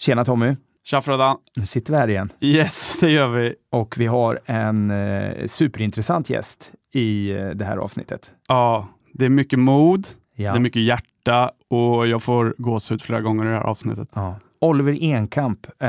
[0.00, 0.56] Tjena Tommy!
[0.84, 1.36] Tja Freddan!
[1.56, 2.32] Nu sitter vi här igen.
[2.40, 3.54] Yes, det gör vi.
[3.70, 8.30] Och vi har en eh, superintressant gäst i eh, det här avsnittet.
[8.48, 10.52] Ja, det är mycket mod, Ja.
[10.52, 14.08] det är mycket hjärta och jag får gåshud flera gånger i det här avsnittet.
[14.14, 14.36] Ja.
[14.60, 15.88] Oliver Enkamp, eh,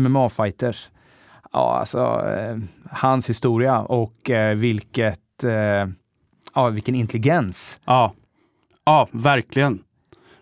[0.00, 0.90] MMA-fighters.
[1.52, 2.56] Ja, alltså eh,
[2.90, 5.88] hans historia och eh, vilket, eh,
[6.54, 7.80] ja, vilken intelligens.
[7.84, 8.12] Ja,
[8.84, 9.78] ja verkligen.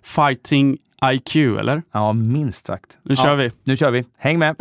[0.03, 1.83] Fighting IQ, eller?
[1.93, 2.99] Ja, minst sagt.
[3.03, 3.53] Nu ja, kör vi.
[3.65, 4.05] Nu kör vi.
[4.19, 4.57] Häng med!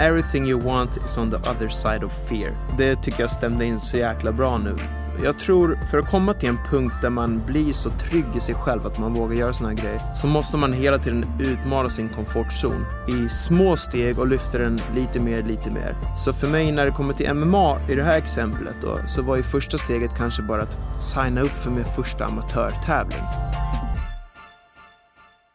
[0.00, 2.52] Everything you want is on the other side of fear.
[2.78, 4.76] Det tycker jag stämde in så jäkla bra nu.
[5.24, 8.54] Jag tror för att komma till en punkt där man blir så trygg i sig
[8.54, 12.08] själv att man vågar göra såna här grejer så måste man hela tiden utmana sin
[12.08, 15.94] komfortzon i små steg och lyfta den lite mer, lite mer.
[16.16, 19.36] Så för mig när det kommer till MMA i det här exemplet då, så var
[19.36, 23.22] ju första steget kanske bara att signa upp för min första amatörtävling.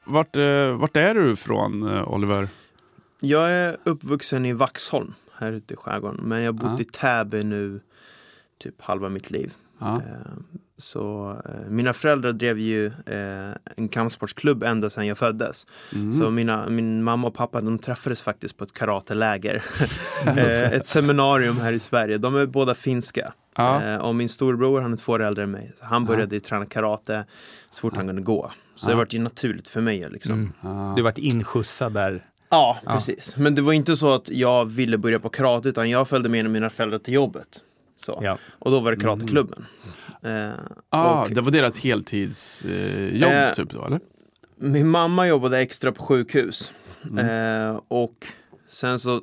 [0.05, 2.47] Vart, eh, vart är du ifrån, eh, Oliver?
[3.19, 6.79] Jag är uppvuxen i Vaxholm här ute i skärgården men jag har bott Ja.
[6.79, 7.79] i Täby nu
[8.63, 9.53] typ halva mitt liv.
[9.79, 9.95] Ja.
[9.95, 10.31] Eh,
[10.77, 15.65] Så eh, mina föräldrar drev ju eh, en kampsportsklubb ända sedan jag föddes.
[15.93, 16.13] Mm.
[16.13, 19.63] Så mina, min mamma och pappa de träffades faktiskt på ett karateläger.
[20.73, 22.17] ett seminarium här i Sverige.
[22.17, 23.33] De är båda finska.
[23.57, 23.99] Ja.
[24.01, 25.73] Och min storebror han är två år äldre än mig.
[25.79, 27.25] Så han började träna karate
[27.69, 28.51] så fort han kunde gå.
[28.75, 28.97] Så det Ja.
[28.97, 30.07] var ju naturligt för mig.
[30.11, 30.33] Liksom.
[30.35, 30.51] Mm.
[30.61, 30.93] Ja.
[30.95, 32.25] Du varit inskjutsad där.
[32.49, 32.91] Ja, Ja.
[32.93, 33.37] precis.
[33.37, 36.49] Men det var inte så att jag ville börja på karate utan jag följde med
[36.49, 37.47] mina föräldrar till jobbet.
[38.05, 38.19] Så.
[38.23, 38.37] Ja.
[38.59, 39.65] Och då var det karateklubben.
[40.23, 40.51] Eh,
[40.89, 43.99] Ah, och det var deras heltidsjobb eh, Eh, typ då, eller?
[44.57, 46.71] min mamma jobbade extra på sjukhus.
[47.19, 48.27] Eh, och
[48.69, 49.21] sen så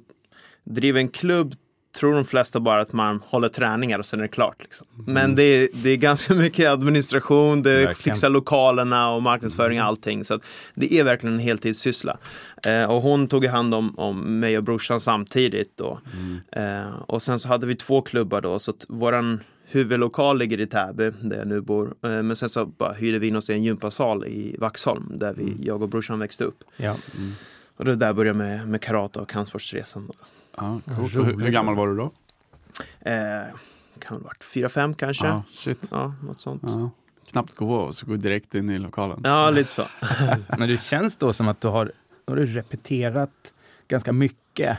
[0.64, 1.54] driver en klubb
[1.98, 4.56] tror de flesta bara att man håller träningar och sen är det klart.
[4.62, 4.86] Liksom.
[5.06, 7.94] Men det är, det är ganska mycket administration, det Verkligen.
[7.94, 10.24] fixa lokalerna och marknadsföring och allting.
[10.24, 10.40] Så
[10.74, 12.18] det är verkligen en heltidssyssla.
[12.66, 15.76] Eh, och hon tog hand om, om mig och brorsan samtidigt.
[15.76, 16.00] Då.
[16.52, 20.66] Eh, och sen så hade vi två klubbar då, så att våran huvudlokal ligger i
[20.66, 21.94] Täby, där jag nu bor.
[22.02, 25.32] Eh, men sen så bara hyrde vi in oss i en gympasal i Vaxholm, där
[25.34, 26.64] vi, jag och brorsan växte upp.
[26.76, 26.96] Ja.
[27.76, 30.06] Och det där började med, med karate och kampsportsresan.
[30.06, 30.12] Då.
[30.56, 31.14] Ja, coolt.
[31.14, 32.12] Hur, hur gammal var du då?
[33.00, 33.12] Eh,
[33.98, 35.26] kan ha varit fyra, fem kanske.
[35.26, 35.90] Ja, Ja, shit.
[36.22, 36.62] något sånt.
[36.66, 36.90] Ja.
[37.30, 39.20] Knappt gå och så gå direkt in i lokalen.
[39.24, 39.82] Ja, lite så.
[40.58, 41.92] Men det känns då som att du har,
[42.30, 43.54] har du repeterat
[43.88, 44.78] ganska mycket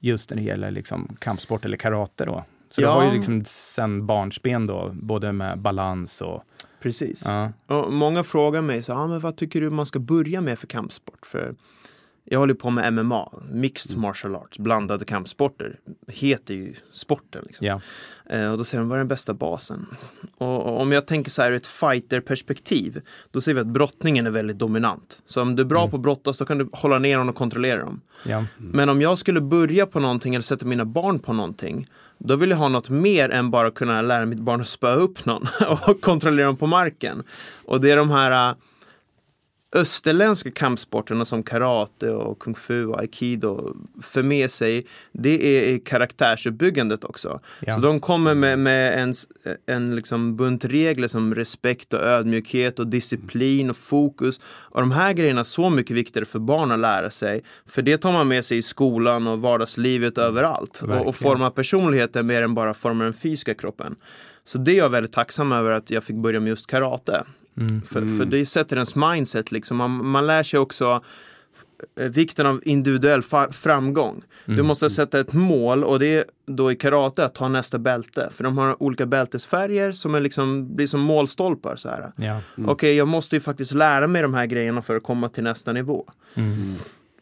[0.00, 2.44] just när det gäller liksom kampsport eller karate då.
[2.70, 2.86] Så Ja.
[2.88, 6.42] du har ju liksom sen barnsben då, både med balans och...
[6.80, 7.24] Precis.
[7.26, 7.52] Ja.
[7.66, 10.66] Och många frågar mig så, ah, men vad tycker du man ska börja med för
[10.66, 11.26] kampsport?
[11.26, 11.54] För
[12.24, 15.76] jag håller på med MMA, Mixed Martial Arts, blandade kampsporter.
[16.08, 17.42] Heter ju sporten.
[17.46, 17.66] Liksom.
[17.66, 17.80] Ja.
[18.30, 19.86] Eh, och då säger de, vad är den bästa basen?
[20.38, 24.26] Och, och om jag tänker så här ur ett fighter-perspektiv, då ser vi att brottningen
[24.26, 25.22] är väldigt dominant.
[25.26, 27.36] Så om du är bra på att brottas, då kan du hålla ner dem och
[27.36, 28.00] kontrollera dem.
[28.26, 28.44] Ja.
[28.56, 31.86] Men om jag skulle börja på någonting eller sätta mina barn på någonting,
[32.18, 35.24] då vill jag ha något mer än bara kunna lära mitt barn att spöa upp
[35.24, 35.46] någon
[35.86, 37.22] och kontrollera dem på marken.
[37.64, 38.54] Och det är de här
[39.74, 47.04] österländska kampsporterna som karate och kung fu och aikido för med sig, det är karaktärsuppbyggandet
[47.04, 47.40] också.
[47.60, 47.74] Ja.
[47.74, 49.14] Så de kommer med, med en,
[49.66, 54.40] en liksom bunt regler som respekt och ödmjukhet och disciplin och fokus.
[54.46, 57.42] Och de här grejerna är så mycket viktigare för barn att lära sig.
[57.66, 60.82] För det tar man med sig i skolan och vardagslivet överallt.
[60.82, 63.96] Och, och formar personligheten mer än bara formar den fysiska kroppen.
[64.44, 67.24] Så det är jag väldigt tacksam över att jag fick börja med just karate.
[67.56, 67.82] Mm.
[67.82, 69.76] För, för det sätter ens mindset liksom.
[69.76, 71.02] Man, man lär sig också
[72.00, 74.22] eh, vikten av individuell framgång.
[74.44, 78.28] Du måste sätta ett mål och det är då i karate att ta nästa bälte.
[78.32, 81.76] För de har olika bältesfärger som är liksom, blir som målstolpar.
[81.76, 82.12] Så här.
[82.16, 82.40] Ja.
[82.66, 85.72] Okej, jag måste ju faktiskt lära mig de här grejerna för att komma till nästa
[85.72, 86.10] nivå.
[86.34, 86.74] Mm.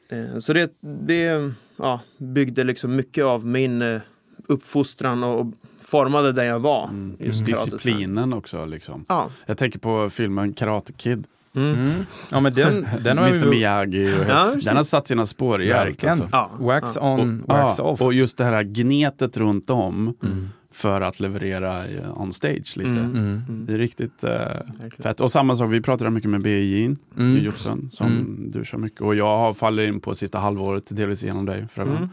[0.09, 4.00] Eh, Så det, det ja, byggde liksom mycket av min eh,
[4.47, 5.47] uppfostran och, och
[5.92, 6.91] formade där jag var.
[7.19, 7.70] Just karateträning.
[7.70, 9.04] Disciplinen också liksom.
[9.08, 9.28] Ja.
[9.47, 11.26] Jag tänker på filmen Karate Kid.
[11.54, 11.72] Mm.
[11.75, 11.91] Mm.
[12.30, 13.44] Ja, men den, den har Mr.
[13.44, 14.15] Ja, Miyagi.
[14.15, 14.65] Och precis.
[14.65, 15.89] den har satt sina spår i allt.
[15.89, 16.12] Verkligen.
[16.12, 16.28] Alltså.
[16.33, 16.50] Ja.
[16.59, 17.15] Wax ja.
[17.21, 18.00] on, Och, wax ja, off.
[18.00, 20.48] och just det här gnetet runt om Mm.
[20.74, 22.89] för att leverera eh, on stage lite.
[22.89, 23.16] Mm.
[23.16, 23.66] Mm.
[23.66, 24.91] Det är riktigt Verkligen.
[25.03, 25.21] fett.
[25.21, 26.97] Och samma sak, vi pratade mycket med BJ, Mm.
[27.16, 28.48] jujutsun, som Mm.
[28.50, 29.00] du kör mycket.
[29.00, 31.68] Och jag har fallit in på sista halvåret, delvis genom dig.
[31.68, 32.09] För Mm.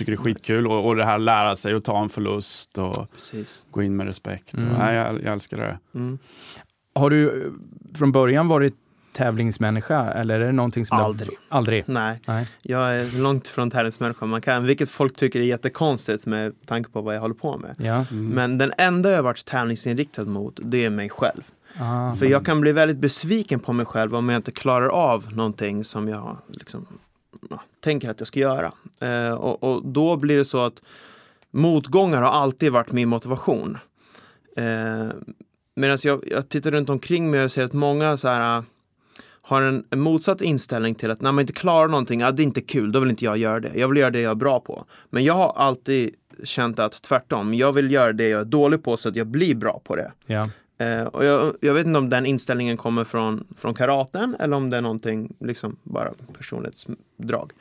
[0.00, 0.66] Tycker det är skitkul.
[0.66, 3.66] Och, och det här lära sig att ta en förlust och Precis.
[3.70, 4.54] gå in med respekt.
[4.54, 4.68] Mm.
[4.72, 5.78] Och, nej, jag, jag älskar det.
[5.94, 6.18] Mm.
[6.94, 7.52] Har du
[7.94, 8.74] från början varit
[9.12, 11.30] tävlingsmänniska eller är det någonting som du har- Aldrig.
[11.48, 11.84] Aldrig?
[11.86, 12.46] Nej, Nej.
[12.62, 14.26] jag är långt från tävlingsmänniska.
[14.26, 17.74] Man kan, vilket folk tycker är jättekonstigt med tanke på vad jag håller på med.
[17.78, 18.04] Ja.
[18.10, 18.28] Mm.
[18.28, 21.42] Men den enda jag varit tävlingsinriktad mot, det är mig själv.
[21.78, 22.12] Ah.
[22.12, 25.84] För jag kan bli väldigt besviken på mig själv om jag inte klarar av någonting
[25.84, 26.86] som jag liksom,
[27.80, 28.72] tänker att jag ska göra.
[29.00, 30.82] Eh, och, och då blir det så att
[31.50, 33.78] motgångar har alltid varit min motivation.
[34.56, 35.08] Eh,
[35.74, 38.64] Medan jag, jag tittar runt omkring mig och ser att många så här, eh,
[39.42, 42.44] har en, en motsatt inställning till att när man inte klarar någonting, ah, det är
[42.44, 43.70] inte kul, då vill inte jag göra det.
[43.74, 44.84] Jag vill göra det jag är bra på.
[45.10, 48.96] Men jag har alltid känt att tvärtom, jag vill göra det jag är dålig på
[48.96, 50.12] så att jag blir bra på det.
[50.26, 50.48] Ja.
[50.80, 54.70] Eh, och jag, jag vet inte om den inställningen kommer från, från karaten eller om
[54.70, 57.52] det är någonting, liksom bara personlighetsdrag.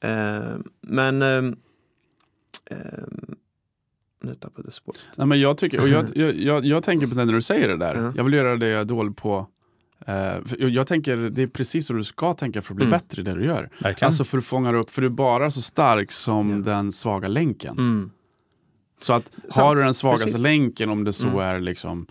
[0.00, 0.38] Eh,
[0.80, 1.36] men eh,
[2.70, 3.04] eh,
[4.22, 5.00] nu tappade jag spåret.
[5.16, 7.68] Nej, men jag, tycker, och jag, jag, jag, jag tänker på det när du säger
[7.68, 7.94] det där.
[7.94, 8.12] Ja.
[8.16, 9.46] Jag vill göra det jag är dålig på.
[10.44, 12.98] För jag, tänker det är precis så du ska tänka för att bli Mm.
[12.98, 13.70] bättre i det du gör.
[13.78, 14.06] Verkligen.
[14.06, 17.78] Alltså för att fånga upp, för du är bara så stark som den svaga länken.
[17.78, 18.10] Mm.
[18.98, 19.54] Så att Sant.
[19.66, 20.40] har du den svagaste Precis.
[20.40, 21.38] länken, om det så Mm.
[21.38, 22.06] är liksom,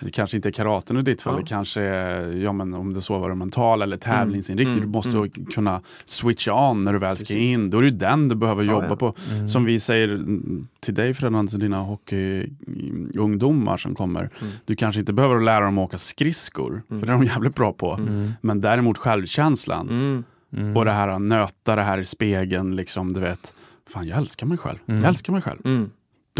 [0.00, 1.40] det kanske inte är karaten i ditt fall, Ja.
[1.40, 4.86] det kanske är, ja men om det så var det mental eller tävlingsinriktning, Mm.
[4.90, 5.30] du måste Mm.
[5.30, 7.36] kunna switcha on när du väl ska Precis.
[7.48, 7.70] in.
[7.70, 8.96] Då är det ju den du behöver Ja, jobba ja.
[8.96, 9.14] på.
[9.32, 9.48] Mm.
[9.48, 14.20] Som vi säger mm, till dig Fredan, till dina hockeyungdomar som kommer.
[14.20, 14.52] Mm.
[14.64, 17.72] Du kanske inte behöver lära dem att åka skridskor, för det är de jävligt bra
[17.72, 17.92] på.
[17.92, 18.32] Mm.
[18.40, 20.24] Men däremot självkänslan Mm.
[20.56, 20.76] Mm.
[20.76, 23.54] och det här att nöta det här i spegeln, liksom, du vet.
[23.90, 24.78] Fan, jag älskar mig själv.
[24.86, 25.00] Mm.
[25.00, 25.60] Jag älskar mig själv.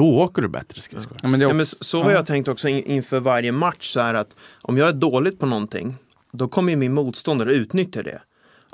[0.00, 1.18] Då åker du bättre skridskor.
[1.22, 2.16] Ja, men det Ja, men så, har Ja.
[2.16, 5.46] jag tänkt också in, inför varje match så här att om jag är dåligt på
[5.46, 5.94] någonting
[6.32, 8.22] då kommer ju min motståndare utnyttja det.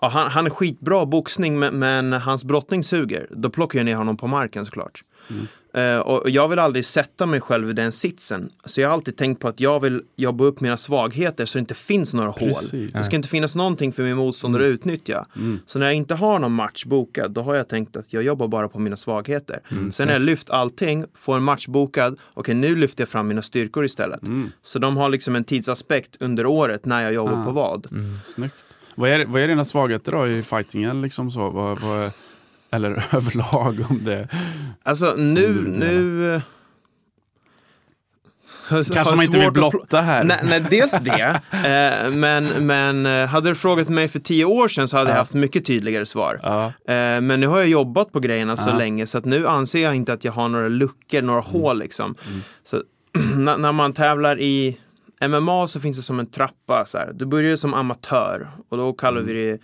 [0.01, 3.27] Ja, han, han är skitbra boxning men, men hans brottning suger.
[3.31, 5.05] Då plockar jag ner honom på marken såklart.
[5.31, 5.47] Mm.
[5.77, 8.51] Eh, och jag vill aldrig sätta mig själv i den sitsen.
[8.65, 11.61] Så jag har alltid tänkt på att jag vill jobba upp mina svagheter så det
[11.61, 12.73] inte finns några Precis.
[12.73, 12.91] hål.
[12.93, 15.27] Det ska inte finnas någonting för min motståndare att utnyttja.
[15.37, 15.59] Mm.
[15.67, 18.49] Så när jag inte har någon match bokad, då har jag tänkt att jag jobbar
[18.49, 19.61] bara på mina svagheter.
[19.71, 23.29] Mm, Sen när jag lyft allting, får en match bokad, okej nu lyfter jag fram
[23.29, 24.23] mina styrkor istället.
[24.23, 24.51] Mm.
[24.63, 27.45] Så de har liksom en tidsaspekt under året när jag jobbar Ah.
[27.45, 27.87] på vad.
[27.93, 28.19] mm.
[28.25, 28.65] Snyggt.
[28.95, 31.03] Vad är, vad är dina svagheter då i fightingen?
[31.03, 31.51] Liksom så?
[31.51, 32.11] Vad, vad,
[32.85, 34.29] eller överlag om det...
[34.83, 36.35] Alltså nu, nu...
[36.35, 36.43] eh,
[38.93, 40.25] Kanske man inte vill blotta här.
[40.25, 41.41] Nej, nej, dels det.
[41.53, 45.15] Eh, men, men eh, hade du frågat mig för tio år sedan så hade jag
[45.17, 45.21] Ja.
[45.21, 46.41] haft mycket tydligare svar.
[46.43, 46.65] Ja.
[46.67, 48.77] Eh, men nu har jag jobbat på grejerna så Ja.
[48.79, 52.15] länge så att nu anser jag inte att jag har några luckor, några hål liksom.
[52.29, 52.41] Mm.
[52.65, 52.83] Så
[53.37, 54.79] när, när man tävlar i
[55.29, 56.87] MMA så finns det som en trappa.
[56.87, 57.11] Så här.
[57.15, 59.35] Du börjar ju som amatör och då kallar Mm.
[59.35, 59.59] vi det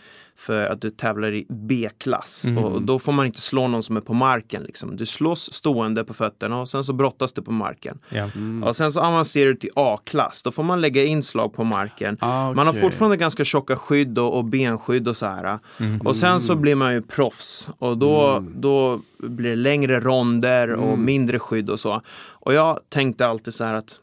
[0.46, 2.44] för att du tävlar i B-klass.
[2.44, 2.64] Mm.
[2.64, 4.62] Och då får man inte slå någon som är på marken.
[4.62, 4.96] Liksom.
[4.96, 7.98] Du slås stående på fötterna och sen så brottas du på marken.
[8.08, 8.28] ja.
[8.34, 8.62] Mm.
[8.62, 10.42] Och sen så avancerar du till A-klass.
[10.42, 12.16] Då får man lägga inslag på marken.
[12.20, 15.58] Ah, Man har fortfarande ganska tjocka skydd och, och benskydd och så här.
[15.80, 16.00] Mm.
[16.00, 18.52] Och sen så blir man ju proffs och då, Mm.
[18.60, 21.04] då blir det längre ronder och Mm.
[21.04, 22.02] mindre skydd och så.
[22.30, 23.98] Och jag tänkte alltid så här att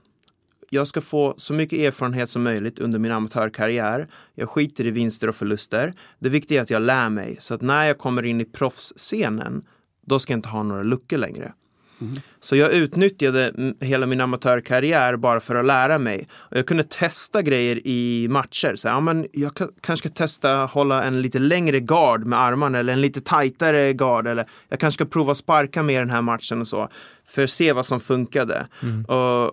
[0.69, 4.07] jag ska få så mycket erfarenhet som möjligt under min amatörkarriär.
[4.35, 5.93] Jag skiter i vinster och förluster.
[6.19, 9.61] Det viktiga är att jag lär mig så att när jag kommer in i proffsscenen
[10.05, 11.53] då ska jag inte ha några luckor längre.
[12.01, 12.15] Mm.
[12.39, 16.27] Så jag utnyttjade hela min amatörkarriär bara för att lära mig.
[16.31, 18.75] Och jag kunde testa grejer i matcher.
[18.75, 22.79] Så, ja, men jag ka- kanske ska testa hålla en lite längre gard med armarna
[22.79, 24.27] eller en lite tajtare gard.
[24.27, 26.89] Eller jag kanske ska prova sparka mer den här matchen och så.
[27.25, 28.67] För att se vad som funkade.
[28.81, 29.05] Mm.
[29.05, 29.51] Och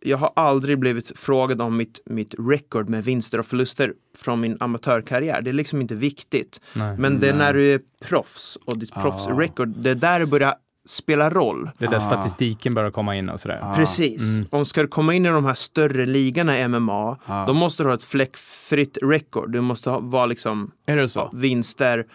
[0.00, 4.56] jag har aldrig blivit frågad om mitt, mitt record med vinster och förluster från min
[4.60, 5.42] amatörkarriär.
[5.42, 6.60] Det är liksom inte viktigt.
[6.72, 6.96] Nej.
[6.98, 7.38] Men det är Nej.
[7.46, 9.02] när du är proffs och ditt Ah.
[9.02, 10.54] proffsrecord, det är där det börjar
[10.88, 11.70] spela roll.
[11.78, 12.00] Det är där Ah.
[12.00, 13.58] statistiken börjar komma in och sådär.
[13.62, 13.74] Ah.
[13.74, 14.34] Precis.
[14.34, 14.46] Mm.
[14.50, 17.46] Om ska du komma in i de här större ligorna i MMA, Ah.
[17.46, 19.52] då måste du ha ett fläckfritt record.
[19.52, 21.30] Du måste ha, vara liksom Är det ja, så?
[21.32, 22.06] vinster.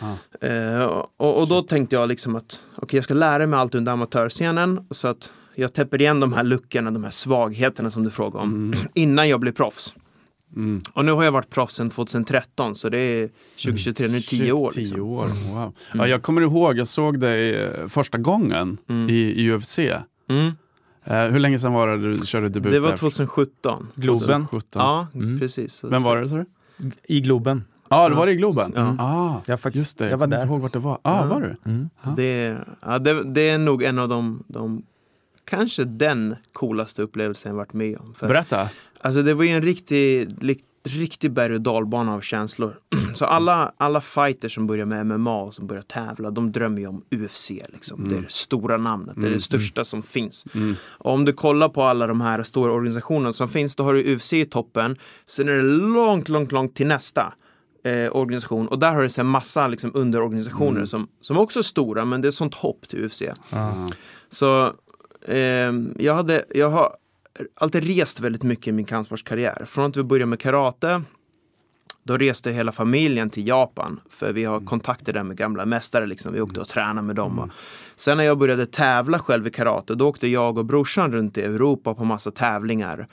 [0.00, 0.46] Ah.
[0.46, 0.84] Eh,
[1.16, 4.86] och, och då tänkte jag liksom att okej, jag ska lära mig allt under amatörscenen
[4.90, 8.54] så att jag täpper igen de här luckorna, de här svagheterna som du frågar om,
[8.54, 8.78] Mm.
[8.94, 9.94] innan jag blir proffs.
[10.56, 10.82] Mm.
[10.92, 13.28] Och nu har jag varit proffs sedan 2013, så det är
[13.64, 14.70] 2023, nu är det tio Shit, år.
[14.70, 15.00] Tio Liksom.
[15.00, 15.72] år, wow.
[15.94, 19.10] Ja, jag kommer ihåg, jag såg dig eh, första gången Mm.
[19.10, 19.78] i, i UFC.
[20.28, 20.52] Mm.
[21.04, 22.96] Eh, hur länge sedan var det du körde debut Det var där?
[22.96, 23.88] 2017.
[23.94, 24.20] Globen.
[24.46, 24.82] 2017.
[24.82, 25.38] Ja, Mm.
[25.40, 25.84] precis.
[25.84, 26.44] Vem var det sa du?
[27.08, 27.64] I Globen.
[27.88, 28.72] Ja, det var det i Globen?
[28.76, 28.96] Ja.
[28.98, 30.98] Ah, Jag, faktiskt, just det, jag var kommer inte ihåg vart det var.
[31.02, 31.26] Ah, Ja.
[31.26, 31.70] var du?
[31.70, 31.88] Mm.
[32.16, 34.82] Det, ja, det, det är nog en av de, de
[35.46, 38.14] kanske den coolaste upplevelsen jag varit med om.
[38.14, 38.68] För, Berätta.
[39.00, 40.28] alltså det var ju en riktig,
[40.84, 42.74] riktig berg och dalbana av känslor.
[43.14, 46.86] Så alla, alla fighters som börjar med MMA och som börjar tävla, de drömmer ju
[46.86, 47.50] om UFC.
[47.50, 48.08] Liksom.
[48.08, 49.32] Det är det stora namnet, det är Mm.
[49.32, 50.44] det största som finns.
[50.54, 50.74] Mm.
[50.84, 54.14] Och om du kollar på alla de här stora organisationerna som finns, då har du
[54.14, 54.96] UFC i toppen.
[55.26, 57.32] Sen är det långt, långt, långt till nästa
[57.84, 58.68] eh, organisation.
[58.68, 60.86] Och där har du en massa liksom, underorganisationer Mm.
[60.86, 63.22] som, som också är stora, men det är sånt hopp till UFC.
[63.50, 63.88] Ja.
[64.28, 64.72] Så
[65.98, 66.96] jag, hade, jag har
[67.54, 69.64] alltid rest väldigt mycket i min kampsportskarriär.
[69.66, 71.02] Från att vi började med karate
[72.06, 76.06] då reste hela familjen till Japan för vi har kontakter där med gamla mästare.
[76.06, 76.32] Liksom.
[76.32, 77.38] Vi åkte och tränade med dem.
[77.38, 77.48] Och
[77.96, 81.42] sen när jag började tävla själv i karate då åkte jag och brorsan runt i
[81.42, 83.06] Europa på massa tävlingar.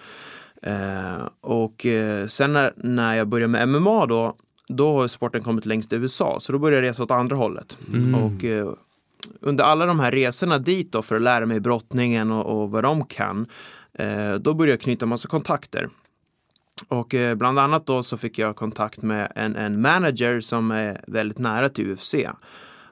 [0.62, 4.36] Eh, och eh, sen när, när jag började med MMA då,
[4.68, 6.38] då har sporten kommit längst i USA.
[6.40, 7.78] Så då började jag resa åt andra hållet.
[7.94, 8.16] Mm.
[8.16, 8.74] Och eh,
[9.44, 12.84] under alla de här resorna dit då för att lära mig brottningen och, och vad
[12.84, 13.46] de kan,
[13.94, 15.90] eh, då började jag knyta massa kontakter.
[16.88, 21.02] Och eh, bland annat då så fick jag kontakt med en, en manager som är
[21.08, 22.16] väldigt nära till UFC.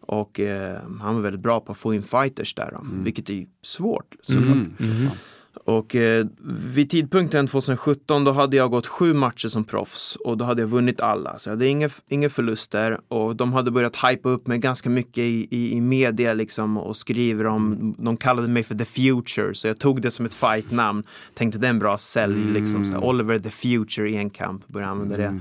[0.02, 3.46] Och eh, han var väldigt bra på att få in fighters där, då, vilket är
[3.62, 4.46] svårt såklart.
[4.46, 4.76] Mm.
[4.78, 5.10] Mhm.
[5.54, 6.26] Och eh,
[6.74, 10.68] vid tidpunkten 2017 då hade jag gått sju matcher som proffs och då hade jag
[10.68, 11.40] vunnit alla.
[11.40, 15.18] Så jag hade inga, inga förluster och de hade börjat hypa upp mig ganska mycket
[15.18, 19.68] i, i, i media liksom och skriver om, de kallade mig för the future så
[19.68, 21.04] jag tog det som ett fightnamn.
[21.34, 24.68] Tänkte det är en bra sälj liksom, så här, Oliver the future i en kamp,
[24.68, 25.40] började använda det.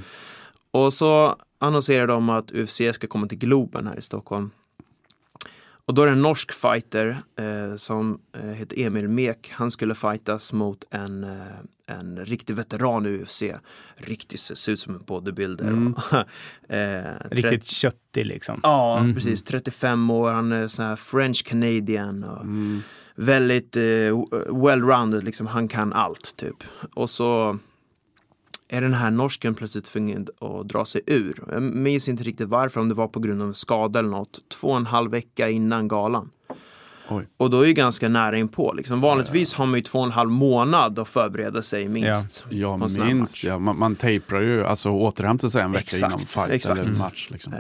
[0.70, 4.50] Och så annonserade de att UFC ska komma till Globen här i Stockholm.
[5.90, 9.50] Och då är det en norsk fighter eh, som eh, heter Emil Mek.
[9.54, 11.30] Han skulle fightas mot en, eh,
[11.86, 13.42] en riktig veteran i UFC.
[13.96, 15.64] Riktigt ser ut som en bodybuilder.
[15.64, 15.94] Mm.
[16.68, 18.60] eh, Riktigt köttig liksom.
[18.62, 19.14] Ja, Mhm.
[19.14, 19.42] precis.
[19.42, 22.24] 35 år, han är sån här French Canadian.
[22.24, 22.82] Och Mm.
[23.14, 23.82] Väldigt eh,
[24.48, 25.46] well-rounded, liksom.
[25.46, 26.56] han kan allt typ.
[26.94, 27.58] Och så
[28.72, 31.42] är den här norsken plötsligt tvungen att dra sig ur.
[31.52, 34.38] Jag minns inte riktigt varför, om det var på grund av en skada eller något.
[34.48, 36.30] Två och en halv vecka innan galan.
[37.12, 37.26] Oj.
[37.36, 38.72] Och då är ju ganska nära inpå.
[38.72, 39.00] Liksom.
[39.00, 42.44] Vanligtvis har man ju två och en halv månad att förbereda sig minst.
[42.48, 43.44] Ja, här minst.
[43.44, 43.58] Ja.
[43.58, 46.80] Man, man tejpar ju, alltså återhämtar sig en vecka Exakt, innan fight exakt.
[46.80, 47.28] eller match.
[47.30, 47.52] Liksom.
[47.52, 47.58] Eh,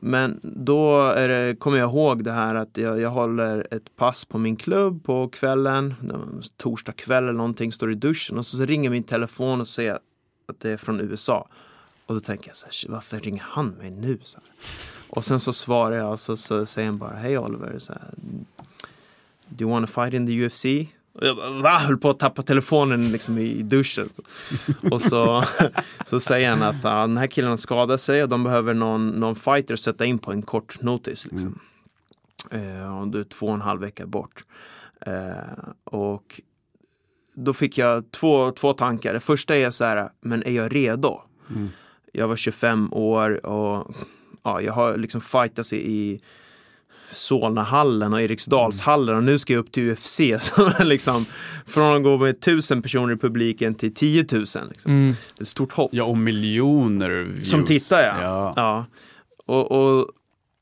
[0.00, 4.38] Men då det, kommer jag ihåg det här att jag, jag håller ett pass på
[4.38, 5.94] min klubb på kvällen,
[6.56, 10.02] torsdag kväll eller någonting, står i duschen och så ringer min telefon och säger att
[10.58, 11.48] det är från USA.
[12.06, 14.18] Och då tänker jag så här, "Shit, varför ringer han mig nu?
[14.22, 14.44] Så här.
[15.08, 18.02] Och sen så svarar jag och så, så säger han bara, hej Oliver, så här,
[19.48, 20.64] do you wanna fight in the UFC?
[21.12, 21.78] Och jag bara, va?
[21.78, 24.08] Höll på att tappa telefonen liksom i duschen.
[24.90, 25.44] Och så,
[26.06, 29.36] så säger han att den här killen har skadat sig och de behöver någon, någon
[29.36, 31.26] fighter att sätta in på en kort notis.
[31.26, 31.58] Liksom.
[32.50, 34.44] Eh, och du är två och en halv vecka bort.
[35.00, 36.40] Eh, och
[37.44, 39.14] då fick jag två, två tankar.
[39.14, 41.20] Det första är så här, men är jag redo?
[41.50, 41.68] Mm.
[42.12, 43.94] Jag var 25 år och
[44.42, 46.20] ja, jag har liksom fightats i, i
[47.10, 50.16] Solnahallen och Eriksdalshallen och nu ska jag upp till UFC.
[50.40, 51.24] Som är liksom,
[51.66, 54.40] från att gå med tusen personer i publiken till 10 000.
[54.40, 54.92] Liksom.
[54.92, 55.06] Mm.
[55.34, 55.90] Det är ett stort hopp.
[55.92, 57.50] Ja, och miljoner views.
[57.50, 58.20] Som tittar ja.
[58.20, 58.52] ja.
[58.56, 58.84] ja.
[59.46, 60.08] Och, och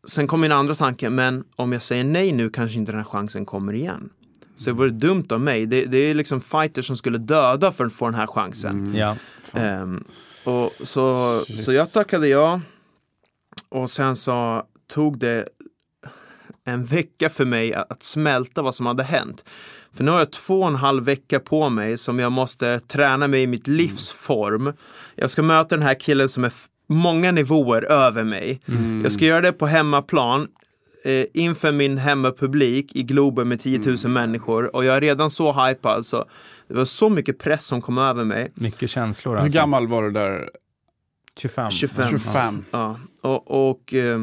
[0.07, 3.07] sen kom min andra tanke, men om jag säger nej nu kanske inte den här
[3.07, 4.11] chansen kommer igen.
[4.57, 5.67] Så det vore dumt av mig.
[5.67, 8.85] Det, det är liksom fighters som skulle döda för att få den här chansen.
[8.87, 8.95] Mm.
[8.95, 9.17] Ja.
[9.55, 10.05] Ehm,
[10.45, 11.63] och så, Shit.
[11.63, 12.61] så jag tackade ja.
[13.69, 15.49] Och sen så tog det
[16.65, 19.45] en vecka för mig att, att smälta vad som hade hänt.
[19.93, 23.29] För nu har jag två och en halv vecka på mig som jag måste träna
[23.29, 24.73] mig i mitt livs form.
[25.15, 26.53] Jag ska möta den här killen som är
[26.87, 28.61] många nivåer över mig.
[28.69, 29.01] Mm.
[29.03, 30.49] Jag ska göra det på hemmaplan
[31.07, 35.53] eh, inför min hemmapublik i Globen med 10 000 människor och jag är redan så
[35.67, 36.25] hypad så
[36.69, 38.51] det var så mycket press som kom över mig.
[38.55, 39.59] Mycket känslor Hur alltså.
[39.59, 40.51] gammal var du där?
[41.37, 41.71] 25.
[41.71, 42.09] 25.
[42.11, 42.63] 25.
[42.71, 44.23] Ja, och, och eh,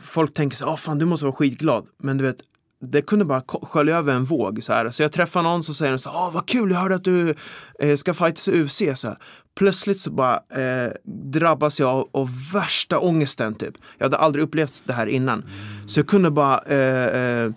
[0.00, 1.86] folk tänker så här, "Ah, fan du måste vara skitglad.
[1.98, 2.36] Men du vet,
[2.82, 4.64] det kunde bara skölja över en våg.
[4.64, 4.90] Så, här.
[4.90, 7.34] så jag träffar någon så säger så här, ah, vad kul, jag hörde att du
[7.78, 8.82] eh, ska fightas i UFC.
[8.94, 9.16] Så här.
[9.54, 10.92] Plötsligt så bara eh,
[11.32, 13.74] drabbas jag av, av värsta ångesten typ.
[13.98, 15.44] Jag hade aldrig upplevt det här innan.
[15.86, 17.06] Så jag kunde bara eh,
[17.44, 17.50] eh,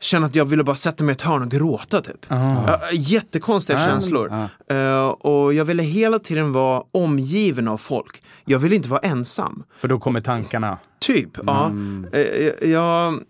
[0.00, 2.26] känna att jag ville bara sätta mig i ett hörn och gråta typ.
[2.28, 2.36] Ah.
[2.66, 4.48] Ja, jättekonstiga Ja, men- känslor.
[4.68, 4.74] Ja.
[4.76, 8.22] Eh, och jag ville hela tiden vara omgiven av folk.
[8.44, 9.62] Jag ville inte vara ensam.
[9.78, 10.78] För då kommer tankarna.
[11.00, 11.66] Typ, ja.
[11.66, 12.06] Mm.
[12.12, 13.20] Eh, jag,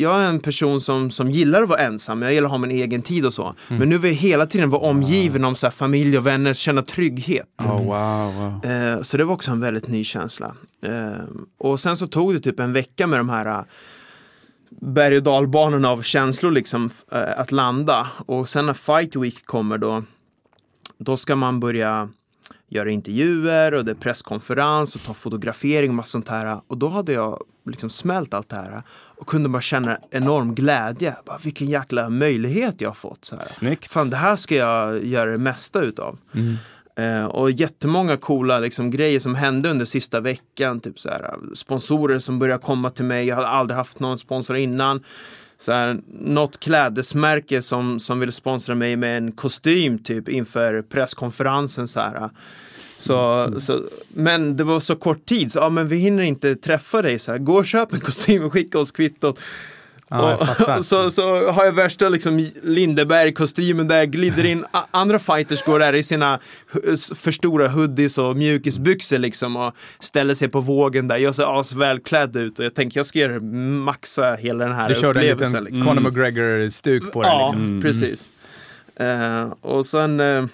[0.00, 2.22] jag är en person som, som gillar att vara ensam.
[2.22, 3.54] Jag gillar att ha min egen tid och så.
[3.68, 7.46] Men nu vill jag hela tiden vara omgiven av så familj och vänner, känna trygghet.
[7.58, 8.64] Oh, wow, wow.
[8.64, 10.54] Eh, så det var också en väldigt ny känsla.
[10.82, 11.24] Eh,
[11.58, 13.64] och sen så tog det typ en vecka med de här eh,
[14.80, 18.08] berg och dalbanorna av känslor liksom eh, att landa.
[18.26, 20.02] Och sen när Fight Week kommer då,
[20.98, 22.08] då ska man börja
[22.68, 26.60] göra intervjuer och det är presskonferens och ta fotografering och massa sånt här.
[26.66, 28.82] Och då hade jag liksom smält allt det här
[29.20, 31.16] och kunde bara känna enorm glädje.
[31.26, 33.24] Bara, vilken jäkla möjlighet jag har fått.
[33.24, 33.44] Så här.
[33.44, 33.92] Snyggt.
[33.92, 36.18] Fan, det här ska jag göra det mesta utav.
[36.34, 36.56] Mm.
[36.96, 40.80] Eh, och jättemånga coola liksom, grejer som hände under sista veckan.
[40.80, 43.26] Typ så här, sponsorer som började komma till mig.
[43.26, 45.04] Jag hade aldrig haft någon sponsor innan.
[45.58, 51.88] så här, något klädesmärke som, som ville sponsra mig med en kostym typ inför presskonferensen.
[51.88, 52.30] Så här.
[53.00, 53.60] Så, Mm.
[53.60, 57.18] så, men det var så kort tid, så ja, men vi hinner inte träffa dig.
[57.18, 57.38] Så här.
[57.38, 59.40] Gå och köp en kostym och skicka oss kvittot.
[60.08, 60.78] Ja, fattar.
[60.78, 64.64] och, så, så har jag värsta liksom Lindeberg-kostymen där, glider in.
[64.90, 66.40] Andra fighters går där i sina
[67.16, 71.16] för stora hoodies och mjukisbyxor liksom och ställer sig på vågen där.
[71.16, 74.94] Jag ser asvälklädd ut och jag tänker jag ska göra maxa hela den här Du
[74.94, 75.64] körde en upplevelsen.
[75.64, 75.86] liten liksom.
[75.96, 77.28] Conor McGregor-stuk på det.
[77.28, 77.64] Ja, Liksom.
[77.64, 77.82] Mm.
[77.82, 78.30] precis.
[78.96, 80.44] Eh, och sen eh,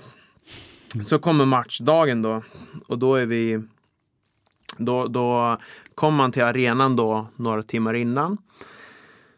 [1.05, 2.43] så kommer matchdagen då.
[2.87, 3.63] Och då är vi...
[4.79, 5.59] Då, då
[5.95, 8.39] kommer man till arenan då några timmar innan.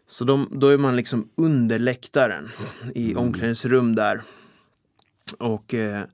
[0.06, 2.48] Så de, då är man liksom under läktaren
[2.94, 4.22] i omklädningsrum där.
[5.38, 6.04] Och eh,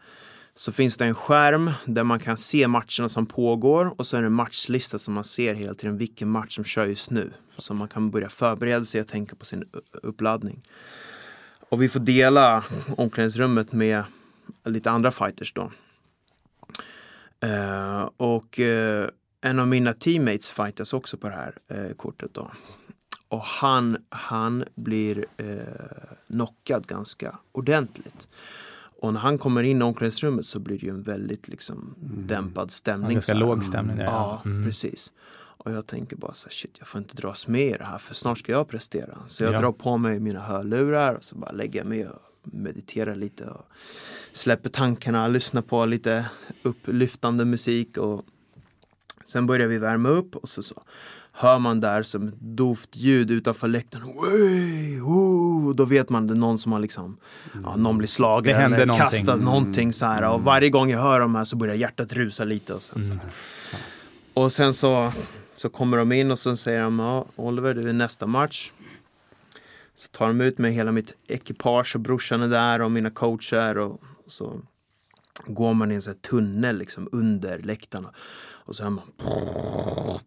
[0.55, 4.21] så finns det en skärm där man kan se matcherna som pågår och så är
[4.21, 7.33] det en matchlista som man ser hela tiden vilken match som kör just nu.
[7.59, 9.65] Så man kan börja förbereda sig och tänka på sin
[10.03, 10.63] uppladdning.
[11.69, 12.65] Och vi får dela
[12.97, 14.05] omklädningsrummet med
[14.65, 15.71] lite andra fighters då.
[17.41, 19.09] Eh, och eh,
[19.41, 22.51] en av mina teammates fightas också på det här eh, kortet då.
[23.29, 25.57] Och han, han blir eh,
[26.27, 28.29] knockad ganska ordentligt.
[29.01, 31.95] Och när han kommer in i omklädningsrummet så blir det ju en väldigt liksom
[32.27, 33.11] dämpad stämning.
[33.11, 34.05] Ja, ganska låg stämning ja.
[34.05, 34.65] Ja, Mm.
[34.67, 35.13] precis.
[35.37, 37.99] Och jag tänker bara så här, shit, jag får inte dras med i det här
[37.99, 39.19] för snart ska jag prestera.
[39.27, 39.59] Så jag Ja.
[39.59, 43.67] drar på mig mina hörlurar och så bara lägger jag mig och mediterar lite och
[44.33, 46.27] släpper tankarna, lyssnar på lite
[46.63, 48.25] upplyftande musik och
[49.25, 50.83] sen börjar vi värma upp och så, så
[51.33, 54.07] hör man där som ett dovt ljud utanför läktaren.
[55.77, 57.17] Då vet man det är någon som har liksom,
[57.65, 58.99] ja, någon blir slagen eller någonting.
[58.99, 60.23] kastad någonting så här.
[60.23, 63.13] Och varje gång jag hör de här så börjar hjärtat rusa lite och sen så
[63.13, 63.23] här.
[64.35, 65.13] Och sen så,
[65.55, 68.73] så kommer de in och så säger de, ja Oliver det är nästa match.
[69.95, 73.79] Så tar de ut mig hela mitt ekipage och brorsan är där och mina coacher
[73.79, 74.61] och så
[75.47, 78.07] går man i en sån tunnel liksom under läktaren.
[78.67, 79.05] Och så hör man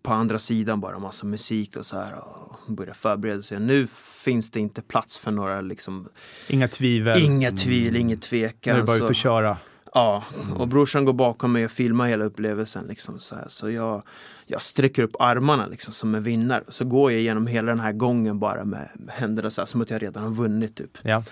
[0.01, 3.59] på andra sidan bara massa musik och så här och börjar förbereda sig.
[3.59, 3.87] Nu
[4.23, 6.09] finns det inte plats för några liksom,
[6.47, 7.21] Inga tvivel.
[7.21, 8.75] inget tvivel, inget Nu är tvekan.
[8.77, 9.57] det bara ut och köra.
[9.93, 10.23] Ja,
[10.55, 12.85] och brorsan går bakom mig och filmar hela upplevelsen.
[12.87, 13.45] Liksom, så här.
[13.47, 14.03] så jag,
[14.45, 16.63] jag sträcker upp armarna liksom, som en vinnare.
[16.67, 19.89] Så går jag igenom hela den här gången bara med händerna så här, som att
[19.89, 20.75] jag redan har vunnit.
[20.75, 20.97] Typ.
[21.01, 21.23] Ja.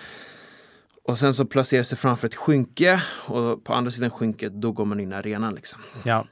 [1.04, 4.84] Och sen så placerar sig framför ett skynke och på andra sidan skynket då går
[4.84, 5.54] man in i arenan.
[5.54, 5.80] Liksom.
[6.02, 6.26] Ja.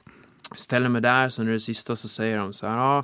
[0.55, 2.77] Ställer mig där, så när det är sista så säger de så här.
[2.77, 3.03] Ja,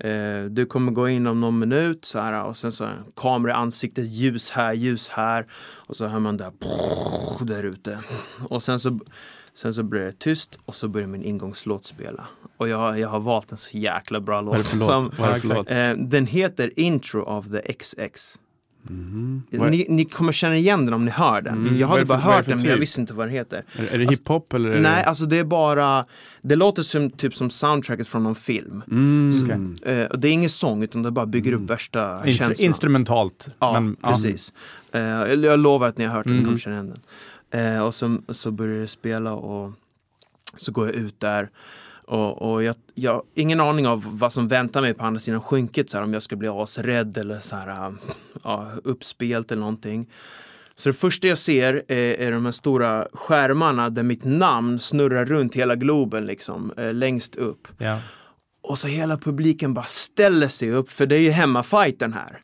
[0.00, 2.04] eh, du kommer gå in om någon minut.
[2.04, 5.46] Så här, och sen så är det en kamera i ansiktet, ljus här, ljus här.
[5.88, 6.52] Och så hör man där,
[7.44, 8.00] där ute.
[8.48, 8.98] Och sen så,
[9.54, 12.26] sen så blir det tyst och så börjar min ingångslåt spela.
[12.56, 14.54] Och jag, jag har valt en så jäkla bra låt.
[14.56, 15.12] det som-
[15.68, 15.90] det?
[15.90, 18.38] Eh, den heter Intro of the XX.
[18.88, 21.54] Är- Ni, ni kommer känna igen den om ni hör den.
[21.54, 21.78] Mm.
[21.78, 22.82] Jag hade bara hört den men jag typ?
[22.82, 23.64] visste inte vad den heter.
[23.76, 24.70] Är, är det hiphop eller?
[24.70, 25.04] Nej, det...
[25.04, 26.04] alltså det är bara,
[26.42, 28.82] det låter som, typ som soundtracket från någon film.
[28.90, 29.76] Mm.
[29.82, 32.66] Eh, och det är ingen sång utan det bara bygger upp värsta Instru- känslan.
[32.66, 33.48] instrumentalt.
[33.58, 34.52] Ja, men, precis.
[34.92, 36.48] Eh, jag, jag lovar att ni har hört den, ni Mm.
[36.48, 36.94] kommer känna igen
[37.50, 37.76] den.
[37.76, 39.72] Eh, och så, så börjar det spela och
[40.56, 41.50] så går jag ut där.
[42.10, 45.40] Och, och jag, jag har ingen aning av vad som väntar mig på andra sidan
[45.40, 45.90] skynket.
[45.90, 47.92] Så här, om jag ska bli asrädd eller så här, äh,
[48.44, 50.08] ja, uppspelt eller någonting.
[50.74, 55.24] Så det första jag ser är, är de här stora skärmarna där mitt namn snurrar
[55.24, 57.68] runt hela globen liksom, eh, längst upp.
[57.78, 57.98] Yeah.
[58.62, 62.42] Och så hela publiken bara ställer sig upp, för det är ju hemmafajten här.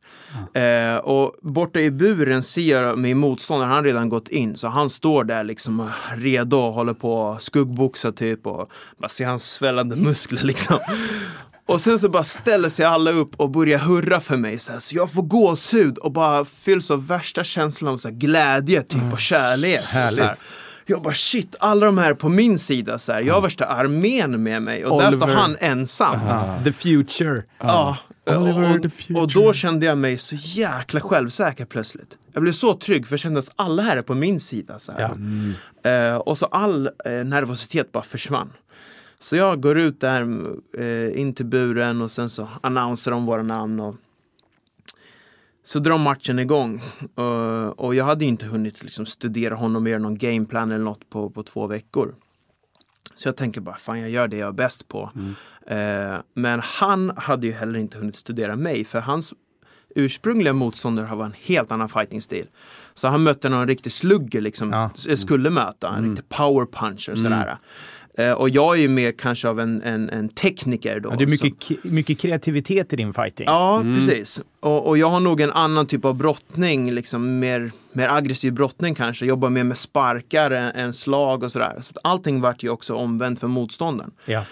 [0.55, 4.57] Eh, och borta i buren ser jag min motståndare, han har redan gått in.
[4.57, 8.47] Så han står där liksom redo och håller på att skuggboxa typ.
[8.47, 10.79] Och bara ser hans svällande muskler liksom.
[11.69, 14.59] Och sen så bara ställer sig alla upp och börjar hurra för mig.
[14.59, 18.83] Så, här, så jag får gåshud och bara fylls av värsta känslan av så glädje
[18.83, 19.81] typ och kärlek.
[19.91, 20.37] Så här.
[20.89, 22.99] Jag bara shit, alla de här på min sida.
[22.99, 23.21] Så här.
[23.21, 25.41] Jag har värsta armén med mig och där står Oliver.
[25.41, 26.21] han ensam.
[26.29, 27.43] Ah, The future.
[27.59, 27.97] Ja.
[28.27, 29.21] Oliver the Och, future.
[29.21, 32.17] och då kände jag mig så jäkla självsäker plötsligt.
[32.33, 34.79] Jag blev så trygg för jag kände att alla här är på min sida.
[34.79, 34.93] Så.
[34.99, 35.91] Ja.
[35.91, 38.53] Eh, och så all eh, nervositet bara försvann.
[39.21, 40.23] Så jag går ut där
[41.19, 43.81] in till buren och sen så annonserar de våra namn.
[43.81, 43.95] Och
[45.67, 46.83] så drar matchen igång.
[47.19, 51.31] Eh, och jag hade inte hunnit liksom, studera honom mer någon gameplan eller något på,
[51.31, 52.15] på två veckor.
[53.15, 55.11] Så jag tänker bara, fan jag gör det jag är bäst på.
[55.67, 59.35] Eh, men han hade ju heller inte hunnit studera mig för hans
[59.95, 62.47] ursprungliga motståndare var en helt annan fighting-stil.
[62.95, 64.91] Så han mötte någon riktig slugger liksom, Ja.
[65.17, 67.49] skulle möta, en riktig power puncher sådär.
[67.49, 67.57] Eh,
[68.37, 71.09] och jag är ju mer kanske av en, en, en tekniker då.
[71.11, 73.47] Ja, det är som- mycket, mycket kreativitet i din fighting.
[73.47, 74.41] Ja, precis.
[74.61, 78.95] Och, och jag har nog en annan typ av brottning, liksom mer, mer aggressiv brottning
[78.95, 79.27] kanske.
[79.27, 81.77] Jobbar mer med sparkar än, än slag och sådär.
[81.81, 84.11] Så att allting vart ju också omvänt för motståndaren.
[84.25, 84.43] Ja.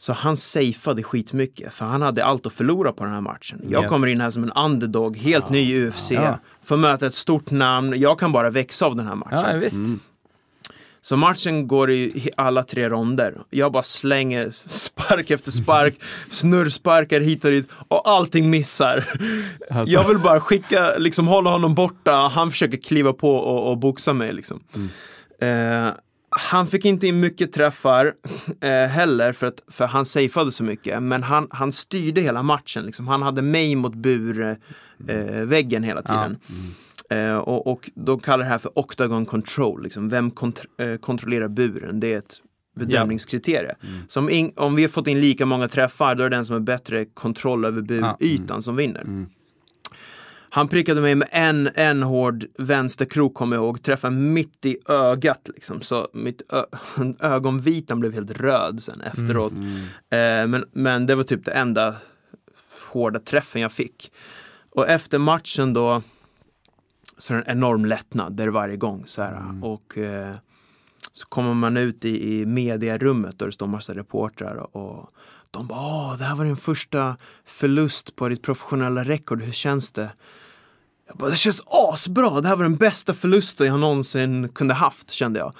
[0.00, 3.60] Så han safeade skitmycket, för han hade allt att förlora på den här matchen.
[3.70, 3.90] Jag Yes.
[3.90, 6.10] kommer in här som en underdog, helt ny i UFC.
[6.10, 6.38] Ja.
[6.64, 9.40] Får möta ett stort namn, jag kan bara växa av den här matchen.
[9.52, 9.98] ja, visst.
[11.00, 13.34] Så matchen går i alla tre ronder.
[13.50, 15.94] Jag bara slänger spark efter spark,
[16.30, 19.04] snurrsparkar hit och dit och allting missar.
[19.70, 19.94] Alltså.
[19.94, 24.12] Jag vill bara skicka, liksom hålla honom borta, han försöker kliva på och, och boxa
[24.12, 24.60] mig liksom.
[25.40, 25.88] Eh,
[26.30, 28.12] han fick inte in mycket träffar
[28.60, 31.02] eh, heller för att för han safeade så mycket.
[31.02, 32.86] Men han, han styrde hela matchen.
[32.86, 33.08] Liksom.
[33.08, 34.58] Han hade mig mot burväggen
[35.08, 36.36] eh, väggen hela tiden.
[37.08, 39.82] Eh, och, och de kallar det här för octagon control.
[39.82, 40.08] Liksom.
[40.08, 42.00] Vem kont- eh, kontrollerar buren?
[42.00, 42.42] Det är ett
[42.76, 43.74] bedömningskriterie.
[44.08, 46.46] Så om, in, om vi har fått in lika många träffar, då är det den
[46.46, 49.26] som har bättre kontroll över burytan som vinner.
[50.50, 55.50] Han prickade mig med en, en hård vänsterkrok kommer jag ihåg, träffade mitt i ögat
[55.54, 55.80] liksom.
[55.80, 56.42] Så mitt
[57.20, 59.52] ögonvitan blev helt röd sen efteråt.
[60.10, 61.94] Eh, men, men det var typ det enda
[62.92, 64.12] hårda träffen jag fick.
[64.70, 66.02] Och efter matchen då
[67.18, 69.02] så är det en enorm lättnad, är det varje gång.
[69.06, 70.34] Så här, Och eh,
[71.12, 75.10] så kommer man ut i, i mediarummet och det står massa reportrar och
[75.50, 79.92] de bara Åh, det här var din första förlust på ditt professionella rekord, hur känns
[79.92, 80.10] det?
[81.06, 85.10] Jag bara, det känns asbra, det här var den bästa förlusten jag någonsin kunde haft,
[85.10, 85.52] kände jag.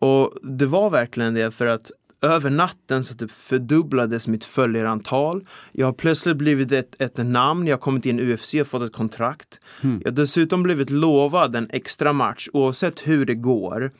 [0.00, 1.90] Och det var verkligen det för att
[2.22, 5.46] över natten så typ fördubblades mitt följarantal.
[5.72, 8.82] Jag har plötsligt blivit ett, ett namn, jag har kommit in i UFC och fått
[8.82, 9.60] ett kontrakt.
[10.02, 13.90] Jag har dessutom blivit lovad en extra match oavsett hur det går.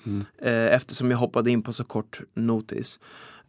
[0.42, 3.00] Eh, eftersom jag hoppade in på så kort notis.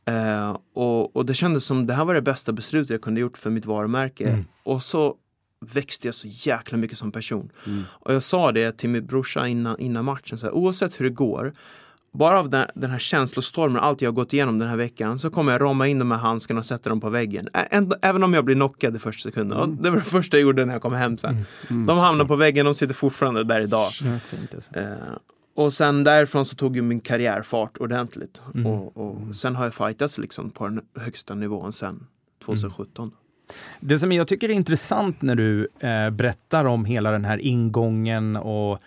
[0.05, 3.37] Eh, och, och det kändes som det här var det bästa beslutet jag kunde gjort
[3.37, 4.27] för mitt varumärke.
[4.63, 5.15] Och så
[5.65, 7.51] växte jag så jäkla mycket som person.
[7.89, 11.15] Och jag sa det till min brorsa innan, innan matchen, så här, oavsett hur det
[11.15, 11.53] går,
[12.13, 15.51] bara av den, här känslostormen, allt jag har gått igenom den här veckan, så kommer
[15.51, 17.47] jag rama in de här handskarna och sätta dem på väggen.
[17.53, 19.57] Ä- även om jag blir knockad i första sekunden.
[19.57, 21.45] Och det var det första jag gjorde när jag kom hem sen.
[21.69, 23.85] de hamnar på väggen, de sitter fortfarande där idag.
[23.85, 24.05] Alltså.
[24.79, 24.85] Eh,
[25.55, 28.41] och sen därifrån så tog ju min karriär fart ordentligt.
[28.65, 32.07] Och, och sen har jag fightats liksom på den högsta nivån sen
[32.45, 33.11] 2017.
[33.79, 38.35] Det som jag tycker är intressant när du eh, berättar om hela den här ingången
[38.35, 38.79] och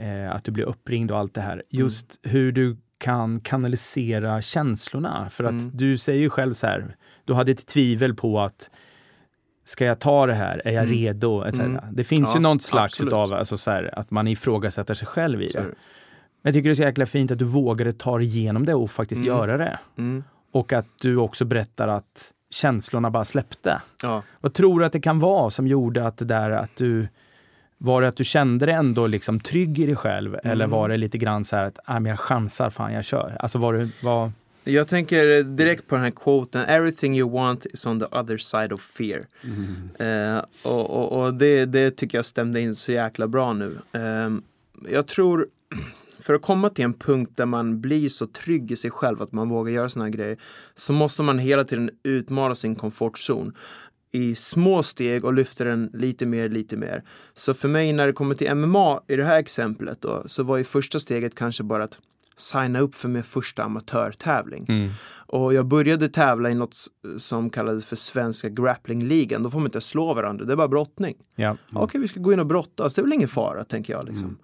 [0.00, 1.62] eh, att du blir uppringd och allt det här.
[1.68, 5.28] Just hur du kan kanalisera känslorna.
[5.30, 5.70] För att Mm.
[5.74, 8.70] du säger ju själv så här, du hade ett tvivel på att
[9.64, 10.62] Ska jag ta det här?
[10.64, 10.94] Är jag Mm.
[10.94, 11.42] redo?
[11.44, 11.58] Etc.
[11.60, 11.80] Mm.
[11.92, 15.42] Det finns Ja, ju något slags av alltså så här, att man ifrågasätter sig själv
[15.42, 15.60] i det.
[15.62, 15.74] Men
[16.42, 18.90] jag tycker det är så jäkla fint att du vågade ta dig igenom det och
[18.90, 19.36] faktiskt Mm.
[19.36, 19.78] göra det.
[19.98, 20.24] Mm.
[20.52, 23.82] Och att du också berättar att känslorna bara släppte.
[24.02, 24.22] Ja.
[24.40, 27.08] Vad tror du att det kan vara som gjorde att det där att du
[27.82, 30.70] var det att du kände dig ändå liksom trygg i dig själv eller Mm.
[30.70, 33.36] var det lite grann så här att ah, men jag chansar, fan jag kör?
[33.40, 34.32] Alltså var det, var,
[34.64, 38.72] Jag tänker direkt på den här quoten, everything you want is on the other side
[38.72, 39.20] of fear.
[39.98, 43.76] Eh, och och, och det, det tycker jag stämde in så jäkla bra nu.
[43.92, 44.30] Eh,
[44.92, 45.46] jag tror,
[46.20, 49.32] för att komma till en punkt där man blir så trygg i sig själv att
[49.32, 50.36] man vågar göra såna här grejer,
[50.74, 53.52] så måste man hela tiden utmana sin komfortzon
[54.12, 57.02] i små steg och lyfter den lite mer, lite mer.
[57.34, 60.56] Så för mig när det kommer till MMA i det här exemplet då, så var
[60.56, 61.98] ju första steget kanske bara att
[62.36, 64.66] signa upp för min första amatörtävling.
[65.26, 66.76] Och jag började tävla i något
[67.18, 69.42] som kallades för Svenska Grapplingligan.
[69.42, 71.16] Då får man inte slå varandra, det är bara brottning.
[71.70, 71.80] ja.
[71.82, 74.08] Okej, vi ska gå in och brottas, det är väl ingen fara, tänker jag.
[74.08, 74.38] Liksom.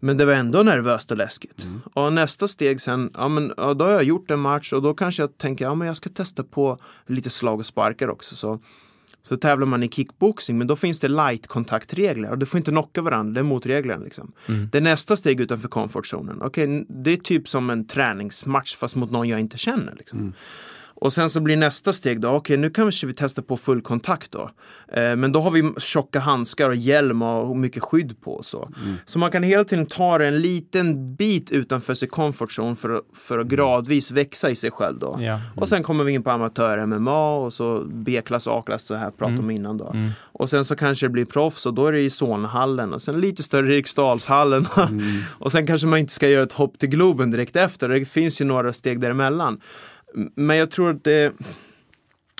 [0.00, 1.66] Men det var ändå nervöst och läskigt.
[1.94, 4.94] Och nästa steg sen, ja men ja, då har jag gjort en match och då
[4.94, 8.36] kanske jag tänker, ja men jag ska testa på lite slag och sparkar också.
[8.36, 8.60] Så,
[9.26, 12.70] så tävlar man i kickboxing, men då finns det light kontaktregler och du får inte
[12.70, 14.32] knocka varandra, det är motreglerna liksom.
[14.72, 16.42] Det är nästa steg utanför comfortzonen.
[16.42, 19.94] Okej, det är typ som en träningsmatch fast mot någon jag inte känner.
[19.98, 20.32] Liksom.
[20.96, 24.32] Och sen så blir nästa steg då, okej nu kanske vi testar på full kontakt
[24.32, 24.50] då.
[24.92, 28.68] Eh, men då har vi tjocka handskar och hjälm och mycket skydd på och så.
[29.04, 32.90] Så man kan hela tiden ta det en liten bit utanför sin comfort zone för
[32.90, 35.18] att, för att gradvis växa i sig själv då.
[35.20, 35.40] Ja.
[35.56, 39.50] Och sen kommer vi in på amatör-MMA och så B-klass, A-klass, så här pratade om
[39.50, 39.94] innan då.
[40.22, 43.20] Och sen så kanske det blir proffs och då är det i Solnahallen och sen
[43.20, 44.66] lite större Eriksdalshallen.
[45.38, 47.88] och sen kanske man inte ska göra ett hopp till Globen direkt efter.
[47.88, 49.60] Det finns ju några steg däremellan.
[50.34, 51.32] Men jag tror att det,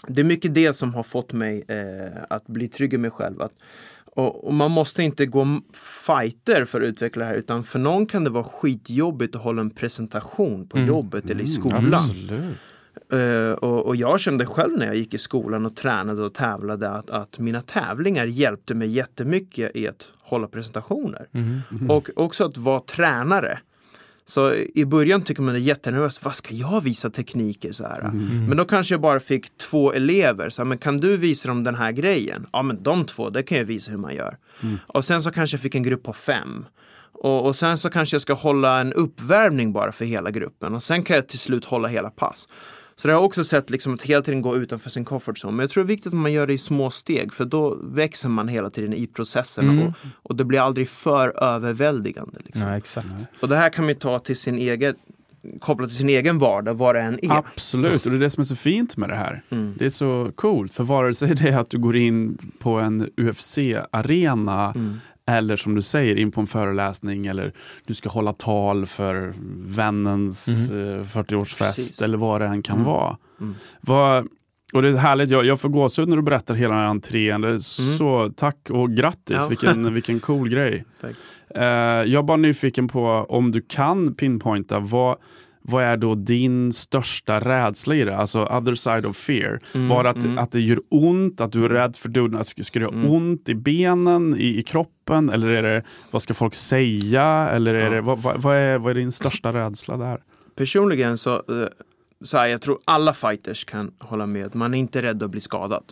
[0.09, 3.43] det är mycket det som har fått mig eh, att bli trygg i mig själv.
[3.43, 3.53] Att,
[4.05, 5.61] Och, och man måste inte gå
[6.07, 9.61] fighter för att utveckla det här utan för någon kan det vara skitjobbigt att hålla
[9.61, 10.89] en presentation på Mm.
[10.89, 11.95] jobbet eller i Mm, skolan.
[11.95, 12.57] Absolut.
[13.13, 16.89] Eh, och, och jag kände själv när jag gick i skolan och tränade och tävlade
[16.91, 21.27] att, att mina tävlingar hjälpte mig jättemycket i att hålla presentationer.
[21.33, 21.91] Mm.
[21.91, 23.59] Och också att vara tränare.
[24.27, 26.25] Så i början tycker man det är jättenervöst.
[26.25, 28.01] Vad ska jag visa tekniker så här?
[28.01, 28.47] Mm.
[28.47, 30.51] Men då kanske jag bara fick två elever.
[30.51, 32.47] Så här, men kan du visa dem den här grejen?
[32.53, 34.37] Ja, men de två, det kan jag visa hur man gör.
[34.87, 36.67] Och sen så kanske jag fick en grupp på fem.
[37.13, 40.75] Och, och sen så kanske jag ska hålla en uppvärmning bara för hela gruppen.
[40.75, 42.49] Och sen kan jag till slut hålla hela pass.
[42.97, 45.53] Så det har jag också sett liksom att hela tiden gå utanför sin comfort zone.
[45.57, 47.33] Men jag tror det är viktigt att man gör det i små steg.
[47.33, 49.69] För då växer man hela tiden i processen.
[49.69, 49.87] Mm.
[49.87, 52.41] Och, och det blir aldrig för överväldigande.
[52.45, 52.69] Liksom.
[52.69, 53.07] Ja, exakt.
[53.41, 54.95] Och det här kan man ju ta till sin egen,
[55.61, 57.33] kopplat till sin egen vardag, vad det än är.
[57.33, 59.43] Absolut, och det är det som är så fint med det här.
[59.51, 59.75] Mm.
[59.79, 63.09] Det är så coolt, för vare sig det är att du går in på en
[63.17, 65.01] UFC-arena Mm.
[65.27, 67.53] Eller som du säger in på en föreläsning eller
[67.87, 69.35] du ska hålla tal för
[69.77, 72.03] vännens eh, 40-årsfest Precis.
[72.03, 72.87] eller vad det än kan Mm.
[72.87, 73.17] vara.
[73.41, 73.55] Mm.
[73.81, 74.29] Vad,
[74.75, 77.41] och det är härligt, jag, jag får gåshud när du berättar hela den här entrén.
[77.41, 79.47] Det är Så tack och grattis, Ja.
[79.49, 80.85] vilken, vilken cool grej.
[81.55, 85.17] Eh, jag är bara nyfiken på om du kan pinpointa vad,
[85.69, 88.17] vad är då din största rädsla i det?
[88.17, 89.61] Alltså other side of fear.
[89.75, 90.39] Mm, Var det att, mm.
[90.39, 93.11] att det gör ont, att du är rädd för att ska, ska det göra Mm.
[93.11, 95.31] ont i benen, i, i kroppen?
[95.31, 97.25] Eller är det, vad ska folk säga?
[97.53, 97.91] Eller är Ja.
[97.91, 100.21] det, vad, vad, vad, är, vad är din största rädsla där?
[100.57, 101.43] Personligen så, eh,
[102.25, 105.41] så här, jag tror alla fighters kan hålla med man är inte rädd att bli
[105.41, 105.85] skadad.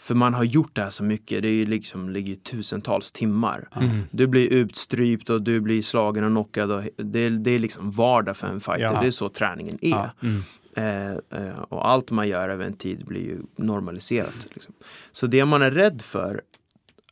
[0.00, 3.68] För man har gjort det här så mycket, det är liksom, ligger tusentals timmar.
[3.76, 4.02] Mm.
[4.10, 6.70] Du blir utstrypt och du blir slagen och knockad.
[6.72, 9.00] Och det, det är liksom vardag för en fighter, Ja.
[9.00, 9.90] det är så träningen är.
[9.90, 10.10] Ja.
[10.22, 10.42] Mm.
[10.76, 14.46] Eh, eh, och allt man gör över en tid blir ju normaliserat.
[14.54, 14.74] Liksom.
[15.12, 16.40] Så det man är rädd för, i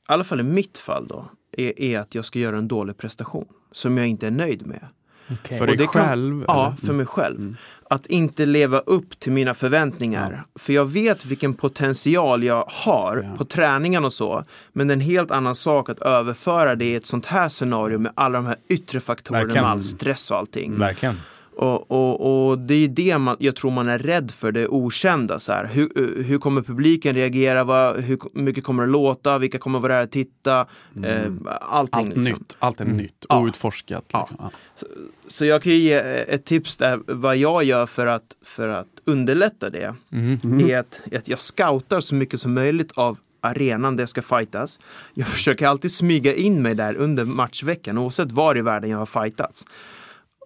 [0.07, 3.49] alla fall i mitt fall då, är, är att jag ska göra en dålig prestation
[3.73, 4.87] som jag inte är nöjd med.
[5.33, 5.59] Okej.
[5.59, 6.45] För dig det kan- själv?
[6.47, 7.39] Ja, för mig själv.
[7.41, 7.57] Mm.
[7.91, 10.45] Att inte leva upp till mina förväntningar.
[10.55, 13.37] För jag vet vilken potential jag har Ja.
[13.37, 14.45] på träningen och så.
[14.73, 17.99] Men det är en helt annan sak att överföra det i ett sånt här scenario
[17.99, 19.65] med alla de här yttre faktorerna, Verkligen.
[19.65, 20.79] med all stress och allting.
[20.79, 21.21] Verkligen.
[21.59, 25.39] Och, och, och det är det man, jag tror man är rädd för, det okända.
[25.39, 25.67] Så här.
[25.67, 27.65] Hur, hur kommer publiken reagera?
[27.65, 29.39] Vad, hur mycket kommer det låta?
[29.39, 30.67] Vilka kommer vara där och titta?
[31.05, 31.23] Eh,
[31.61, 32.01] allting.
[32.01, 32.23] Allt liksom.
[32.23, 32.97] nytt, allt är Mm.
[32.97, 33.41] nytt, Ja.
[33.41, 34.05] outforskat.
[34.13, 34.21] Ja.
[34.21, 34.37] Liksom.
[34.41, 34.87] Ja.
[35.29, 35.95] Så jag kan ju ge
[36.29, 39.95] ett tips där, vad jag gör för att, för att underlätta det.
[40.13, 40.61] Mm.
[40.71, 44.81] Är att, att jag scoutar så mycket som möjligt av arenan där jag ska fightas.
[45.15, 49.07] Jag försöker alltid smyga in mig där under matchveckan oavsett var i världen jag har
[49.23, 49.65] fightats.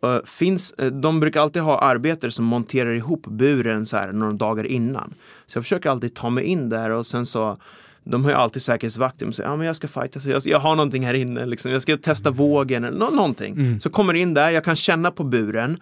[0.07, 4.33] Uh, finns, eh, de brukar alltid ha arbetare som monterar ihop buren så här några
[4.33, 5.15] dagar innan.
[5.47, 7.59] Så jag försöker alltid ta mig in där och sen så
[8.05, 10.77] de har ju alltid säkerhetsvakter som säger ja, men jag ska fightas, jag, jag har
[10.77, 11.73] någonting här inne, liksom.
[11.73, 13.55] jag ska testa vågen eller nå- någonting.
[13.55, 13.81] Mm.
[13.81, 15.79] Så kommer in där, jag kan känna på buren.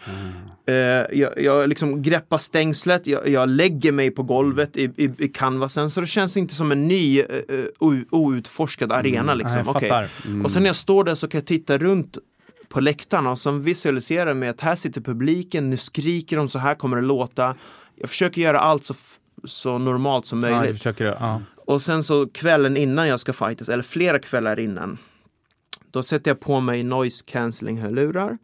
[0.66, 0.74] Eh,
[1.18, 5.90] jag, jag liksom greppar stängslet, jag, jag lägger mig på golvet i, i, i canvasen
[5.90, 9.34] så det känns inte som en ny eh, eh, outforskad arena.
[9.34, 9.60] Liksom.
[9.66, 9.88] Okej.
[9.88, 10.08] fattar.
[10.26, 10.44] Mm.
[10.44, 12.18] Och sen när jag står där så kan jag titta runt
[12.70, 16.74] på läktarna och som visualiserar med att här sitter publiken, nu skriker de, så här
[16.74, 17.56] kommer det låta.
[17.96, 18.94] Jag försöker göra allt så,
[19.44, 20.76] så normalt som Ja, möjligt.
[20.76, 21.42] försöker, ja.
[21.66, 24.98] Och sen så kvällen innan jag ska fightas, eller flera kvällar innan,
[25.90, 28.38] då sätter jag på mig noise cancelling hörlurar.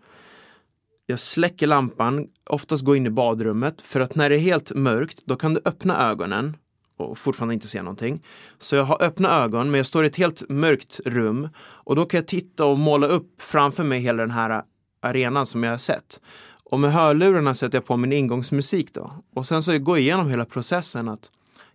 [1.07, 5.23] Jag släcker lampan, oftast går in i badrummet, för att när det är helt mörkt,
[5.25, 6.57] då kan du öppna ögonen
[6.97, 8.23] och fortfarande inte se någonting.
[8.59, 12.05] Så jag har öppna ögon, men jag står i ett helt mörkt rum och då
[12.05, 14.63] kan jag titta och måla upp framför mig hela den här
[15.03, 16.21] arenan som jag har sett.
[16.65, 19.13] Och med hörlurarna sätter jag på min ingångsmusik då.
[19.35, 21.31] Och sen så går jag igenom hela processen att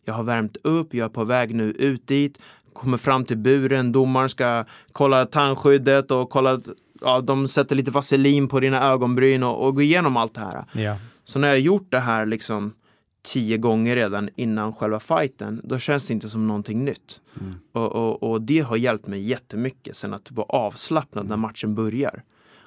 [0.06, 2.40] jag har värmt upp, jag är på väg nu ut dit,
[2.74, 6.60] kommer fram till buren, domaren ska kolla tandskyddet och kolla,
[7.02, 10.66] ja, de sätter lite vaselin på dina ögonbryn och, och gå igenom allt det här.
[10.72, 10.98] ja.
[11.24, 12.74] Så när jag har gjort det här liksom
[13.22, 17.22] tio gånger redan innan själva fighten, då känns det inte som någonting nytt.
[17.42, 17.56] Mm.
[17.72, 22.24] Och, och, och det har hjälpt mig jättemycket sen att vara avslappnad när matchen börjar.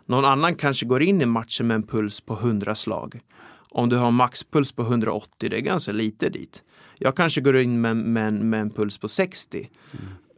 [0.07, 3.21] Någon annan kanske går in i matchen med en puls på 100 slag.
[3.71, 6.65] Om du har maxpuls på 180, det är ganska lite dit.
[6.99, 9.69] Jag kanske går in med, med, med en puls på 60.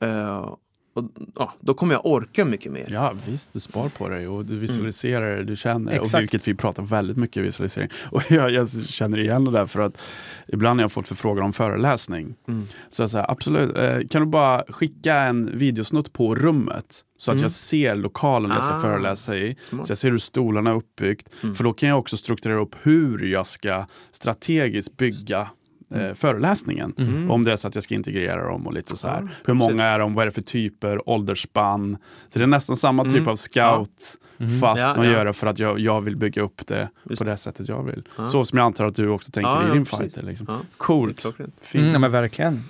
[0.00, 0.55] Eh,
[0.96, 1.04] och,
[1.35, 2.87] ja, då kommer jag orka mycket mer.
[2.90, 6.22] Ja visst, du spar på dig och du visualiserar, du känner, och Exakt.
[6.22, 7.88] vilket vi pratar väldigt mycket visualisering.
[8.11, 10.02] Och jag, jag känner igen det där för att
[10.48, 12.66] ibland när jag fått förfrågan om föreläsning Mm.
[12.88, 17.35] så jag säger absolut, eh, kan du bara skicka en videosnutt på rummet så att
[17.35, 17.42] Mm.
[17.42, 19.56] jag ser lokalen jag ska Ah, föreläsa i.
[19.68, 19.87] smart.
[19.87, 21.28] Så jag ser hur stolarna är uppbyggt.
[21.42, 21.54] Mm.
[21.54, 25.48] För då kan jag också strukturera upp hur jag ska strategiskt bygga
[25.94, 26.94] eh, föreläsningen.
[26.99, 27.31] Mm.
[27.31, 29.20] Om det är så att jag ska integrera dem och lite så här.
[29.22, 30.14] Ja, Hur många är de?
[30.14, 31.09] Vad är det för typer?
[31.09, 31.96] Åldersspann?
[32.29, 33.29] Så det är nästan samma typ Mm.
[33.29, 34.61] av scout Mm.
[34.61, 35.12] fast Ja, man ja.
[35.12, 37.37] gör det för att jag, jag vill bygga upp det Just på det.
[37.37, 38.09] sättet jag vill.
[38.18, 38.27] Ja.
[38.27, 39.99] Så som jag antar att du också tänker Ja, i din precis.
[39.99, 40.22] fighter.
[40.22, 40.46] Liksom.
[40.51, 41.27] Ja, Coolt.
[41.62, 41.85] Fint.
[41.88, 42.61] Mm, men verkligen.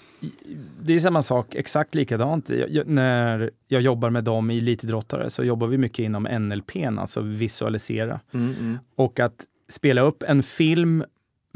[0.83, 2.51] Det är samma sak, exakt likadant.
[2.51, 6.77] Jag, jag, när jag jobbar med dem i elitidrottare så jobbar vi mycket inom NLP,
[6.99, 8.21] alltså visualisera.
[8.35, 8.79] Mm, mm.
[8.97, 11.05] Och att spela upp en film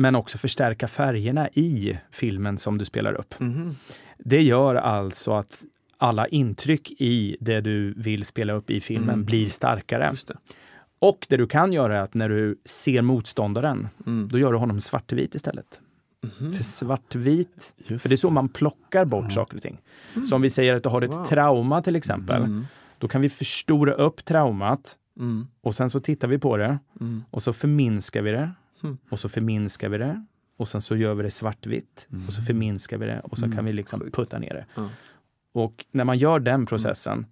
[0.00, 3.34] men också förstärka färgerna i filmen som du spelar upp.
[3.40, 3.76] Mhm.
[4.18, 5.64] Det gör alltså att
[5.98, 9.24] alla intryck i det du vill spela upp i filmen Mm.
[9.24, 10.14] blir starkare.
[10.26, 10.34] Det.
[10.98, 14.28] Och det du kan göra är att när du ser motståndaren, Mm.
[14.28, 15.80] då gör du honom svartvit istället.
[16.40, 16.52] Mhm.
[16.52, 19.34] För svartvit, Just för det är så man plockar bort Ja.
[19.34, 19.78] saker och ting.
[20.28, 21.24] Så om vi säger att du har ett Wow.
[21.24, 22.66] trauma till exempel, Mm.
[22.98, 25.46] då kan vi förstora upp traumat Mm.
[25.60, 27.24] och sen så tittar vi på det Mm.
[27.30, 28.50] och så förminskar vi det
[28.82, 28.98] Mm.
[29.10, 30.24] och så förminskar vi det
[30.56, 33.56] och sen så gör vi det svartvitt och så förminskar vi det och så Mm.
[33.56, 34.66] kan vi liksom putta ner det.
[34.76, 34.88] Ja.
[35.52, 37.26] Och när man gör den processen,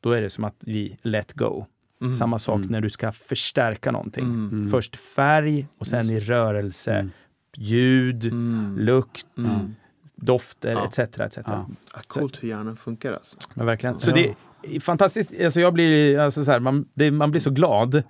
[0.00, 1.66] då är det som att vi let go.
[2.00, 2.12] Mm.
[2.12, 2.68] Samma sak Mm.
[2.68, 4.24] när du ska förstärka någonting.
[4.24, 4.48] Mm.
[4.52, 4.68] Mm.
[4.68, 7.10] Först färg och sen i rörelse, Mm.
[7.56, 8.76] ljud, Mm.
[8.78, 9.74] lukt, Mm.
[10.16, 10.84] dofter Ja.
[10.84, 10.98] etc.
[11.20, 11.38] etc.
[11.46, 11.68] Ja.
[12.06, 13.38] Coolt hur hjärnan funkar alltså.
[13.54, 13.98] Men verkligen.
[14.00, 15.40] Så det är fantastiskt.
[15.44, 18.02] Alltså jag blir, alltså så här, man, det, man blir så glad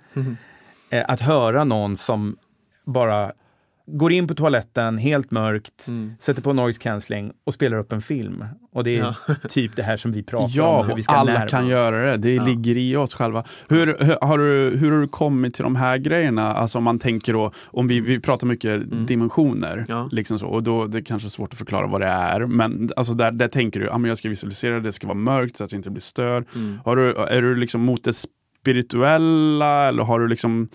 [0.89, 2.37] eh, att höra någon som
[2.85, 3.31] bara
[3.87, 6.13] går in på toaletten helt mörkt, Mm.
[6.19, 8.45] sätter på noise cancelling och spelar upp en film.
[8.73, 9.15] Och det är Ja.
[9.49, 11.47] typ det här som vi pratar Ja, om, hur vi och alla närma.
[11.47, 12.17] kan göra det.
[12.17, 12.45] Det Ja.
[12.45, 13.43] ligger i oss själva.
[13.67, 16.53] Hur, hur, har du, hur har du kommit till de här grejerna?
[16.53, 20.09] Alltså om man tänker då, om vi, vi pratar mycket dimensioner, Ja.
[20.11, 23.13] liksom så, och då det är kanske svårt att förklara vad det är, men alltså
[23.13, 25.71] där, där tänker du, ah, men jag ska visualisera, det ska vara mörkt så att
[25.71, 26.45] jag inte blir störd.
[26.55, 26.79] Mm.
[26.85, 30.67] Har du, är du liksom mot det spirituella eller har du liksom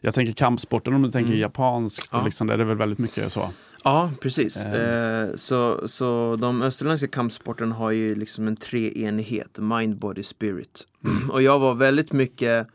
[0.00, 1.40] jag tänker kampsporten om du tänker Mm.
[1.40, 2.24] japanskt, Ja.
[2.24, 3.50] liksom, där är det väl väldigt mycket så.
[3.84, 4.64] Ja, precis.
[4.64, 5.22] Eh.
[5.22, 10.86] Eh, så, så de österländska kampsporterna har ju liksom en treenighet, mind, body, spirit.
[11.30, 12.66] Och jag var väldigt mycket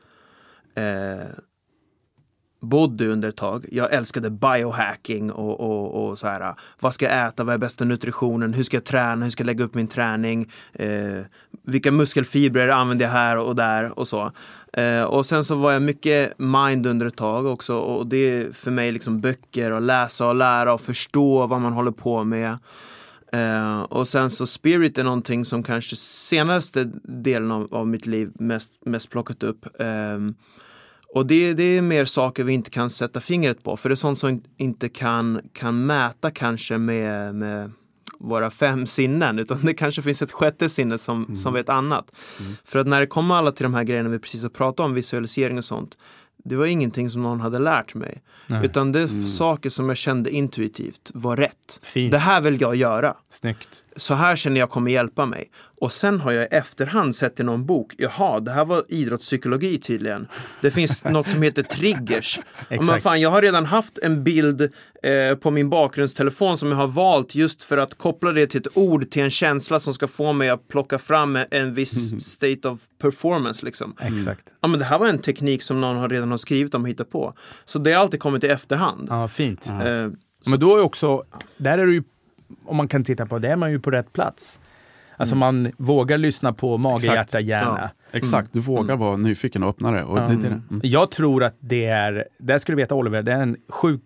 [0.76, 1.28] eh,
[2.62, 3.66] body under ett tag.
[3.72, 6.56] Jag älskade biohacking och, och, och så här.
[6.80, 7.44] Vad ska jag äta?
[7.44, 8.54] Vad är bästa nutritionen?
[8.54, 9.24] Hur ska jag träna?
[9.26, 10.52] Hur ska jag lägga upp min träning?
[10.74, 11.20] Eh,
[11.64, 14.32] vilka muskelfibrer använder jag här och där och så.
[14.78, 18.52] Eh, och sen så var jag mycket mind under ett tag också och det är
[18.52, 22.58] för mig liksom böcker och läsa och lära och förstå vad man håller på med.
[23.32, 28.32] Eh, och sen så spirit är någonting som kanske senaste delen av, av mitt liv
[28.40, 29.82] mest, mest plockat upp.
[29.82, 30.20] Eh,
[31.14, 33.96] och det, det är mer saker vi inte kan sätta fingret på, för det är
[33.96, 37.72] sånt som inte kan, kan mäta kanske med, med
[38.24, 42.12] våra fem sinnen, utan det kanske finns ett sjätte sinne som, som vet annat.
[42.64, 44.94] För att när det kommer alla till de här grejerna vi precis har pratat om,
[44.94, 45.98] visualisering och sånt,
[46.46, 48.22] det var ingenting som någon hade lärt mig.
[48.48, 48.66] Nej.
[48.66, 51.80] Utan det är saker som jag kände intuitivt var rätt.
[51.82, 52.12] Fint.
[52.12, 53.16] Det här vill jag göra.
[53.30, 53.86] Snyggt.
[53.96, 55.52] Så här känner jag kommer hjälpa mig.
[55.84, 59.78] Och sen har jag i efterhand sett i någon bok, jaha, det här var idrottspsykologi
[59.78, 60.28] tydligen.
[60.62, 62.40] Det finns något som heter triggers.
[62.70, 64.62] Men fan, jag har redan haft en bild
[65.04, 68.78] eh, på min bakgrundstelefon som jag har valt just för att koppla det till ett
[68.78, 72.80] ord, till en känsla som ska få mig att plocka fram en viss state of
[73.02, 73.66] performance.
[73.66, 73.96] Liksom.
[74.00, 74.48] Exakt.
[74.62, 76.90] Ja, men det här var en teknik som någon har redan har skrivit om och
[76.90, 77.34] hittat på.
[77.66, 79.08] Så det har alltid kommit i efterhand.
[79.12, 79.68] Ja, fint.
[79.68, 79.74] Eh,
[80.48, 81.24] Men då är också,
[81.58, 82.04] där är du ju,
[82.66, 84.60] om man kan titta på det, är man ju på rätt plats.
[85.18, 87.16] Alltså man vågar lyssna på mage, Exakt.
[87.16, 87.90] hjärta, hjärna.
[88.12, 90.04] Exakt, du vågar vara nyfiken och öppna det.
[90.04, 90.28] Och Ja.
[90.28, 90.82] det, det, mm.
[90.84, 94.04] Jag tror att det är, där ska du veta Oliver, det är en sjukt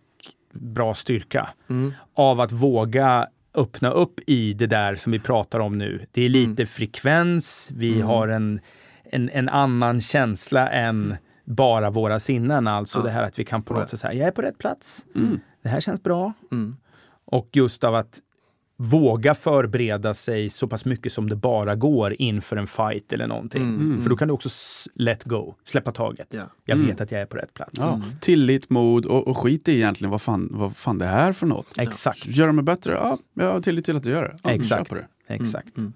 [0.54, 5.78] bra styrka mm, av att våga öppna upp i det där som vi pratar om
[5.78, 6.06] nu.
[6.12, 8.08] Det är lite frekvens, vi Mm.
[8.08, 8.60] har en,
[9.12, 11.16] en, en annan känsla än
[11.46, 12.68] bara våra sinnen.
[12.68, 13.04] Alltså Ja.
[13.04, 15.06] det här att vi kan på något sätt säga, jag är på rätt plats.
[15.16, 15.40] Mm.
[15.64, 16.34] Det här känns bra.
[16.52, 16.78] mm,
[17.26, 18.20] Och just av att
[18.80, 23.62] våga förbereda sig så pass mycket som det bara går inför en fight eller någonting.
[23.62, 24.02] Mm.
[24.02, 24.50] För då kan du också
[24.94, 26.28] let go, släppa taget.
[26.30, 26.44] ja.
[26.66, 26.88] Jag Mm.
[26.88, 27.72] vet att jag är på rätt plats.
[27.78, 31.46] Ja, tillit, mod och, och skit i egentligen vad fan, vad fan det är för
[31.46, 31.68] något.
[31.78, 32.26] Exakt.
[32.28, 32.94] Gör det mig bättre?
[32.94, 34.36] Ja, jag har tillit till att du gör det.
[34.44, 34.90] Ja, Exakt.
[34.90, 35.34] kör På det.
[35.34, 35.78] Exakt.
[35.78, 35.94] Mm.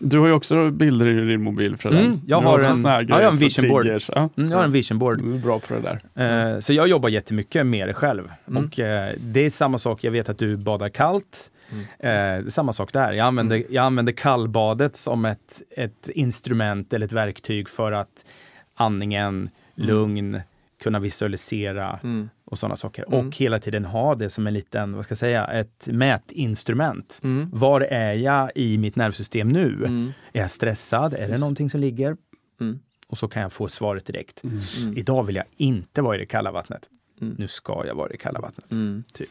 [0.00, 1.98] Du har ju också bilder i din mobil Fredde.
[2.00, 3.86] Mm, jag har en- ja, jag har en vision board.
[3.86, 5.22] Ja, Mm, jag har en vision board.
[5.22, 6.52] du är bra på det där.
[6.54, 8.32] Eh, så jag jobbar jättemycket med det själv.
[8.48, 8.64] Mm.
[8.64, 11.50] Och eh, det är samma sak, jag vet att du badar kallt.
[11.72, 12.38] Mm.
[12.38, 13.12] Eh, det samma sak där.
[13.12, 18.26] Jag använder, jag använder kallbadet som ett, ett instrument eller ett verktyg för att
[18.74, 20.40] andningen, lugn,
[20.82, 22.28] kunna visualisera Mm.
[22.44, 23.04] och sådana saker.
[23.08, 23.26] Mm.
[23.28, 27.20] Och hela tiden ha det som en liten, vad ska jag säga, ett mätinstrument.
[27.22, 27.50] Mm.
[27.52, 29.74] Var är jag i mitt nervsystem nu?
[29.74, 30.12] Mm.
[30.32, 31.14] Är jag stressad?
[31.14, 32.16] Är det någonting som ligger?
[32.60, 32.78] Mm.
[33.06, 34.42] Och så kan jag få svaret direkt.
[34.44, 34.96] Mm.
[34.96, 36.88] Idag vill jag inte vara i det kalla vattnet.
[37.20, 37.34] Mm.
[37.38, 38.72] nu ska jag vara i kalla vattnet.
[38.72, 39.04] Mm.
[39.12, 39.30] Typ.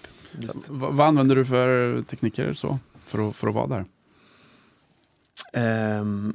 [0.69, 3.85] Vad, vad använder du för tekniker så, för, att, för att vara där?
[5.53, 6.33] Ehm,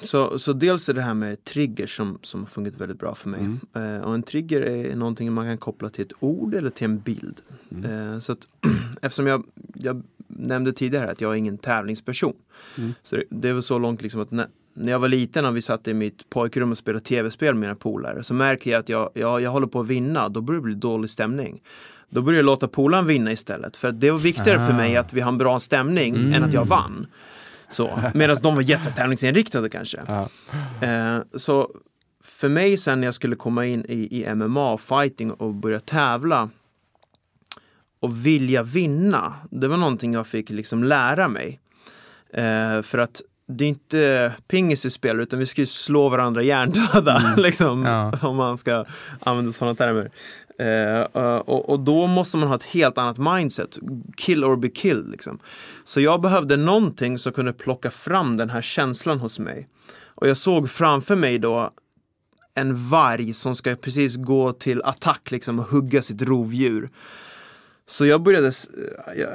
[0.00, 3.28] så, så dels är det här med triggers som, som har fungerat väldigt bra för
[3.28, 3.40] mig.
[3.40, 3.96] Mm.
[3.96, 6.98] Eh, och en trigger är någonting man kan koppla till ett ord eller till en
[6.98, 7.40] bild.
[7.70, 8.12] Mm.
[8.12, 8.48] Eh, så att,
[9.02, 9.44] eftersom jag,
[9.74, 12.34] jag nämnde tidigare att jag är ingen tävlingsperson.
[12.78, 12.94] Mm.
[13.02, 15.62] Så det, det väl så långt liksom att när, när jag var liten och vi
[15.62, 19.10] satt i mitt pojkrum och spelade tv-spel med mina polare så märker jag att jag,
[19.14, 20.28] jag, jag håller på att vinna.
[20.28, 21.62] Då börjar det bli dålig stämning.
[22.10, 23.76] Då börjar jag låta polaren vinna istället.
[23.76, 24.76] För det var viktigare för Ah.
[24.76, 26.32] mig att vi har en bra stämning Mm.
[26.34, 27.06] än att jag vann.
[27.70, 30.00] Så, medan de var jättetävlingsinriktade kanske.
[30.06, 30.28] Ja.
[30.86, 31.70] Eh, så
[32.24, 36.48] för mig sen när jag skulle komma in i, i MMA fighting och börja tävla
[38.00, 41.60] och vilja vinna, det var någonting jag fick liksom lära mig.
[42.34, 46.42] Eh, för att det är inte pingis vi spelar utan vi ska ju slå varandra
[46.42, 48.12] hjärndöda, liksom, Ja.
[48.28, 48.84] om man ska
[49.20, 50.10] använda sådana termer.
[50.60, 53.78] Eh, eh, och, och då måste man ha ett helt annat mindset,
[54.16, 55.10] kill or be killed.
[55.10, 55.38] Liksom.
[55.84, 59.68] Så jag behövde någonting som kunde plocka fram den här känslan hos mig.
[60.04, 61.70] Och jag såg framför mig då
[62.54, 66.88] en varg som ska precis gå till attack liksom, och hugga sitt rovdjur.
[67.86, 68.52] Så jag började
[69.16, 69.28] jag,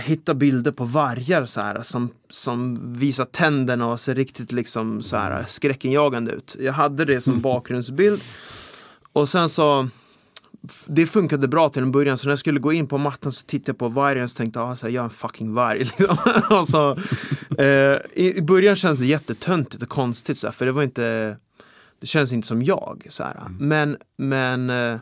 [0.00, 5.16] hitta bilder på vargar så här, som, som visar tänderna och ser riktigt liksom, så
[5.16, 6.56] här, skräckinjagande ut.
[6.60, 8.20] Jag hade det som bakgrundsbild.
[9.12, 9.88] Och sen så
[10.86, 13.46] det funkade bra till en början, så när jag skulle gå in på mattan så
[13.46, 15.78] tittade jag på vargen och tänkte ah, så här, jag är en fucking varg.
[15.84, 16.16] Liksom.
[16.50, 16.90] och så,
[17.58, 21.36] eh, i, I början kändes det jättetöntigt och konstigt, så här, för det var inte
[22.00, 23.06] Det känns inte som jag.
[23.10, 23.36] Så här.
[23.58, 24.98] Men, men eh,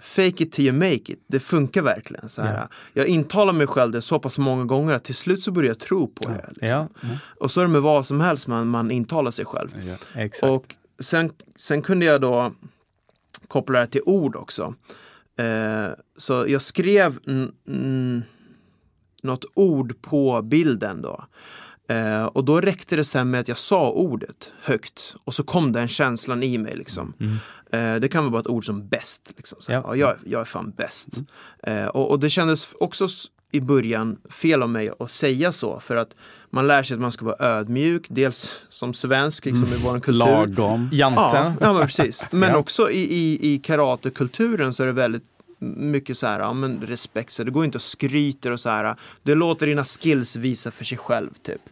[0.00, 2.28] fake it till you make it, det funkar verkligen.
[2.28, 2.40] Så.
[2.40, 2.68] Ja.
[2.92, 5.78] Jag intalar mig själv det så pass många gånger att till slut så börjar jag
[5.78, 6.48] tro på det.
[6.48, 6.68] Liksom.
[6.68, 6.88] Ja,
[7.40, 9.70] Och så är det med vad som helst man, man intalar sig själv.
[10.14, 10.50] Exakt.
[10.52, 12.52] Och sen, sen kunde jag då
[13.50, 14.74] koppla det till ord också.
[15.38, 17.18] Eh, så jag skrev
[19.22, 21.24] något ord på bilden då.
[21.88, 25.72] Eh, och då räckte det sen med att jag sa ordet högt och så kom
[25.72, 27.14] den känslan i mig liksom.
[27.20, 27.36] Mm.
[27.72, 29.32] Eh, det kan vara bara ett ord som bäst.
[29.36, 29.58] Liksom.
[29.62, 29.82] Så, Ja.
[29.86, 29.96] ja.
[29.96, 31.08] jag, jag är fan bäst.
[31.62, 33.08] Eh, och, och det kändes också
[33.50, 36.14] i början fel av mig att säga så för att
[36.50, 40.12] man lär sig att man ska vara ödmjuk, dels som svensk liksom, i vår kultur.
[40.12, 40.88] Lagom.
[40.92, 41.20] Jante.
[41.20, 42.26] Ja, ja men precis.
[42.30, 42.56] Men Ja.
[42.56, 45.24] också i, i, i karatekulturen så är det väldigt
[45.76, 48.96] mycket så här, ja men respekt, så det går inte att skryta och så här.
[49.22, 51.62] Det låter dina skills visa för sig själv typ.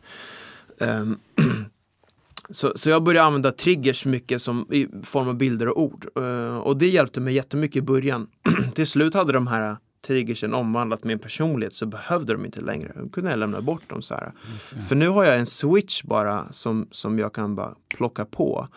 [0.81, 1.19] Ehm,
[2.51, 6.07] så, så jag började använda triggers mycket som i form av bilder och ord.
[6.17, 8.27] Eh, och det hjälpte mig jättemycket i början.
[8.75, 9.77] Till slut hade de här
[10.07, 12.93] triggersen omvandlat min personlighet så behövde de inte längre.
[12.97, 14.33] Då kunde jag lämna bort dem så här.
[14.89, 18.69] För nu har jag en switch bara som, som jag kan bara plocka på.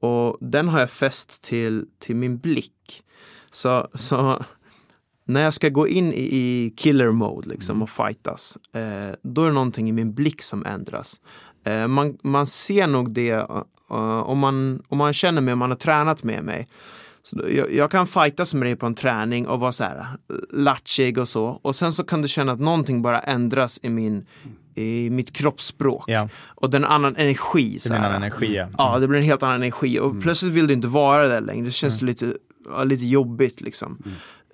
[0.00, 3.02] Och den har jag fäst till, till min blick.
[3.50, 4.44] Så, så
[5.24, 9.46] när jag ska gå in i, i killer mode liksom och fightas, eh, då är
[9.46, 11.20] det någonting i min blick som ändras.
[11.64, 13.62] Eh, man, man ser nog det eh,
[14.20, 16.68] om, man, om man känner mig, om man har tränat med mig.
[17.22, 20.06] Så jag, jag kan fightas med dig på en träning och vara så här eh,
[20.52, 21.44] latchig och så.
[21.62, 24.26] Och sen så kan du känna att någonting bara ändras i, min,
[24.74, 26.04] i mitt kroppsspråk.
[26.06, 27.70] Ja, Och den annan energi.
[27.74, 28.10] det Så blir en här.
[28.10, 28.54] annan energi.
[28.56, 28.68] Ja.
[28.78, 31.64] Ja, det blir en helt annan energi och plötsligt vill du inte vara där längre.
[31.64, 32.34] Det känns lite,
[32.68, 34.02] ja, lite jobbigt liksom.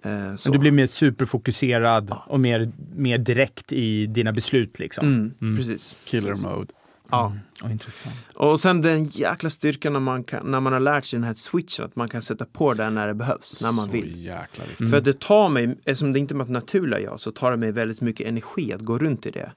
[0.04, 0.36] Eh, så.
[0.38, 4.78] Så du blir mer superfokuserad och mer, mer direkt i dina beslut.
[4.78, 5.06] Liksom.
[5.06, 5.56] mm, Mm.
[5.56, 5.96] Precis.
[6.04, 6.66] Killer mode.
[7.10, 7.32] Ja.
[7.62, 8.14] Oh, intressant.
[8.34, 11.34] Och sen den jäkla styrkan när man, kan, när man har lärt sig den här
[11.34, 14.24] switchen, att man kan sätta på den när det behövs, när man Så vill.
[14.24, 14.80] jäkla viktigt.
[14.80, 14.90] Mm.
[14.92, 17.72] För det tar mig, eftersom det inte är mitt naturliga jag, så tar det mig
[17.72, 19.52] väldigt mycket energi att gå runt i det.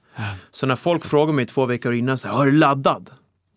[0.50, 3.10] Så när folk frågar mig två veckor innan, så här, har du laddad?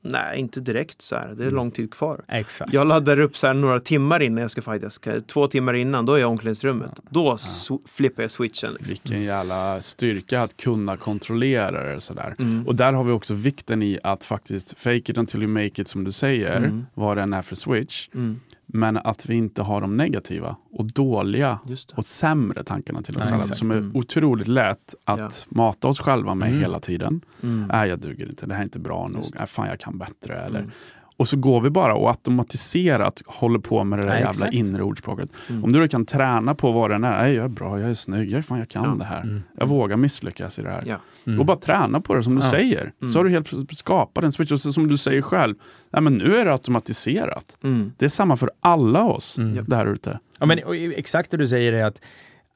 [0.06, 1.34] Nej, inte direkt så här.
[1.38, 2.22] Det är lång tid kvar.
[2.28, 2.74] Exakt.
[2.74, 4.99] Jag laddar upp så här några timmar innan jag ska fightas.
[5.28, 6.91] Två timmar innan, då är jag i omklädningsrummet.
[7.10, 8.74] Då sw- flippar jag switchen.
[8.74, 8.89] Liksom.
[8.89, 12.36] Vilken jävla styrka att kunna kontrollera det sådär.
[12.39, 12.68] Mm.
[12.68, 15.88] Och där har vi också vikten i att faktiskt fake it until you make it
[15.88, 16.86] som du säger, Mm.
[16.93, 18.10] vad den är för switch.
[18.14, 18.39] Mm.
[18.76, 21.59] Men att vi inte har de negativa och dåliga
[21.95, 23.55] och sämre tankarna till oss exakt.
[23.57, 26.59] som är otroligt lätt att mata oss själva med Mm.
[26.59, 27.21] hela tiden.
[27.43, 27.67] Mm.
[27.71, 29.26] Nej, jag duger inte, det här är inte bra nog.
[29.36, 30.41] Nej, fan jag kan bättre.
[30.41, 30.71] Eller, Mm.
[31.18, 34.53] Och så går vi bara och automatiserat håller på med det där Ja, jävla exakt.
[34.53, 35.30] inre ordspråket.
[35.49, 35.64] Mm.
[35.64, 37.93] Om du då kan träna på vad den är, Nej, jag är bra, jag är
[37.93, 38.89] snygg, jag, fan, jag kan Ja.
[38.99, 39.22] det här.
[39.22, 39.41] Mm.
[39.57, 40.84] Jag vågar misslyckas i det här.
[40.86, 40.95] Ja.
[41.28, 41.39] Mm.
[41.39, 42.51] Och bara träna på det som du Ja.
[42.51, 42.91] säger.
[43.01, 43.11] Mm.
[43.14, 44.51] Så har du helt plötsligt skapat en switch.
[44.51, 45.55] Och så, som du säger själv,
[45.93, 47.57] nej, men nu är det automatiserat.
[47.64, 47.91] Mm.
[47.97, 49.66] Det är samma för alla oss Mm.
[49.68, 50.20] där ute.
[50.39, 50.59] Ja, men
[50.95, 52.01] exakt det du säger är att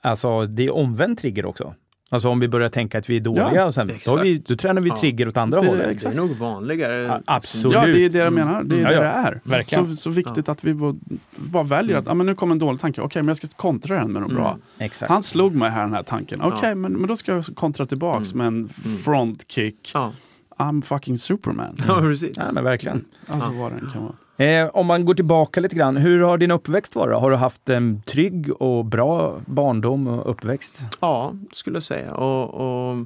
[0.03, 1.73] alltså, det är omvänd trigger också.
[2.09, 4.23] Alltså om vi börjar tänka att vi är dåliga Ja, och sen, då, exakt.
[4.23, 4.97] vi, då tränar vi Ja.
[4.97, 5.99] trigger åt andra Det- hållet.
[5.99, 6.93] Det är nog vanligare.
[7.03, 7.73] Ja, absolut.
[7.75, 8.63] Ja, det är det jag menar.
[8.63, 8.91] Det är Mm.
[8.91, 9.11] det Ja, det ja.
[9.27, 9.41] är.
[9.43, 9.89] Verkligen.
[9.89, 10.95] Så, så viktigt att vi bara,
[11.35, 13.01] bara väljer att ja, men nu kommer en dålig tanke.
[13.01, 14.43] Okej, men jag ska kontra den med något Mm.
[14.43, 14.57] bra.
[14.79, 15.11] Exakt.
[15.11, 16.41] Han slog mig här den här tanken.
[16.41, 16.75] Okej, Ja.
[16.75, 18.53] men, men då ska jag kontra tillbaks Mm.
[18.53, 19.91] med en frontkick.
[19.93, 20.13] Ja,
[20.57, 21.75] I'm fucking superman.
[21.87, 22.37] ja precis.
[22.37, 23.05] Ja, men verkligen.
[23.27, 23.61] Alltså Ja.
[23.61, 24.13] vad den kan vara.
[24.37, 27.19] Eh, om man går tillbaka lite grann, hur har din uppväxt varit?
[27.19, 30.81] Har du haft en trygg och bra barndom och uppväxt?
[31.01, 32.13] Ja, skulle jag säga.
[32.13, 33.05] Och, och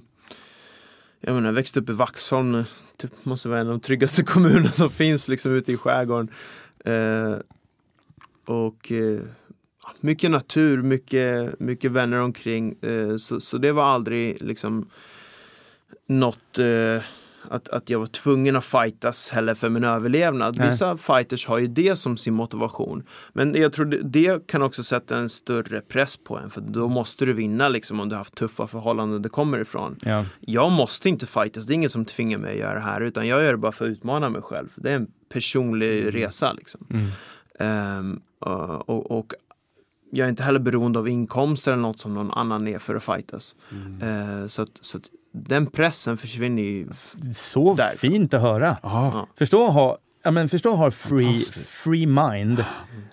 [1.20, 2.64] jag menar, jag växte upp i Vaxholm,
[2.98, 6.30] typ, måste vara en av de tryggaste kommunerna som finns liksom ute i skärgården.
[6.86, 7.36] Eh,
[8.46, 9.20] och eh,
[10.00, 12.76] mycket natur, mycket, mycket vänner omkring.
[12.82, 14.90] Eh, så, så det var aldrig liksom
[16.08, 17.04] något eh,
[17.50, 20.58] att, att jag var tvungen att fightas heller för min överlevnad.
[20.58, 20.68] Nej.
[20.68, 23.04] Vissa fighters har ju det som sin motivation.
[23.34, 26.88] Men jag tror det, det kan också sätta en större press på en för då
[26.88, 29.96] måste du vinna liksom om du har haft tuffa förhållanden det kommer ifrån.
[30.02, 30.26] Ja.
[30.39, 33.28] Jag måste inte fightas, det är ingen som tvingar mig att göra det här utan
[33.28, 34.70] jag gör det bara för att utmana mig själv.
[34.76, 36.88] Det är en personlig resa liksom.
[36.89, 37.08] Mm.
[37.60, 39.34] Ehm, och, och,
[40.14, 43.04] jag är inte heller beroende av inkomster eller något som någon annan är för att
[43.04, 43.56] fightas.
[44.02, 46.88] Eh, så, att, så att den pressen försvinner ju.
[47.34, 47.96] Så Där.
[47.98, 48.78] fint att höra.
[48.84, 49.28] Ja.
[49.38, 52.66] Förstå att ha, ja, men förstå att ha free, free mind.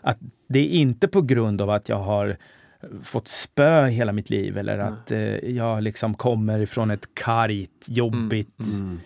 [0.03, 2.37] Att det är inte på grund av att jag har
[3.03, 8.59] fått spö hela mitt liv eller att eh, jag liksom kommer ifrån ett kargt, jobbigt,
[8.61, 9.01] Mm.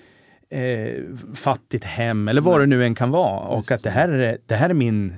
[0.51, 3.41] eh, fattigt hem eller vad det nu än kan vara.
[3.41, 5.15] Och att det här är, det här är min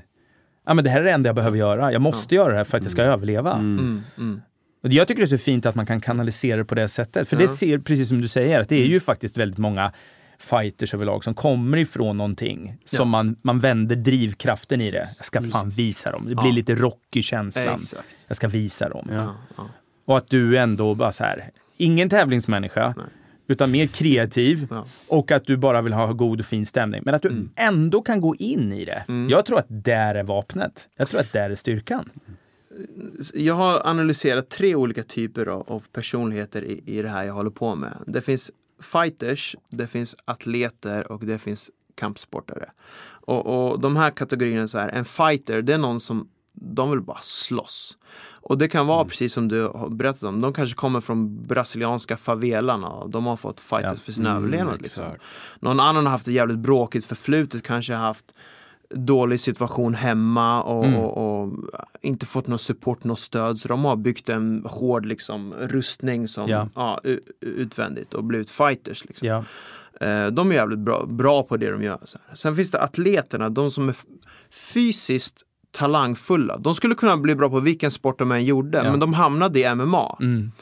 [0.66, 1.92] Ja, men det här är det enda jag behöver göra.
[1.92, 3.52] Jag måste göra det här för att jag ska överleva.
[3.52, 4.40] Mm, mm.
[4.84, 7.28] Och jag tycker det är så fint att man kan kanalisera det på det sättet.
[7.28, 7.48] För det Ja.
[7.48, 7.56] Mm.
[7.56, 9.92] ser, precis som du säger, att det är ju faktiskt väldigt många
[10.38, 12.98] fighters överlag som kommer ifrån någonting Ja.
[12.98, 14.96] som man, man vänder drivkraften i det.
[14.96, 16.24] Jag ska fan visa dem.
[16.26, 16.42] Det Ja.
[16.42, 17.78] blir lite Rocky-känslan.
[17.78, 18.16] Exakt.
[18.28, 19.08] Jag ska visa dem.
[19.10, 19.14] Ja.
[19.16, 19.68] Ja, ja.
[20.06, 23.06] Och att du ändå bara så här, ingen tävlingsmänniska, Nej.
[23.46, 24.84] utan mer kreativ Ja.
[25.08, 27.02] och att du bara vill ha god och fin stämning.
[27.04, 27.50] Men att du Mm.
[27.56, 29.04] ändå kan gå in i det.
[29.08, 29.28] Mm.
[29.30, 30.88] Jag tror att där är vapnet.
[30.96, 32.10] Jag tror att där är styrkan.
[33.34, 37.50] Jag har analyserat tre olika typer av, av personligheter i, i det här jag håller
[37.50, 37.98] på med.
[38.06, 38.50] Det finns
[38.80, 42.70] fighters, det finns atleter och det finns kampsportare.
[43.06, 47.00] Och, och de här kategorierna så här, en fighter det är någon som de vill
[47.00, 47.98] bara slåss.
[48.46, 52.16] Och det kan vara precis som du har berättat om, de kanske kommer från brasilianska
[52.16, 54.04] favelan och de har fått fightas Ja.
[54.04, 54.82] för sin överlevnad.
[54.82, 55.04] Liksom.
[55.60, 58.34] Någon annan har haft ett jävligt bråkigt förflutet, kanske haft
[58.94, 60.98] dålig situation hemma och, Mm.
[61.00, 61.52] och, och
[62.00, 63.58] inte fått någon support, något stöd.
[63.58, 66.68] Så de har byggt en hård liksom, rustning som, Ja.
[66.74, 67.00] ja.
[67.40, 69.04] utvändigt och blivit fighters.
[69.04, 69.28] Liksom.
[69.28, 69.44] Ja.
[70.06, 71.98] Eh, de är jävligt bra, bra på det de gör.
[72.34, 73.96] Sen finns det atleterna, de som är
[74.50, 76.56] fysiskt talangfulla.
[76.56, 79.74] De skulle kunna bli bra på vilken sport de än gjorde, men de hamnade i
[79.74, 80.16] MMA.
[80.20, 80.52] Mm.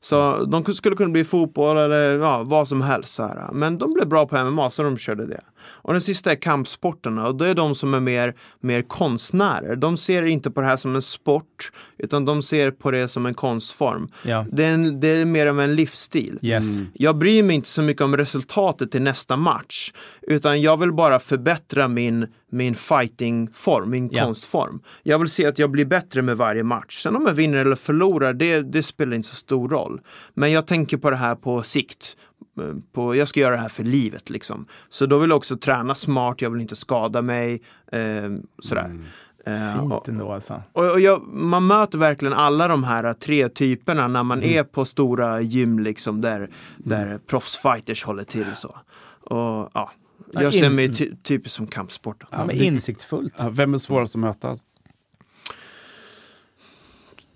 [0.00, 3.14] Så de skulle kunna bli fotboll eller ja, vad som helst.
[3.14, 3.48] Så här.
[3.52, 5.40] Men de blev bra på MMA så de körde det.
[5.66, 9.76] Och den sista är kampsporterna och det är de som är mer, mer konstnärer.
[9.76, 13.26] De ser inte på det här som en sport utan de ser på det som
[13.26, 14.08] en konstform.
[14.22, 14.46] Ja.
[14.52, 16.38] Det är, en, det är mer av en livsstil.
[16.42, 16.64] Yes.
[16.92, 19.92] Jag bryr mig inte så mycket om resultatet till nästa match.
[20.22, 24.24] Utan jag vill bara förbättra min, min fightingform, min Ja.
[24.24, 24.80] konstform.
[25.02, 27.02] Jag vill se att jag blir bättre med varje match.
[27.02, 30.00] Sen om jag vinner eller förlorar, det, det spelar inte så stor roll.
[30.34, 32.16] Men jag tänker på det här på sikt.
[32.60, 34.66] Eh, På, jag ska göra det här för livet liksom.
[34.88, 37.62] Så då vill jag också träna smart, jag vill inte skada mig.
[37.92, 38.00] Eh,
[38.58, 38.98] sådär.
[39.46, 40.62] Eh, och- Fint ändå alltså.
[40.72, 44.84] och, och jag, man möter verkligen alla de här tre typerna när man är på
[44.84, 48.68] stora gym liksom där, där proffsfighters håller till så.
[49.20, 49.92] Och ja,
[50.32, 52.24] Ja, jag ser mig ty, typiskt som kampsport.
[52.30, 53.34] Ja, men insiktsfullt.
[53.38, 54.56] Ja, Vem är svårast att möta?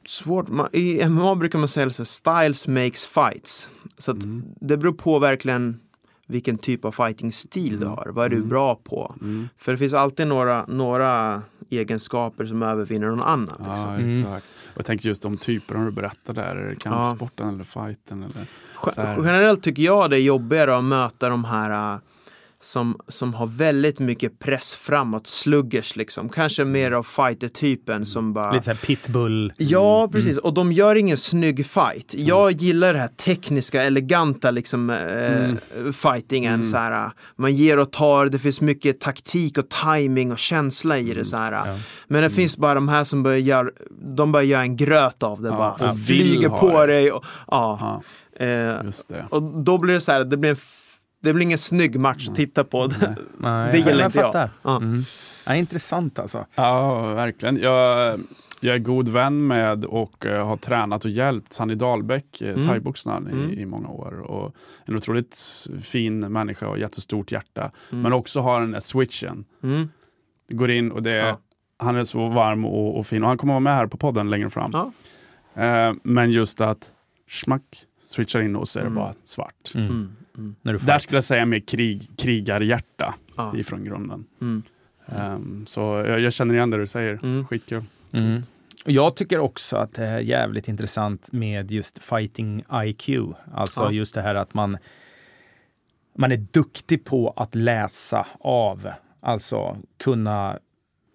[0.09, 2.05] Svårt, man, i MMA brukar man säga så här,
[2.45, 3.71] styles makes fights.
[3.99, 4.19] Så att
[4.61, 5.81] det beror på verkligen
[6.27, 8.11] vilken typ av fighting-stil du har.
[8.15, 9.15] Vad är du bra på?
[9.21, 9.49] Mm.
[9.59, 13.47] För det finns alltid några, några egenskaper som övervinner någon annan.
[13.59, 13.89] Liksom.
[13.91, 14.21] Ja, Mm.
[14.21, 14.47] exakt.
[14.69, 16.57] Och jag tänkte just de typerna du berättade där.
[16.57, 18.23] Är det kampsporten eller fighten?
[18.23, 18.47] Eller?
[19.25, 22.01] Generellt tycker jag det är jobbigare att möta de här äh,
[22.61, 26.29] som, som har väldigt mycket press framåt, sluggers liksom.
[26.29, 28.53] Kanske mer av fighter-typen som bara...
[28.53, 29.53] Lite såhär pitbull.
[29.57, 30.39] Ja, precis.
[30.39, 32.15] Och de gör ingen snygg fight.
[32.17, 36.67] Jag gillar det här tekniska, eleganta liksom, eh, fightingen.
[36.67, 40.99] Så här, äh, man ger och tar, det finns mycket taktik och timing och känsla
[40.99, 41.25] i det.
[41.25, 41.53] Så här.
[41.53, 41.73] äh.
[41.73, 41.79] Ja.
[42.09, 43.69] Men det finns bara de här som börjar göra,
[44.17, 45.49] de börjar göra en gröt av det.
[45.49, 46.87] Ja, bara, och flyger på det.
[46.87, 47.13] dig.
[47.13, 48.03] Och, ja.
[48.41, 48.77] Eh,
[49.31, 50.57] och då blir det så här, det blir, en
[51.23, 52.91] det blir ingen snygg match att titta på.
[53.39, 54.27] Nej, Det gillar jag inte jag.
[54.27, 54.51] fattar.
[54.63, 54.77] Ja.
[54.77, 55.03] Mm.
[55.47, 56.47] Ja, intressant alltså.
[56.55, 57.57] Ja, verkligen.
[57.57, 58.21] Jag,
[58.61, 62.67] Jag är god vän med och uh, har tränat och hjälpt Sanny Dahlbäck, uh, Mm.
[62.69, 63.51] thaiboxaren, Mm.
[63.51, 64.21] i, i många år.
[64.21, 64.55] Och
[64.85, 65.39] en otroligt
[65.83, 67.71] fin människa och jättestort hjärta.
[67.93, 68.03] Mm.
[68.03, 69.45] Men också har den där switchen.
[69.63, 69.89] Mm.
[70.51, 71.39] Går in och det Ja.
[71.79, 73.23] han är så varm och, och fin.
[73.23, 74.71] Och han kommer vara med här på podden längre fram.
[74.73, 74.93] Ja.
[75.65, 76.91] Eh, men just att
[77.31, 77.63] smack,
[78.01, 78.99] switchar in och så är det Mm.
[79.03, 79.73] bara svart.
[79.75, 80.13] Mm.
[80.39, 80.55] Mm.
[80.63, 83.57] När du Där skulle jag säga mer krig, krigarhjärta Ja.
[83.57, 84.25] ifrån grunden.
[84.41, 84.63] Mm.
[85.07, 87.19] Ehm, så jag, jag känner igen det du säger.
[87.23, 87.47] Mm.
[87.47, 87.85] Skitkul.
[88.13, 88.43] Mm.
[88.85, 93.09] Och Jag tycker också att det är jävligt intressant med just fighting IQ.
[93.55, 93.91] Alltså Ja.
[93.93, 94.79] just det här att man,
[96.17, 98.89] man är duktig på att läsa av.
[99.21, 100.59] Alltså kunna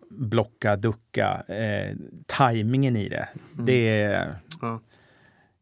[0.09, 1.95] blocka, ducka, eh,
[2.25, 3.27] tajmingen i det.
[3.53, 3.65] Mm.
[3.65, 4.35] Det är...
[4.61, 4.79] Ja.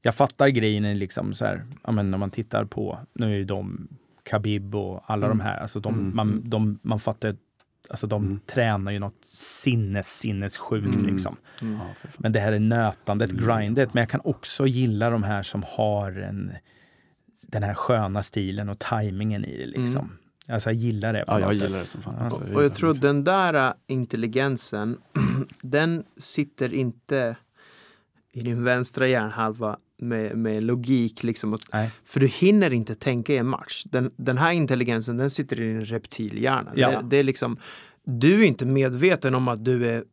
[0.02, 3.38] Jag fattar grejen i liksom så här, ja, men när man tittar på, nu är
[3.38, 3.88] ju de
[4.30, 5.38] Khabib och alla Mm.
[5.38, 6.16] de här, alltså de, Mm.
[6.16, 7.36] man, de, man fattar
[7.90, 8.40] Alltså de Mm.
[8.46, 11.06] tränar ju något sinnes, sinnessjukt Mm.
[11.14, 11.36] liksom.
[11.62, 11.80] Mm.
[12.18, 13.46] Men det här är nötandet, Mm.
[13.46, 13.94] grindet.
[13.94, 16.52] Men jag kan också gilla de här som har en,
[17.42, 20.10] den här sköna stilen och tajmingen i det liksom.
[20.48, 21.26] Alltså jag gillar det.
[21.26, 22.16] på ja, jag gillar det som fan.
[22.16, 23.02] Alltså, Och gillar jag det tror mycket.
[23.02, 24.98] den där äh, intelligensen,
[25.62, 27.36] den sitter inte
[28.32, 31.24] i din vänstra hjärnhalva med, med logik.
[31.24, 31.58] Liksom.
[31.74, 31.92] Nej.
[32.06, 33.84] För du hinner inte tänka i en match.
[33.84, 36.72] Den, den här intelligensen, den sitter i din reptilhjärna.
[36.76, 36.90] Ja.
[36.90, 37.58] Det, det är liksom,
[38.04, 40.04] du är inte medveten om att du är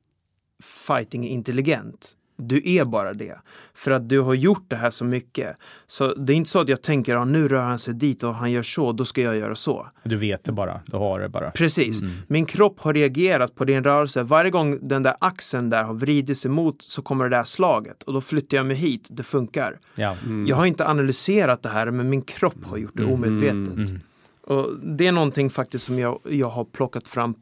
[0.63, 2.15] fighting intelligent.
[2.41, 3.39] Du är bara det.
[3.75, 5.57] För att du har gjort det här så mycket.
[5.87, 8.35] Så det är inte så att jag tänker, ja, nu rör han sig dit och
[8.35, 9.89] han gör så, då ska jag göra så.
[10.03, 11.51] Du vet det bara, du har det bara.
[11.51, 12.01] Precis.
[12.03, 12.15] Mm.
[12.27, 14.23] Min kropp har reagerat på din rörelse.
[14.23, 18.13] Varje gång den där axeln där har vridits emot så kommer det där slaget och
[18.13, 19.09] då flyttar jag mig hit.
[19.11, 19.79] Det funkar.
[19.95, 20.17] Ja.
[20.25, 20.47] Mm.
[20.47, 23.15] Jag har inte analyserat det här men min kropp har gjort det Mm.
[23.15, 23.77] omedvetet.
[23.77, 24.01] Mm.
[24.43, 27.35] Och det är någonting faktiskt som jag, jag har plockat fram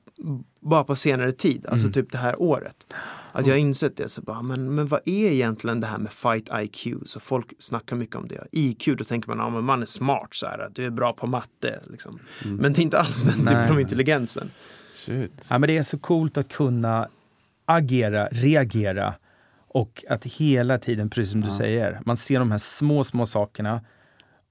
[0.61, 1.93] bara på senare tid, alltså Mm.
[1.93, 2.77] typ det här året.
[3.41, 6.13] Att jag har insett det, så bara, men, men vad är egentligen det här med
[6.13, 6.95] fight IQ?
[7.07, 8.47] Så folk snackar mycket om det.
[8.53, 11.27] IQ, då tänker man, ja men man är smart så här, du är bra på
[11.27, 11.81] matte.
[11.91, 12.19] Liksom.
[12.45, 12.57] Mm.
[12.57, 14.51] Men det är inte alls den typen av intelligensen.
[14.93, 15.47] Shit.
[15.51, 17.09] Ja, men det är så coolt att kunna
[17.65, 19.15] agera, reagera
[19.69, 21.57] och att hela tiden, precis som du Ja.
[21.57, 23.81] säger, man ser de här små, små sakerna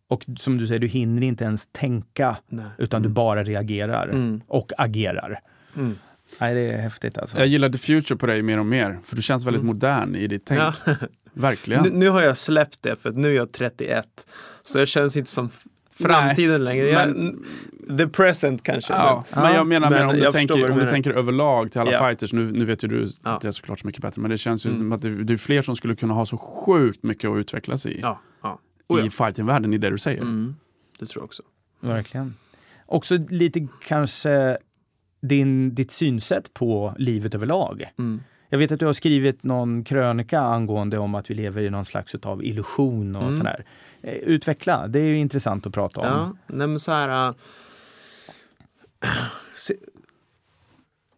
[0.07, 2.65] och som du säger, du hinner inte ens tänka Nej.
[2.77, 4.41] utan du bara reagerar Mm.
[4.47, 5.39] och agerar.
[5.75, 5.95] Mm.
[6.39, 7.37] Nej, det är häftigt alltså.
[7.37, 9.67] Jag gillar the future på dig mer och mer, för du känns väldigt Mm.
[9.75, 10.59] modern i ditt tänk.
[10.59, 10.73] Ja.
[11.33, 11.83] Verkligen.
[11.83, 14.05] Nu, nu har jag släppt det för att nu är jag 31.
[14.63, 15.49] Så jag känns inte som
[15.91, 16.87] framtiden längre.
[16.89, 17.43] Jag, men-
[17.97, 18.93] the present kanske.
[18.93, 21.81] Ja, men- men jag menar men mer om, du tänker, om du tänker överlag till
[21.81, 22.07] alla Ja.
[22.07, 23.39] fighters, nu, nu vet ju du Ja.
[23.41, 24.79] det är såklart så mycket bättre, men det känns ju Mm.
[24.81, 27.85] som att det, det är fler som skulle kunna ha så sjukt mycket att utvecklas
[27.85, 28.59] i, Ja, ja.
[28.87, 30.21] Oh, i fightingvärlden, i det du säger.
[30.21, 30.55] Mm,
[30.99, 31.43] det tror jag också.
[31.79, 32.33] Verkligen.
[32.85, 34.57] Också lite kanske
[35.27, 37.91] din, ditt synsätt på livet överlag.
[37.99, 38.23] Mm.
[38.49, 41.85] Jag vet att du har skrivit någon krönika angående om att vi lever i någon
[41.85, 43.37] slags av illusion och Mm.
[43.37, 43.65] sådär.
[44.01, 46.07] Eh, Utveckla, det är ju intressant att prata om.
[46.07, 47.27] Ja, nej men så här.
[49.03, 49.09] äh,
[49.55, 49.73] se,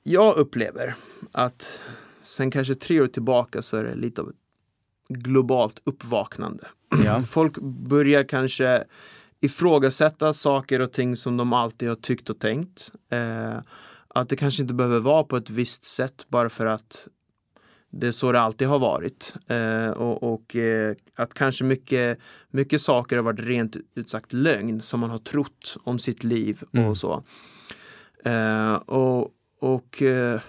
[0.04, 0.96] jag upplever
[1.32, 1.82] att
[2.24, 4.36] sen kanske tre år tillbaka så är det lite av ett
[5.10, 6.68] globalt uppvaknande.
[7.06, 7.24] Ja.
[7.28, 8.84] Folk börjar kanske
[9.42, 12.92] ifrågasätta saker och ting som de alltid har tyckt och tänkt.
[13.10, 13.58] Eh,
[14.22, 17.08] att det kanske inte behöver vara på ett visst sätt bara för att
[17.90, 19.36] det är så det alltid har varit.
[19.48, 24.82] Eh, och och eh, att kanske mycket, mycket saker har varit rent ut sagt lögn
[24.82, 26.86] som man har trott om sitt liv Mm.
[26.88, 27.24] och så.
[28.26, 30.40] Eh, och och eh,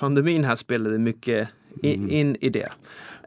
[0.00, 1.48] pandemin här spelade mycket
[1.82, 2.10] in, Mm.
[2.10, 2.68] in i det.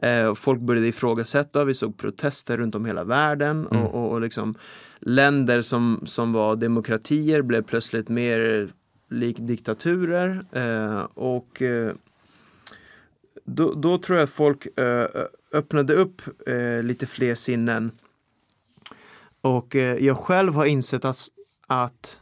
[0.02, 3.82] Eh, folk började ifrågasätta, vi såg protester runt om hela världen Mm.
[3.82, 4.54] och, och, och liksom
[5.00, 8.68] länder som, som var demokratier blev plötsligt mer
[9.08, 10.44] lik diktaturer.
[10.52, 11.94] Eh, och eh,
[13.44, 15.06] då, då tror jag att folk eh,
[15.52, 16.22] öppnade upp
[16.82, 17.90] lite fler sinnen.
[19.40, 21.28] Och jag själv har insett att,
[21.66, 22.20] att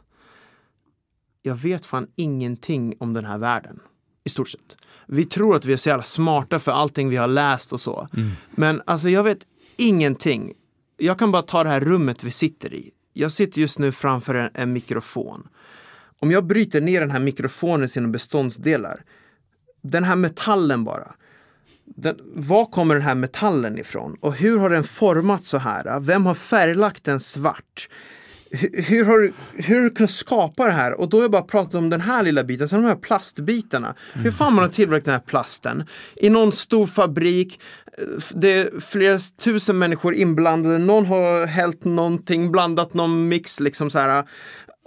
[1.41, 3.79] jag vet fan ingenting om den här världen.
[4.23, 4.77] I stort sett.
[5.07, 8.07] Vi tror att vi är så jävla smarta för allting vi har läst och så.
[8.13, 8.31] Mm.
[8.51, 10.53] Men alltså jag vet ingenting.
[10.97, 12.91] Jag kan bara ta det här rummet vi sitter i.
[13.13, 15.47] Jag sitter just nu framför en, en mikrofon.
[16.19, 19.03] Om jag bryter ner den här mikrofonen i sina beståndsdelar.
[19.81, 21.15] Den här metallen bara.
[21.85, 24.17] Den, var kommer den här metallen ifrån?
[24.19, 25.99] Och hur har den formats så här?
[25.99, 27.89] Vem har färglagt den svart?
[28.51, 30.99] Hur, hur har du hur har du kunnat skapa det här?
[30.99, 33.95] Och då har jag bara pratat om den här lilla biten, sen de här plastbitarna.
[34.13, 35.83] Hur fan man har tillverkat den här plasten?
[36.15, 37.59] I någon stor fabrik,
[38.33, 43.99] det är flera tusen människor inblandade, någon har hällt någonting, blandat någon mix liksom så
[43.99, 44.25] här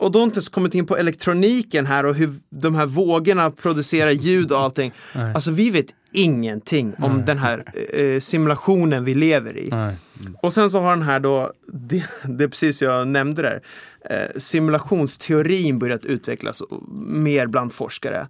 [0.00, 3.50] och då har inte ens kommit in på elektroniken här och hur de här vågorna
[3.50, 4.92] producerar ljud och allting.
[5.14, 5.34] Nej.
[5.34, 7.26] Alltså vi vet ingenting om Nej.
[7.26, 7.64] den här
[8.00, 9.68] eh, simulationen vi lever i.
[9.70, 9.94] Nej.
[10.42, 13.62] Och sen så har den här då, det, det är precis jag nämnde där,
[14.10, 16.62] eh, simulationsteorin börjat utvecklas
[17.06, 18.28] mer bland forskare.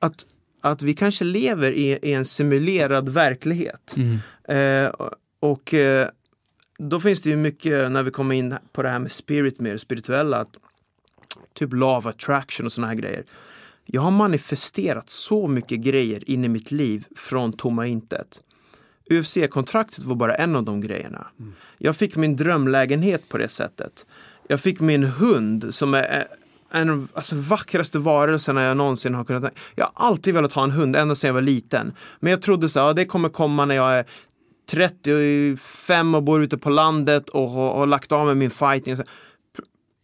[0.00, 0.14] Att,
[0.62, 3.94] att vi kanske lever i, i en simulerad verklighet.
[3.96, 4.18] Mm.
[4.84, 5.10] Eh, och-
[5.40, 6.08] och eh,
[6.78, 9.76] då finns det ju mycket, när vi kommer in på det här med spirit mer,
[9.76, 10.48] spirituella, att,
[11.54, 13.24] typ law of attraction och såna här grejer.
[13.86, 18.40] Jag har manifesterat så mycket grejer in i mitt liv från tomma intet.
[19.10, 21.26] UFC-kontraktet var bara en av de grejerna.
[21.78, 24.06] Jag fick min drömlägenhet på det sättet.
[24.48, 26.24] Jag fick min hund som är
[26.70, 29.52] en av alltså, vackraste varelserna jag någonsin har kunnat...
[29.74, 31.92] Jag har alltid velat ha en hund, ända sedan jag var liten.
[32.20, 34.04] Men jag trodde så här, ja, det kommer komma när jag är
[34.70, 38.96] 35 och bor ute på landet och har, har lagt av med min fighting.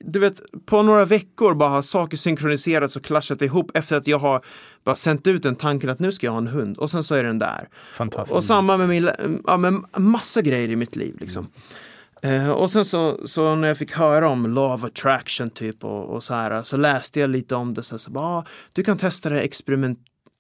[0.05, 4.19] Du vet, på några veckor bara har saker synkroniserats och klaschat ihop efter att jag
[4.19, 4.45] har
[4.85, 7.15] bara sänt ut den tanken att nu ska jag ha en hund och sen så
[7.15, 7.69] är den där.
[7.93, 8.37] Fantastiskt.
[8.37, 9.11] Och samma med, min,
[9.47, 11.17] ja, med massa grejer i mitt liv.
[11.21, 11.47] Liksom.
[12.23, 16.05] Eh, och sen så, så när jag fick höra om law of attraction typ och,
[16.05, 17.83] och så här så läste jag lite om det.
[17.83, 19.99] Så, här, så bara, ah, du kan testa det här experiment,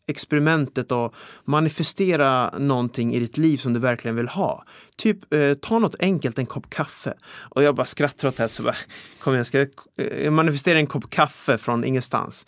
[0.09, 4.65] experimentet och manifestera någonting i ditt liv som du verkligen vill ha.
[4.97, 7.15] Typ eh, ta något enkelt, en kopp kaffe.
[7.39, 8.75] Och jag bara skrattar åt det här så bara,
[9.21, 12.47] kom igen, ska jag eh, manifestera en kopp kaffe från ingenstans?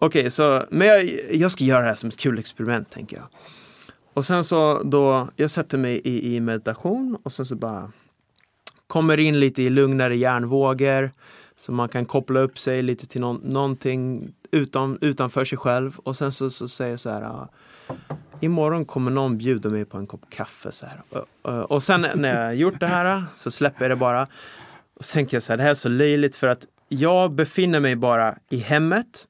[0.00, 3.26] Okej, så, men jag, jag ska göra det här som ett kul experiment tänker jag.
[4.14, 7.92] Och sen så då, jag sätter mig i, i meditation och sen så bara
[8.86, 11.10] kommer in lite i lugnare hjärnvågor.
[11.58, 15.98] Så man kan koppla upp sig lite till någon, någonting utan, utanför sig själv.
[15.98, 17.22] Och sen så, så säger jag så här.
[17.22, 17.48] ah,
[18.40, 20.72] Imorgon kommer någon bjuda mig på en kopp kaffe.
[20.72, 21.02] Så här.
[21.10, 24.26] Och, och, och sen när jag gjort det här så släpper jag det bara.
[24.94, 27.80] Och så tänker jag så här, det här är så löjligt för att jag befinner
[27.80, 29.26] mig bara i hemmet,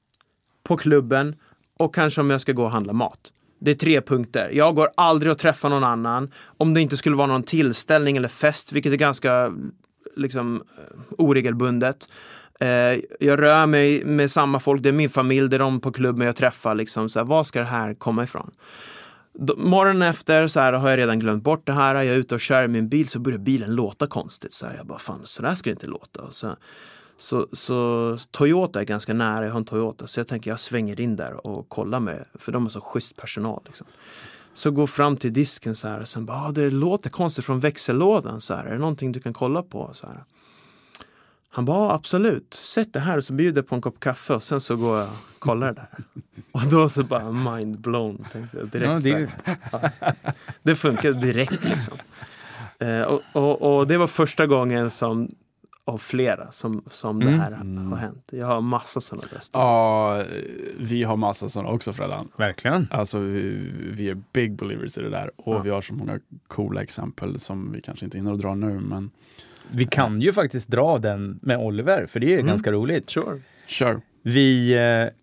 [0.62, 1.36] på klubben
[1.76, 3.32] och kanske om jag ska gå och handla mat.
[3.58, 4.50] Det är tre punkter.
[4.52, 6.32] Jag går aldrig och träffar någon annan.
[6.44, 9.52] Om det inte skulle vara någon tillställning eller fest, vilket är ganska
[10.18, 12.08] liksom eh, oregelbundet.
[12.60, 12.68] Eh,
[13.20, 16.26] jag rör mig med samma folk, det är min familj, det är de på klubben
[16.26, 16.74] jag träffar.
[16.74, 18.50] Liksom, så här, var ska det här komma ifrån?
[19.32, 21.94] Då, morgonen efter så här, har jag redan glömt bort det här.
[21.94, 24.52] Jag är ute och kör i min bil så börjar bilen låta konstigt.
[24.52, 26.30] Så här, jag bara, fan så där ska det inte låta.
[26.30, 26.56] Så,
[27.16, 30.06] så, så Toyota är ganska nära, jag har en Toyota.
[30.06, 33.16] Så jag tänker jag svänger in där och kollar med, för de har så schysst
[33.16, 33.62] personal.
[33.66, 33.86] Liksom.
[34.58, 37.60] Så går fram till disken så här och sen bara, ah, det låter konstigt från
[37.60, 38.40] växellådan.
[38.40, 39.90] Så här, är det någonting du kan kolla på?
[39.92, 40.24] Så här.
[41.48, 44.42] Han bara, absolut, sätt det här och så bjuder jag på en kopp kaffe och
[44.42, 45.88] sen så går jag och kollar det där.
[46.52, 48.24] Och då så bara mind blown.
[48.72, 49.60] Direkt Ja, det, här.
[49.72, 50.12] Ja.
[50.62, 51.98] Det funkade direkt liksom.
[52.78, 55.34] Eh, och, och, och det var första gången som
[55.88, 57.40] av flera som, som det Mm.
[57.40, 57.50] här
[57.90, 58.28] har hänt.
[58.32, 59.50] Jag har massa sådana där stories.
[59.52, 60.22] Ja,
[60.78, 62.28] vi har massa sådana också Fredan.
[62.36, 62.88] verkligen.
[62.90, 63.40] Alltså vi,
[63.96, 65.58] vi är big believers i det där och Ja.
[65.62, 69.10] vi har så många coola exempel som vi kanske inte hinner att dra nu men
[69.70, 72.46] Vi kan ju faktiskt dra den med Oliver, för det är Mm.
[72.46, 73.10] ganska roligt.
[73.10, 73.40] Sure.
[73.66, 74.00] kör.
[74.22, 75.14] Vi, eh,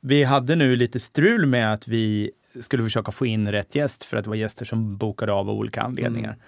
[0.00, 2.30] vi hade nu lite strul med att vi
[2.60, 5.56] skulle försöka få in rätt gäst för att det var gäster som bokade av av
[5.58, 6.28] olika anledningar.
[6.28, 6.40] Mm.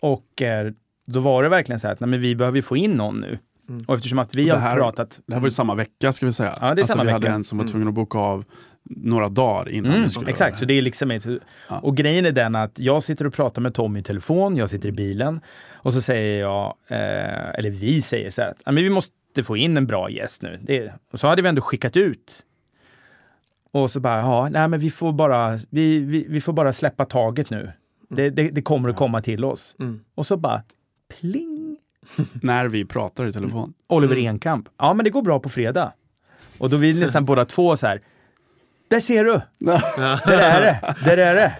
[0.00, 0.72] Och eh,
[1.12, 3.38] då var det verkligen så här att nej, men vi behöver få in någon nu.
[3.68, 3.84] Mm.
[3.88, 5.20] Och eftersom att vi Det har här- pratat...
[5.26, 6.58] Det här var ju samma vecka ska vi säga.
[6.60, 7.34] Ja, det är alltså, samma vi hade vecka.
[7.34, 7.70] en som var Mm.
[7.70, 8.44] tvungen att boka av
[8.84, 10.74] några dagar innan Mm, vi skulle exakt, så det.
[10.74, 11.10] är liksom
[11.68, 11.78] Ja.
[11.78, 14.88] Och grejen är den att jag sitter och pratar med Tom i telefon, jag sitter
[14.88, 15.40] i bilen
[15.72, 19.42] och så säger jag, eh, eller vi säger så här, att "Ja, men vi måste
[19.44, 20.58] få in en bra gäst nu.
[20.62, 22.40] Det, och så hade vi ändå skickat ut.
[23.72, 27.04] Och så bara, ja, nej men vi får bara, vi, vi, vi får bara släppa
[27.04, 27.72] taget nu.
[28.08, 29.76] Det, det, det kommer att komma till oss.
[29.78, 30.00] Mm.
[30.14, 30.62] Och så bara,
[31.18, 31.76] pling!
[32.42, 33.74] När vi pratar i telefon.
[33.86, 34.28] Oliver Mm.
[34.28, 34.68] Enkamp.
[34.78, 35.92] Ja, men det går bra på fredag.
[36.58, 38.00] Och då vill nästan båda två så här,
[38.88, 39.40] där ser du!
[39.58, 40.94] Där är det!
[41.04, 41.52] Där är det!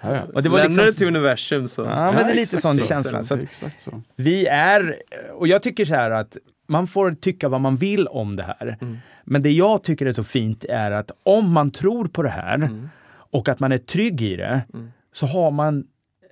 [0.00, 0.20] Ja, ja.
[0.34, 1.82] Och det var Lämnar liksom, det till universum så.
[1.82, 2.86] Ja, men det är lite exakt sån så.
[2.86, 3.24] känsla.
[3.24, 3.38] Så
[3.78, 4.02] så.
[4.16, 4.96] vi är,
[5.32, 6.36] och jag tycker så här att
[6.68, 8.76] man får tycka vad man vill om det här.
[8.80, 8.98] Mm.
[9.24, 12.54] Men det jag tycker är så fint är att om man tror på det här
[12.54, 12.88] Mm.
[13.30, 14.92] och att man är trygg i det, Mm.
[15.12, 15.84] så har man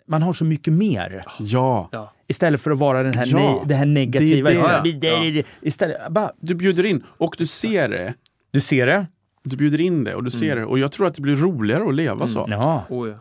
[0.06, 1.22] man har så mycket mer.
[1.38, 2.12] Ja, Ja.
[2.28, 4.48] Istället för att vara den här, Ja, ne- det här negativa.
[4.50, 4.72] det är det.
[4.72, 8.14] Ja, det- det- det- Istället, bara, du bjuder in och du ser det.
[8.50, 9.06] du ser det?
[9.42, 10.58] Du bjuder in det och du ser Mm.
[10.58, 10.64] det.
[10.64, 12.46] Och jag tror att det blir roligare att leva så.
[12.48, 12.84] Ja.
[12.88, 13.14] Oh, ja.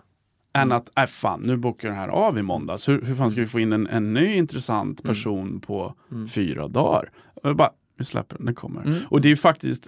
[0.62, 2.88] Än att, äh fan, nu bokar den här av i måndags.
[2.90, 6.28] Hur, hur fan ska vi få in en, en ny intressant person på Mm.
[6.28, 7.10] fyra dagar?
[7.44, 8.82] Och bara, vi släpper den, den kommer.
[8.82, 9.00] Mm.
[9.10, 9.88] Och det är ju faktiskt,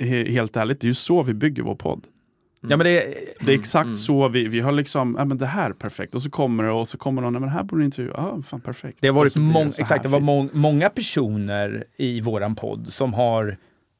[0.00, 2.04] he, helt ärligt, det är ju så vi bygger vår podd.
[2.70, 3.94] Ja, men det, Det är exakt Mm.
[3.94, 6.14] så vi, vi har liksom, ja men det här är perfekt.
[6.14, 8.14] Och så kommer det och så kommer någon, nej men det här borde du intervjua.
[8.16, 8.98] Ja, fan perfekt.
[9.00, 13.14] det har varit mång, här exakt, det var mång, många personer i våran podd som
[13.14, 13.56] har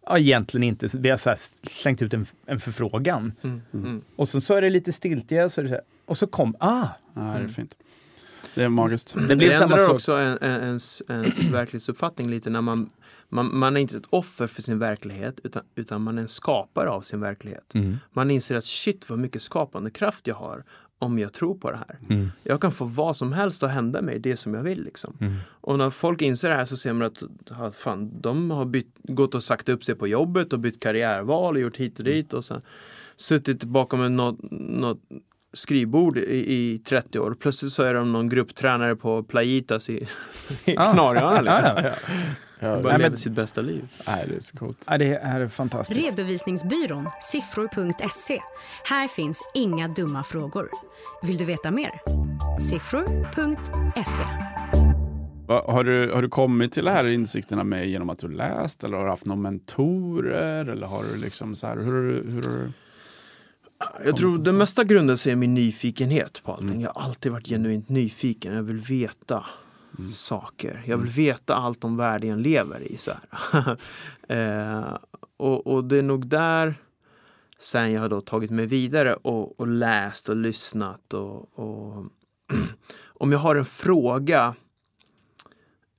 [0.07, 1.39] ja, egentligen inte, vi har så här
[1.69, 3.33] slängt ut en, en förfrågan.
[3.43, 3.61] Mm.
[3.75, 4.03] Mm.
[4.17, 6.27] Och sen så är det lite stiltje och så, är det så här, och så
[6.27, 7.77] kom, ah, Ja, det är fint.
[8.55, 9.15] Det är magiskt.
[9.15, 12.91] det Det, blir samma ändrar också en, en, ens, ens verklighetsuppfattning lite när man,
[13.29, 16.91] man, man är inte ett offer för sin verklighet utan, utan man är en skapare
[16.91, 17.75] av sin verklighet.
[17.75, 17.97] Mm.
[18.13, 20.65] Man inser att shit vad mycket skapande kraft jag har
[20.99, 21.99] om jag tror på det här.
[22.11, 22.31] Mm.
[22.43, 24.85] Jag kan få vad som helst att hända mig, det som jag vill.
[24.85, 25.17] Liksom.
[25.21, 25.37] Mm.
[25.49, 27.11] Och när folk inser det här så ser man
[27.49, 31.55] att fan, de har bytt, gått och sagt upp sig på jobbet och bytt karriärval
[31.55, 32.63] och gjort hit och dit och sen
[33.17, 35.01] suttit bakom en, något, något
[35.53, 37.37] skrivbord i, i 30 år.
[37.41, 39.97] Plötsligt så är de någon grupptränare på Playitas i,
[40.65, 40.85] i Ah.
[40.85, 41.75] Kanarieöarna.
[41.75, 41.93] Liksom.
[42.65, 43.89] Ja, Bara men- sitt bästa liv.
[44.07, 44.85] nej, det är så coolt.
[44.91, 46.07] Ja, det är fantastiskt.
[46.07, 48.41] Redovisningsbyrån siffror.se.
[48.85, 50.69] Här finns inga dumma frågor.
[51.23, 51.91] Vill du veta mer?
[52.71, 54.25] Siffror.se.
[55.47, 58.85] Va, Har du, har du kommit till de här insikterna med genom att du läst
[58.85, 62.51] eller har du haft någon mentorer eller har du liksom så här, hur, hur, har
[62.53, 62.73] du-
[64.05, 66.69] Jag tror det mesta grundar sig i min nyfikenhet på allting.
[66.69, 66.81] Mm.
[66.81, 68.55] Jag har alltid varit genuint nyfiken.
[68.55, 69.45] Jag vill veta
[70.13, 70.83] saker.
[70.87, 72.97] Jag vill veta allt om världen jag lever i.
[72.97, 73.77] Så här.
[74.29, 74.97] eh,
[75.37, 76.75] och, och det är nog där
[77.59, 81.15] sen jag har då tagit mig vidare och, och läst och lyssnat.
[81.15, 82.07] Och, och
[83.07, 84.55] om jag har en fråga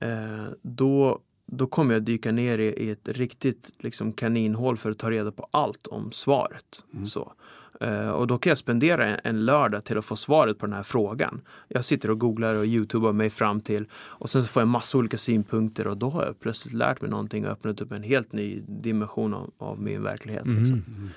[0.00, 4.98] eh, då, då kommer jag dyka ner i, i ett riktigt liksom, kaninhål för att
[4.98, 6.84] ta reda på allt om svaret.
[7.06, 7.32] Så.
[7.80, 10.82] Eh, och då kan jag spendera en, lördag till att få svaret på den här
[10.82, 11.40] frågan.
[11.68, 14.98] Jag sitter och googlar och youtubar mig fram till och sen så får jag massa
[14.98, 18.32] olika synpunkter och då har jag plötsligt lärt mig någonting och öppnat upp en helt
[18.32, 20.46] ny dimension av, av min verklighet.
[20.46, 20.84] Liksom.
[20.88, 21.08] Mm.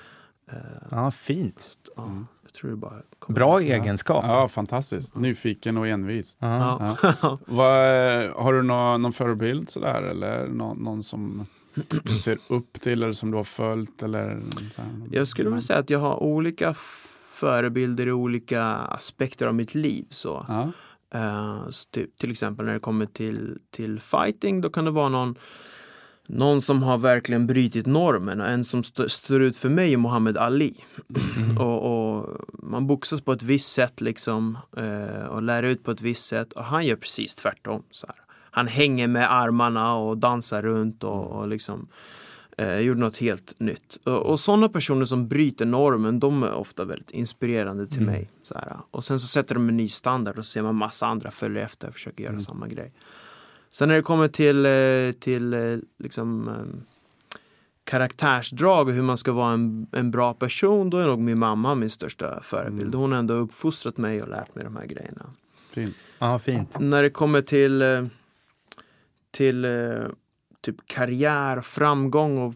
[0.90, 1.70] Ja, fint.
[1.96, 4.24] Ja, jag tror det bara Bra egenskap.
[4.28, 5.16] Ja, fantastiskt.
[5.16, 6.36] Nyfiken och envis.
[6.38, 6.96] Ja.
[7.22, 7.38] Ja.
[7.46, 7.74] Vad,
[8.44, 11.46] har du någon, någon förebild sådär eller någon, någon som
[11.88, 14.02] du ser upp till eller som du har följt?
[14.02, 14.90] Eller så här?
[15.10, 16.74] Jag skulle vilja säga att jag har olika
[17.32, 20.06] förebilder i olika aspekter av mitt liv.
[20.10, 20.46] Så.
[20.48, 20.72] Ja.
[21.14, 25.34] Eh, så till, exempel när det kommer till, till fighting, då kan det vara någon,
[26.26, 28.40] någon som har verkligen brutit normen.
[28.40, 30.84] Och en som st- står ut för mig är Muhammad Ali.
[31.58, 36.00] Och, och Man boxas på ett visst sätt liksom, eh, och lär ut på ett
[36.02, 36.52] visst sätt.
[36.52, 37.82] Och han gör precis tvärtom.
[37.90, 38.16] Så här.
[38.50, 41.88] Han hänger med armarna och dansar runt och, och liksom
[42.58, 43.98] eh, gjorde något helt nytt.
[44.04, 48.12] Och, och sådana personer som bryter normen, de är ofta väldigt inspirerande till Mm.
[48.14, 48.30] mig.
[48.42, 48.76] Så här.
[48.90, 51.88] Och sen så sätter de en ny standard och ser man massa andra följa efter
[51.88, 52.32] och försöker Mm.
[52.34, 52.92] göra samma grej.
[53.72, 56.54] Sen när det kommer till, eh, till eh, liksom, eh,
[57.84, 61.74] karaktärsdrag och hur man ska vara en, en bra person, då är nog min mamma
[61.74, 62.88] min största förebild.
[62.94, 63.00] Mm.
[63.00, 65.26] Hon har ändå uppfostrat mig och lärt mig de här grejerna.
[65.70, 65.96] Fint.
[66.18, 66.80] ja, fint.
[66.80, 68.04] När det kommer till, eh,
[69.30, 69.70] till eh,
[70.60, 72.54] typ karriär, framgång och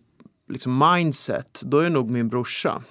[0.49, 2.83] liksom mindset, då är nog min brorsa.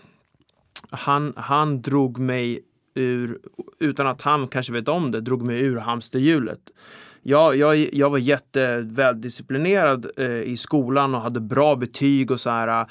[0.89, 2.59] Han, han drog mig
[2.95, 3.39] ur,
[3.79, 6.59] utan att han kanske vet om det, drog mig ur hamsterhjulet.
[7.21, 12.87] Jag, jag, jag var jätteväldisciplinerad eh, i skolan och hade bra betyg och så här.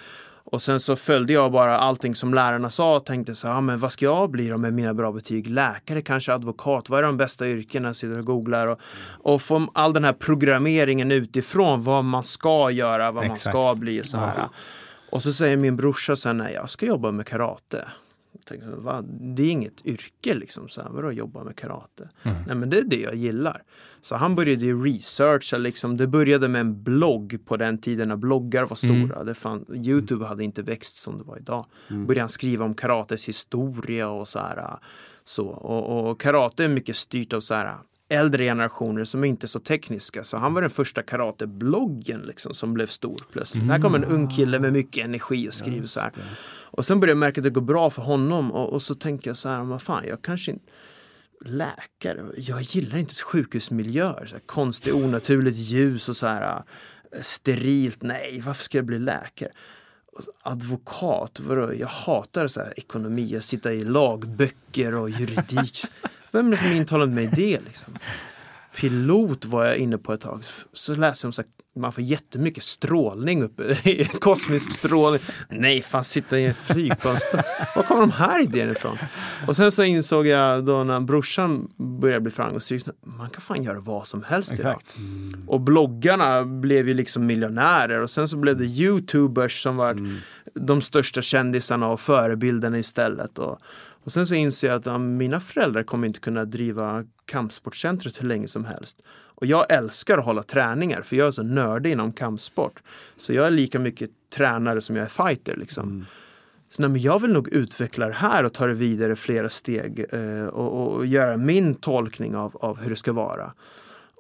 [0.53, 3.61] Och sen så följde jag bara allting som lärarna sa och tänkte så här, ah,
[3.61, 5.47] men vad ska jag bli då med mina bra betyg?
[5.49, 7.89] Läkare, kanske advokat, vad är de bästa yrkena?
[7.89, 12.71] Jag sitter och googlar och, och få all den här programmeringen utifrån, vad man ska
[12.71, 13.53] göra, vad man Exakt.
[13.53, 14.35] ska bli och så här.
[15.11, 17.85] Och så säger min brorsa så här, nej jag ska jobba med karate.
[18.47, 19.03] Tänkte, Va?
[19.03, 22.09] Det är inget yrke liksom, så här, vadå jobba med karate?
[22.23, 23.63] Nej men det är det jag gillar.
[24.01, 25.97] Så han började ju researcha, liksom.
[25.97, 29.25] det började med en blogg på den tiden när bloggar var stora.
[29.25, 31.67] Det fan, Youtube hade inte växt som det var idag.
[31.89, 34.79] Började han skriva om karates historia och så här.
[35.25, 35.47] Så.
[35.47, 37.77] Och, och karate är mycket styrt av så här
[38.13, 40.25] äldre generationer som inte är så tekniska.
[40.25, 43.65] Så han var den första karatebloggen liksom, som blev stor plötsligt.
[43.65, 46.13] Här kommer en ung kille med mycket energi och skriver så här.
[46.61, 49.31] Och sen började jag märka att det går bra för honom och, och så tänker
[49.31, 50.73] jag så här, vad fan, jag kanske inte
[51.45, 56.63] läkare, jag gillar inte sjukhusmiljöer, så här, konstigt onaturligt ljus och så här
[57.13, 59.51] eh, sterilt, nej, varför ska jag bli läkare?
[60.43, 61.75] Advokat, vadå?
[61.75, 65.85] jag hatar så här ekonomi, att sitta i lagböcker och juridik.
[66.33, 67.99] Vem är det som intalat mig det liksom?
[68.77, 70.43] Pilot var jag inne på ett tag.
[70.73, 71.49] Så läste jag om så här,
[71.81, 73.77] man får jättemycket strålning uppe,
[74.21, 75.21] kosmisk strålning.
[75.49, 77.17] Nej, fan sitta i en flygplan.
[77.77, 78.99] Var kommer de här idéerna ifrån?
[79.47, 81.71] Och sen så insåg jag då när brorsan
[82.01, 84.73] började bli framgångsrik, man kan fan göra vad som helst idag.
[84.73, 84.97] Exakt.
[85.47, 89.97] Och bloggarna blev ju liksom miljonärer och sen så blev det youtubers som var
[90.55, 93.39] de största kändisarna och förebilderna istället.
[93.39, 93.59] Och,
[94.05, 98.29] och sen så inser jag att ja, mina föräldrar kommer inte kunna driva kampsportcentret hur
[98.29, 99.03] länge som helst.
[99.35, 102.83] Och jag älskar att hålla träningar för jag är så nördig inom kampsport.
[103.17, 105.89] Så jag är lika mycket tränare som jag är fighter liksom.
[105.89, 106.07] Mm.
[106.69, 110.05] Så nej, men jag vill nog utveckla det här och ta det vidare flera steg
[110.13, 113.53] eh, och, och göra min tolkning av, av hur det ska vara.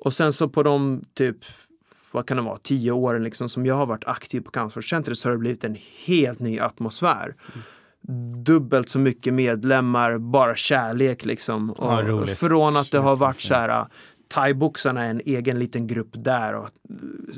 [0.05, 1.37] Och sen så på de typ,
[2.13, 5.29] vad kan det vara, tio åren liksom som jag har varit aktiv på Kampsportscentret så
[5.29, 5.77] har det blivit en
[6.07, 7.35] helt ny atmosfär.
[8.45, 11.71] Dubbelt så mycket medlemmar, bara kärlek liksom.
[11.71, 13.87] Och Ja, från att det har varit så här
[14.35, 16.69] Thaiboxarna är en egen liten grupp där och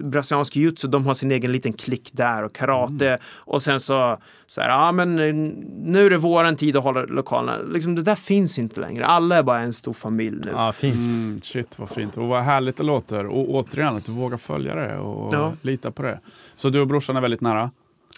[0.05, 3.21] brasiliansk jujutsu de har sin egen liten klick där och karate Mm.
[3.27, 5.35] och sen så, så här, ja men eh,
[5.85, 7.59] nu är det våran tid att hålla lokalerna.
[7.69, 9.07] Liksom, det där finns inte längre.
[9.07, 10.51] Alla är bara en stor familj nu.
[10.51, 10.95] Ja, fint.
[10.95, 13.27] Mm, shit vad fint och vad härligt det låter.
[13.27, 15.53] Och återigen att du vågar följa det och Ja.
[15.63, 16.21] lita på det.
[16.57, 17.71] Så du och brorsan är väldigt nära?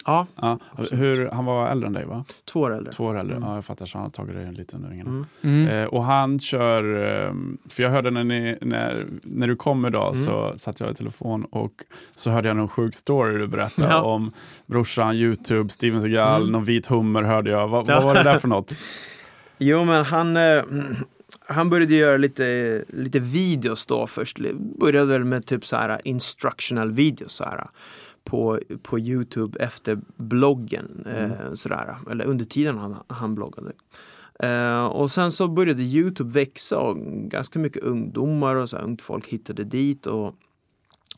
[0.07, 0.59] Ja, Ja.
[0.91, 2.25] Hur, han var äldre än dig va?
[2.45, 2.91] två år äldre.
[2.93, 3.35] Två år äldre?
[3.35, 3.49] Mm.
[3.49, 3.85] Ja, jag fattar.
[3.85, 4.89] Så han har tagit dig lite under.
[4.91, 5.25] Mm.
[5.41, 5.67] Mm.
[5.67, 6.83] Eh, och han kör,
[7.27, 7.33] eh,
[7.69, 10.25] för jag hörde när, ni, när, när du kom idag Mm.
[10.25, 11.71] så satt jag i telefon och
[12.15, 14.01] så hörde jag någon sjuk story du berättade Ja.
[14.01, 14.31] om
[14.65, 16.51] brorsan, Youtube, Steven Seagal, Mm.
[16.51, 17.67] någon vit hummer hörde jag.
[17.67, 17.93] Va, Ja.
[17.95, 18.73] Vad var det där för något?
[19.57, 20.63] Jo men han, eh,
[21.47, 24.37] han började göra lite, lite videos då först.
[24.79, 27.67] Började väl med typ så här instructional videos så här,
[28.27, 31.05] på, på Youtube efter bloggen.
[31.05, 33.71] Eh, sådär, eller under tiden han, han bloggade.
[34.39, 36.97] Eh, och sen så började Youtube växa och
[37.29, 40.07] ganska mycket ungdomar och så här, ungt folk hittade dit.
[40.07, 40.35] Och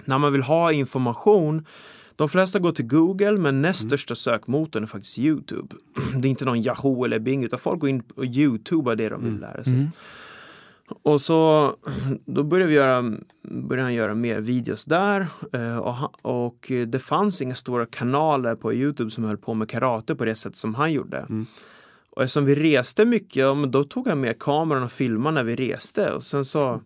[0.06, 1.66] när man vill ha information
[2.16, 5.76] de flesta går till Google men näst största sökmotorn är faktiskt Youtube.
[6.16, 9.24] Det är inte någon Yahoo eller Bing utan folk går in och Youtubar det de
[9.24, 9.74] vill lära sig.
[9.74, 9.92] Mm.
[11.04, 11.74] Och så
[12.26, 13.14] då började, vi göra,
[13.44, 18.74] började han göra mer videos där eh, och, och det fanns inga stora kanaler på
[18.74, 21.18] Youtube som höll på med karate på det sätt som han gjorde.
[21.18, 21.46] Mm.
[22.10, 26.12] Och eftersom vi reste mycket, då tog han med kameran och filmade när vi reste
[26.12, 26.82] och sen så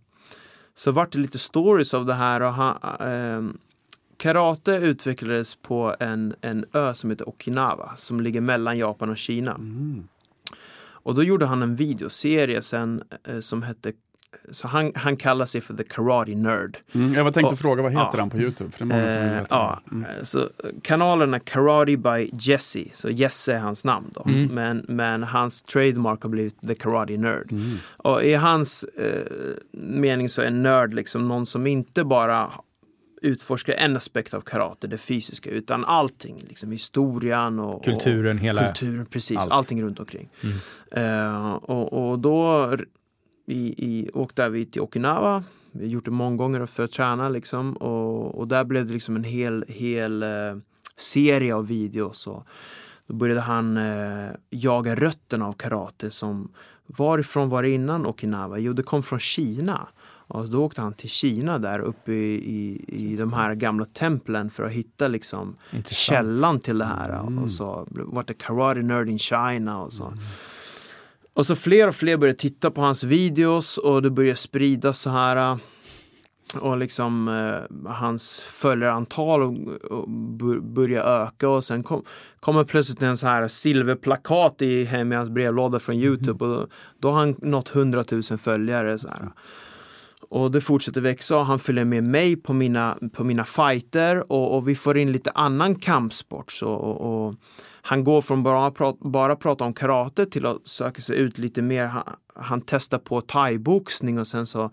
[0.76, 3.58] så vart det lite stories av det här och han, ehm,
[4.18, 9.51] Karate utvecklades på en, en ö som heter Okinawa som ligger mellan Japan och Kina.
[9.51, 10.08] Mm.
[11.04, 13.91] Och då gjorde han en videoserie sen eh, som hette
[14.51, 16.78] så han, han kallar sig för The Karate Nerd.
[16.93, 18.20] Mm, jag var tänkte Och- fråga, vad heter ja.
[18.20, 18.72] han på Youtube?
[18.72, 20.06] För det är många som Eh, ja, Mm.
[20.06, 20.49] eh, så
[20.84, 24.24] kanalen är Karate by Jesse, så Jesse är hans namn då.
[24.28, 24.47] Mm.
[24.56, 27.51] Men, men hans trademark har blivit The Karate Nerd.
[27.51, 27.78] Mm.
[27.97, 29.22] Och i hans eh,
[29.72, 32.51] mening så är nörd liksom någon som inte bara
[33.24, 36.43] utforskar en aspekt av karate, det fysiska, utan allting.
[36.47, 38.67] Liksom historien och Kulturen, och, hela...
[38.67, 39.51] kulturen precis, allt.
[39.51, 40.30] allting runt omkring.
[40.43, 40.57] Mm.
[40.91, 42.69] Eh, och, och då
[43.45, 45.43] i, i, åkte vi till Okinawa.
[45.71, 47.74] Vi har gjort det många gånger för att träna liksom.
[47.74, 50.30] Och, och där blev det liksom en hel, hel eh,
[50.97, 52.28] serie av videos.
[52.28, 52.47] Och
[53.07, 56.51] då började han eh, jaga rötterna av karate som
[56.86, 58.59] varifrån var det innan Okinawa?
[58.59, 59.88] Jo, det kom från Kina.
[60.28, 64.49] Och då åkte han till Kina där uppe i, i, i de här gamla templen
[64.49, 65.95] för att hitta liksom Intressant.
[66.17, 67.09] källan till det här.
[67.19, 67.43] Mm.
[67.43, 70.13] Och så vart det Karate Nerd in China och så.
[71.34, 75.09] Och så fler och fler började titta på hans videos och det började spridas så
[75.09, 75.36] här.
[75.51, 75.57] äh,
[76.61, 79.53] Och liksom eh, hans följarantal och,
[79.91, 82.03] och bör- började öka och sen kom,
[82.39, 86.67] kommer plötsligt en så här silverplakat i, hem i hans brevlåda från Youtube och då,
[86.99, 88.97] då har han nått 100 000 följare.
[88.97, 89.30] Så här.
[90.34, 94.56] Och det fortsätter växa och han följer med mig på mina, på mina fighter och,
[94.56, 96.52] och vi får in lite annan kampsport.
[96.52, 97.36] Så, och, och
[97.82, 101.62] han går från bara, prat, bara prata om karate till att söka sig ut lite
[101.62, 101.86] mer.
[101.86, 102.04] Han,
[102.36, 104.70] han testar på thaiboxning och sen så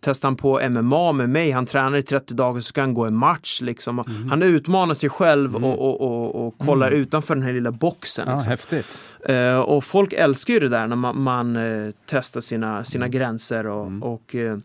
[0.00, 1.50] testar han på MMA med mig.
[1.50, 3.60] Han tränar i 30 dagar så ska han gå en match.
[3.60, 4.04] Liksom.
[4.30, 8.24] Han utmanar sig själv och, och, och, och kollar utanför den här lilla boxen.
[8.28, 8.50] Ja, liksom.
[8.50, 9.00] häftigt.
[9.28, 13.66] Eh, och folk älskar ju det där när man, man eh, testar sina, sina gränser.
[13.66, 14.02] Och, Mm.
[14.02, 14.58] och eh,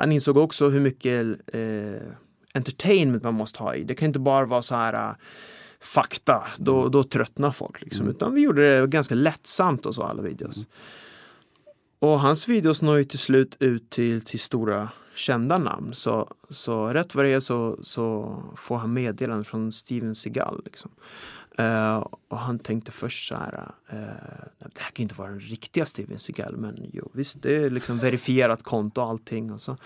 [0.00, 2.02] han insåg också hur mycket eh,
[2.54, 3.84] entertainment man måste ha i.
[3.84, 5.14] Det kan inte bara vara så här eh,
[5.80, 7.82] fakta, då, då tröttnar folk.
[7.82, 8.02] Liksom.
[8.02, 8.16] Mm.
[8.16, 10.66] Utan vi gjorde det ganska lättsamt och så alla videos.
[11.98, 15.94] Och hans videos når ju till slut ut till, till stora kända namn.
[15.94, 20.62] Så, så rätt vad det är så, så får han meddelande från Steven Seagal.
[20.64, 20.90] Liksom.
[21.58, 23.98] Uh, och han tänkte först så här, uh,
[24.58, 27.96] det här kan inte vara den riktiga Steven Seagal, men jo visst, det är liksom
[27.96, 29.52] verifierat konto och allting.
[29.52, 29.76] Och så.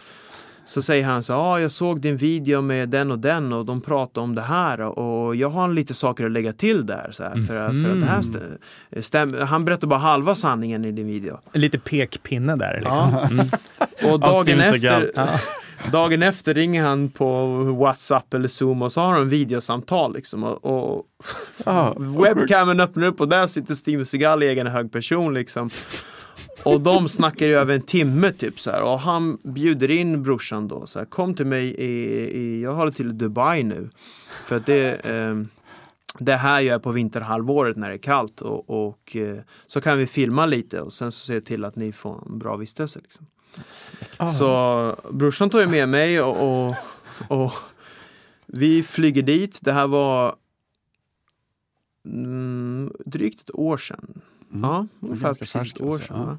[0.67, 3.65] Så säger han så ja ah, jag såg din video med den och den och
[3.65, 7.09] de pratar om det här och jag har lite saker att lägga till där.
[7.13, 8.59] Så här, för, för att det här Mm.
[8.93, 9.41] stä- stämmer.
[9.41, 11.39] Han berättar bara halva sanningen i din video.
[11.53, 12.97] Lite pekpinne där liksom.
[13.13, 13.29] Ja.
[13.31, 13.47] Mm.
[14.13, 15.11] Och dagen efter,
[15.93, 17.47] dagen efter ringer han på
[17.81, 20.45] Whatsapp eller Zoom och så har de videosamtal liksom.
[20.45, 21.03] Och, och
[21.65, 25.71] Ah, webcamen öppnar upp och där sitter Steven Seagal i egen hög person liksom.
[26.65, 28.83] Och de snackar i över en timme typ så här.
[28.83, 31.07] Och han bjuder in brorsan då så här.
[31.07, 31.91] Kom till mig i,
[32.39, 33.91] i jag håller till i Dubai nu.
[34.29, 35.43] För att det, eh,
[36.19, 38.41] det här gör jag på vinterhalvåret när det är kallt.
[38.41, 41.77] Och, och eh, så kan vi filma lite och sen så ser jag till att
[41.77, 43.01] ni får en bra vistelse.
[43.03, 43.27] Liksom.
[44.17, 44.29] ah.
[44.29, 46.77] Så brorsan tog ju med mig och, och,
[47.29, 47.53] och
[48.47, 49.61] vi flyger dit.
[49.63, 50.37] Det här var
[52.07, 54.23] mm, drygt ett år sedan.
[54.51, 54.71] Mm.
[54.71, 56.27] Ja, är ungefär precis ett år alltså, sedan.
[56.27, 56.39] va?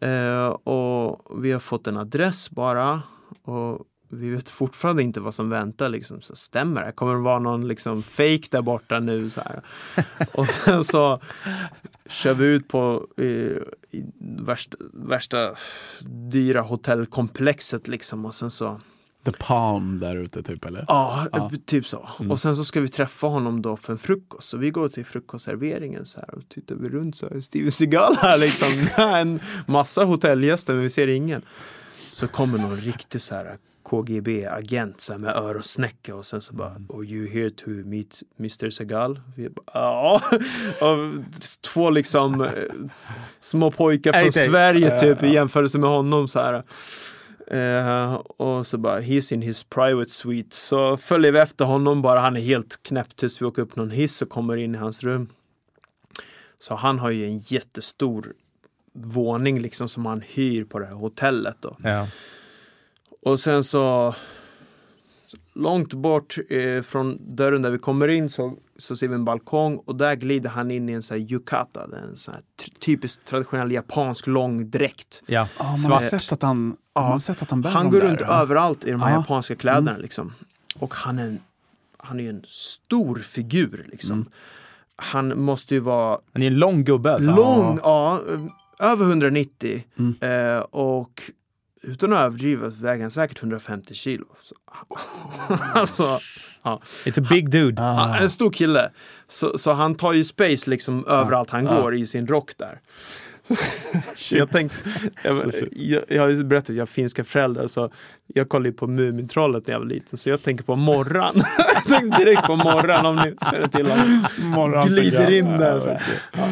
[0.00, 3.02] Eh, och vi har fått en adress bara.
[3.42, 5.88] Och vi vet fortfarande inte vad som väntar.
[5.88, 6.20] Liksom.
[6.20, 6.92] Så stämmer det?
[6.92, 9.30] Kommer det vara någon liksom, fake där borta nu?
[9.30, 9.62] Så här?
[10.32, 11.20] och sen så
[12.06, 13.62] kör vi ut på eh,
[14.20, 15.54] värsta, värsta
[16.30, 18.24] dyra hotellkomplexet liksom.
[18.24, 18.80] Och sen så
[19.24, 20.84] The Palm där ute typ eller?
[20.88, 21.50] Ja, Ja.
[21.66, 22.08] typ så.
[22.20, 22.30] Mm.
[22.30, 24.48] Och sen så ska vi träffa honom då för en frukost.
[24.48, 27.40] Så vi går till frukostserveringen så här och tittar vi runt så här.
[27.40, 28.68] Steven Seagal här liksom.
[29.04, 31.42] Är en massa hotellgäster men vi ser ingen.
[31.92, 36.76] Så kommer någon riktig så här KGB-agent så här med öronsnäcka och sen så bara
[36.88, 39.20] Oh you here to meet Mr Seagal?
[39.36, 40.22] Vi bara, ja.
[40.80, 40.98] Och
[41.74, 42.50] två liksom eh,
[43.40, 44.32] små pojkar från.
[44.32, 46.62] Sverige typ i jämförelse med honom så här.
[47.50, 50.56] Eh, och så bara, he's in his private suite.
[50.56, 53.90] Så följer vi efter honom bara, han är helt knäpp tills vi åker upp någon
[53.90, 55.28] hiss och kommer in i hans rum.
[56.60, 58.32] Så han har ju en jättestor
[58.94, 61.76] våning liksom som han hyr på det här hotellet då.
[61.82, 62.06] Ja.
[63.22, 64.14] Och sen så
[65.54, 69.76] långt bort eh, från dörren där vi kommer in så, så ser vi en balkong
[69.76, 73.26] och där glider han in i en sån här yukata, en sån här ty- typiskt
[73.26, 75.22] traditionell japansk lång dräkt.
[75.26, 75.48] ja.
[75.58, 77.02] Ja, man har sett att han, Ja.
[77.02, 78.42] man har sett att han bär Han går där, runt ja.
[78.42, 79.16] överallt i de här Ja.
[79.16, 80.32] japanska kläderna liksom.
[80.78, 81.38] Och han är en,
[81.96, 84.12] han är ju en stor figur liksom.
[84.16, 84.28] Mm.
[84.96, 87.30] Han måste ju vara Han är en lång gubbe alltså.
[87.30, 88.20] lång, ja,
[88.80, 90.14] över 190 Mm.
[90.56, 91.22] eh, och
[91.82, 94.24] utan att överdriva väger han säkert 150 kilo.
[94.40, 94.54] Så,
[95.74, 96.18] alltså,
[97.04, 97.82] It's a big dude.
[97.82, 98.16] Ah.
[98.16, 98.90] en stor kille.
[99.28, 101.80] Så, så han tar ju space liksom överallt han Ja.
[101.80, 102.80] går i sin rock där.
[104.30, 104.76] jag, tänkte,
[105.24, 107.90] jag, jag, jag har ju berättat att jag har finska föräldrar så
[108.26, 111.42] jag kollade ju på Mumintrollet när jag var liten så jag tänker på Morran.
[111.74, 114.26] jag tänkte direkt på Morran om ni känner till honom.
[114.38, 115.98] Morgon Glider in där så.
[116.32, 116.48] Ja.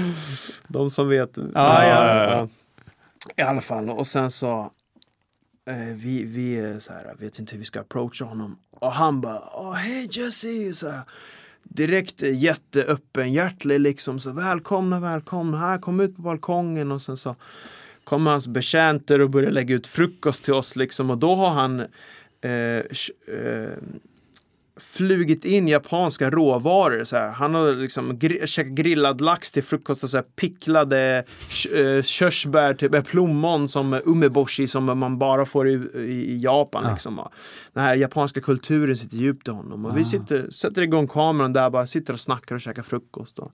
[0.67, 1.39] De som vet.
[1.55, 2.49] ja, ja.
[3.37, 4.71] I alla fall, och sen så
[5.67, 8.59] eh, vi, vi så här, vet inte hur vi ska approacha honom.
[8.71, 10.75] Och han bara, åh hej Jesse!
[10.75, 11.01] Så här,
[11.69, 14.21] direkt jätteöppenhjärtlig liksom.
[14.21, 16.93] Så välkomna, välkomna, här kom ut på balkongen.
[16.93, 17.37] Och sen så
[18.05, 21.11] kommer hans betjänter och börjar lägga ut frukost till oss liksom.
[21.11, 21.81] Och då har han
[22.41, 22.51] eh,
[23.37, 23.73] eh,
[24.81, 27.05] flugit in japanska råvaror.
[27.05, 27.31] Så här.
[27.31, 31.24] Han har liksom gri- käkat grillad lax till frukost och så här picklade
[31.74, 36.85] eh, körsbär, typ eh, plommon som umeboshi som man bara får i, i, Japan.
[36.85, 36.91] Ja.
[36.91, 37.29] Liksom.
[37.72, 39.87] Den här japanska kulturen sitter djupt i honom.
[39.87, 43.39] Och vi sitter, sätter igång kameran där, bara sitter och snackar och käkar frukost.
[43.39, 43.53] Och.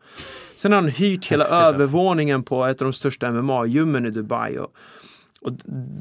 [0.55, 1.75] Sen har han hyrt hela Häftigt, alltså.
[1.83, 4.59] övervåningen på ett av de största MMA-gymmen i Dubai.
[4.59, 4.73] Och,
[5.45, 5.53] och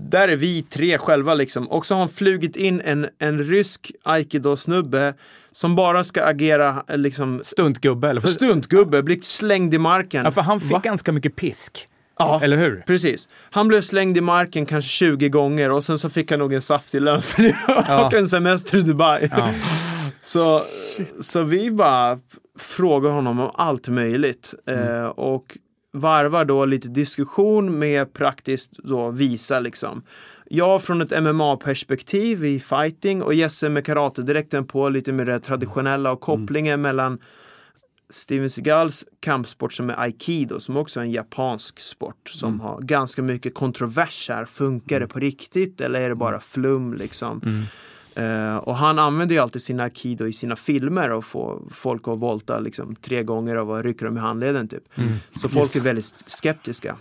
[0.09, 1.67] där är vi tre själva liksom.
[1.71, 5.13] Och så har han flugit in en, en rysk aikido-snubbe
[5.51, 8.09] som bara ska agera eh, liksom Stuntgubbe.
[8.09, 8.21] Eller?
[8.21, 10.25] Stuntgubbe, blir slängd i marken.
[10.25, 10.81] ja, för han fick Va?
[10.83, 11.87] ganska mycket pisk.
[12.19, 12.83] Ja, Eller hur?
[12.87, 13.29] precis.
[13.51, 16.61] Han blev slängd i marken kanske 20 gånger och sen så fick han nog en
[16.61, 19.29] saftig lön för det och en semester i Dubai.
[19.31, 19.49] Ja.
[20.23, 20.61] Så,
[21.21, 22.19] så vi bara
[22.59, 24.53] frågar honom om allt möjligt.
[24.67, 24.87] Mm.
[25.01, 25.57] Eh, och
[25.93, 30.03] varvar då lite diskussion med praktiskt då visa liksom.
[30.49, 36.11] Jag från ett MMA-perspektiv i fighting och Jesse med karatedräkten på lite mer det traditionella
[36.11, 37.19] och kopplingen mellan
[38.09, 43.21] Steven Seagals kampsport som är aikido som också är en japansk sport som har ganska
[43.21, 44.45] mycket kontrovers här.
[44.45, 47.41] Funkar det på riktigt eller är det bara flum liksom?
[48.21, 48.55] Mm.
[48.55, 52.19] Eh, och han använder ju alltid sin aikido i sina filmer och får folk att
[52.19, 54.83] volta liksom tre gånger och rycker dem i handleden typ.
[54.95, 55.13] Mm.
[55.31, 56.95] Så folk är väldigt skeptiska.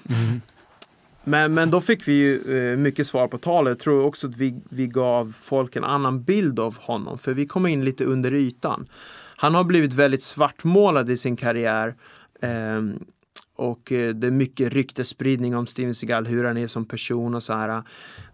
[1.24, 3.70] Men, men då fick vi ju eh, mycket svar på talet.
[3.70, 7.18] Jag tror också att vi, vi gav folk en annan bild av honom.
[7.18, 8.86] För vi kom in lite under ytan.
[9.36, 11.94] Han har blivit väldigt svartmålad i sin karriär.
[12.42, 12.98] Ehm,
[13.56, 17.42] och eh, det är mycket ryktesspridning om Steven Seagal, hur han är som person och
[17.42, 17.82] så här.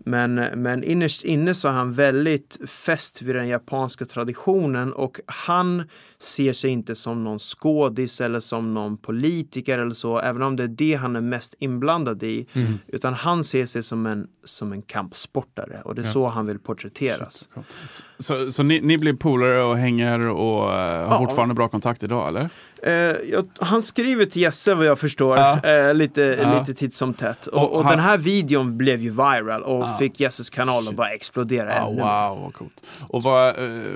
[0.08, 5.82] Men, men innerst inne så är han väldigt fäst vid den japanska traditionen och han
[6.18, 10.62] ser sig inte som någon skådis eller som någon politiker eller så, även om det
[10.62, 12.46] är det han är mest inblandad i.
[12.52, 12.78] Mm.
[12.86, 16.12] Utan han ser sig som en, som en kampsportare och det är Ja.
[16.12, 17.48] så han vill porträtteras.
[17.90, 21.18] Så, så, så ni, ni blir polare och hänger och eh, har Ja.
[21.18, 22.48] fortfarande bra kontakt idag eller?
[22.82, 23.16] Eh,
[23.60, 25.60] han skriver till Jesse vad jag förstår, Ja.
[25.62, 26.58] eh, lite, Ja.
[26.58, 27.46] lite titt som tätt.
[27.46, 29.96] Och Och, han- den här videon blev ju viral och Ja.
[29.98, 32.82] fick Jesses kanal att bara explodera Ja, ännu wow, vad coolt.
[33.08, 33.54] Och vad, eh,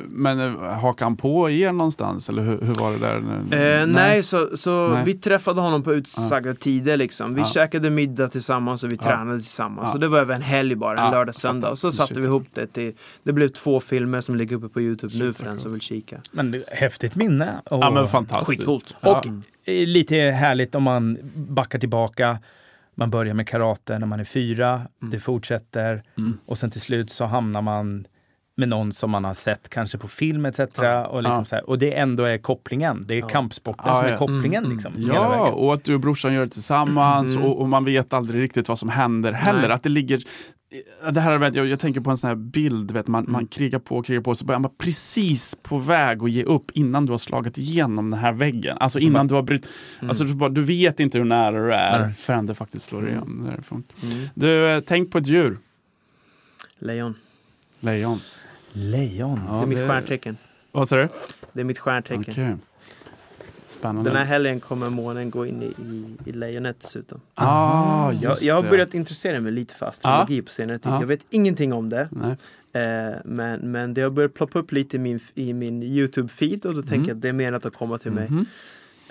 [0.08, 3.80] men hakade han på er någonstans eller hur, hur var det där?
[3.80, 5.02] Eh, nej, så, så Nej.
[5.04, 7.34] vi träffade honom på utsagda tider liksom.
[7.34, 7.46] Vi Ja.
[7.46, 9.06] käkade middag tillsammans och vi Ja.
[9.06, 9.88] tränade tillsammans.
[9.88, 9.92] Ja.
[9.92, 11.70] Så det var över en helg bara, en Ja, lördag, söndag.
[11.70, 12.22] Och så satte Shit.
[12.24, 12.92] vi ihop det till,
[13.24, 15.80] det blev två filmer som ligger uppe på Youtube Shit, nu för den som vill
[15.80, 16.16] kika.
[16.32, 17.60] Men häftigt minne.
[17.70, 18.62] Och Ja men fantastiskt.
[19.00, 19.18] Ja.
[19.18, 19.26] Och
[19.68, 22.38] eh, lite härligt om man backar tillbaka.
[22.94, 26.38] Man börjar med karate när man är fyra, det fortsätter Mm.
[26.46, 28.06] och sen till slut så hamnar man
[28.56, 30.58] med någon som man har sett kanske på film etc.
[30.76, 31.06] Ja.
[31.06, 31.44] Och, liksom Ja.
[31.44, 33.04] så här, och det ändå är kopplingen.
[33.08, 33.28] Det är Ja.
[33.28, 34.64] kampsporten Ja, som är kopplingen.
[34.64, 37.48] Mm, Liksom, Ja, och att du och brorsan gör det tillsammans Mm.
[37.48, 39.60] och, och man vet aldrig riktigt vad som händer heller.
[39.62, 39.70] Nej.
[39.72, 40.18] Att det ligger
[41.12, 43.78] det här, vet jag, jag tänker på en sån här bild, vet, man, man krigar
[43.78, 47.18] på, krigar på, så börjar man precis på väg att ge upp innan du har
[47.18, 48.76] slagit igenom den här väggen.
[48.80, 50.10] Alltså Så innan man- du har brutit, Mm.
[50.10, 52.14] alltså du, bara, du vet inte hur nära du är Nej.
[52.14, 53.10] förrän det faktiskt slår Mm.
[53.10, 53.44] igenom.
[53.50, 53.82] därifrån.
[54.02, 54.28] Mm.
[54.34, 55.58] Du, eh, tänk på ett djur.
[56.78, 57.14] Lejon.
[57.80, 58.18] Lejon.
[58.72, 59.40] Lejon.
[59.48, 60.36] Ja, det är mitt stjärntecken.
[60.72, 61.08] Vad sa du?
[61.52, 62.24] Det är mitt stjärntecken.
[62.28, 62.56] Okej.
[63.70, 64.10] Spännande.
[64.10, 67.20] Den här helgen kommer månen gå in i, i, i lejonet dessutom.
[67.34, 68.68] ah, Jag, just jag har det.
[68.70, 70.92] börjat intressera mig lite för astrologi på senare tid.
[70.92, 71.00] Ja.
[71.00, 72.08] Jag vet ingenting om det.
[72.10, 72.36] Nej.
[72.72, 76.74] Eh, men, men det har börjat ploppa upp lite i min, i min Youtube-feed och
[76.74, 77.08] då tänker Mm.
[77.08, 78.28] jag att det är menat att komma till mig.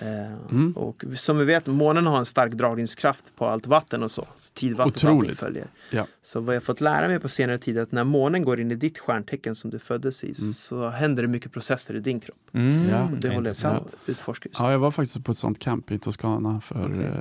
[0.02, 0.72] Eh, Mm.
[0.72, 4.26] Och som vi vet, månen har en stark dragningskraft på allt vatten och så.
[4.38, 5.22] så tidvattnet och Otroligt.
[5.30, 5.66] allting följer.
[5.90, 6.06] Ja.
[6.22, 8.70] Så vad jag fått lära mig på senare tid är att när månen går in
[8.70, 10.52] i ditt stjärntecken som du föddes i Mm.
[10.52, 12.36] så händer det mycket processer i din kropp.
[12.52, 13.86] Mm, Ja, Det håller jag på intressant.
[13.86, 14.60] att utforska just.
[14.60, 17.04] Ja, jag var faktiskt på ett sånt camp i Toscana för Okej.
[17.04, 17.14] eh,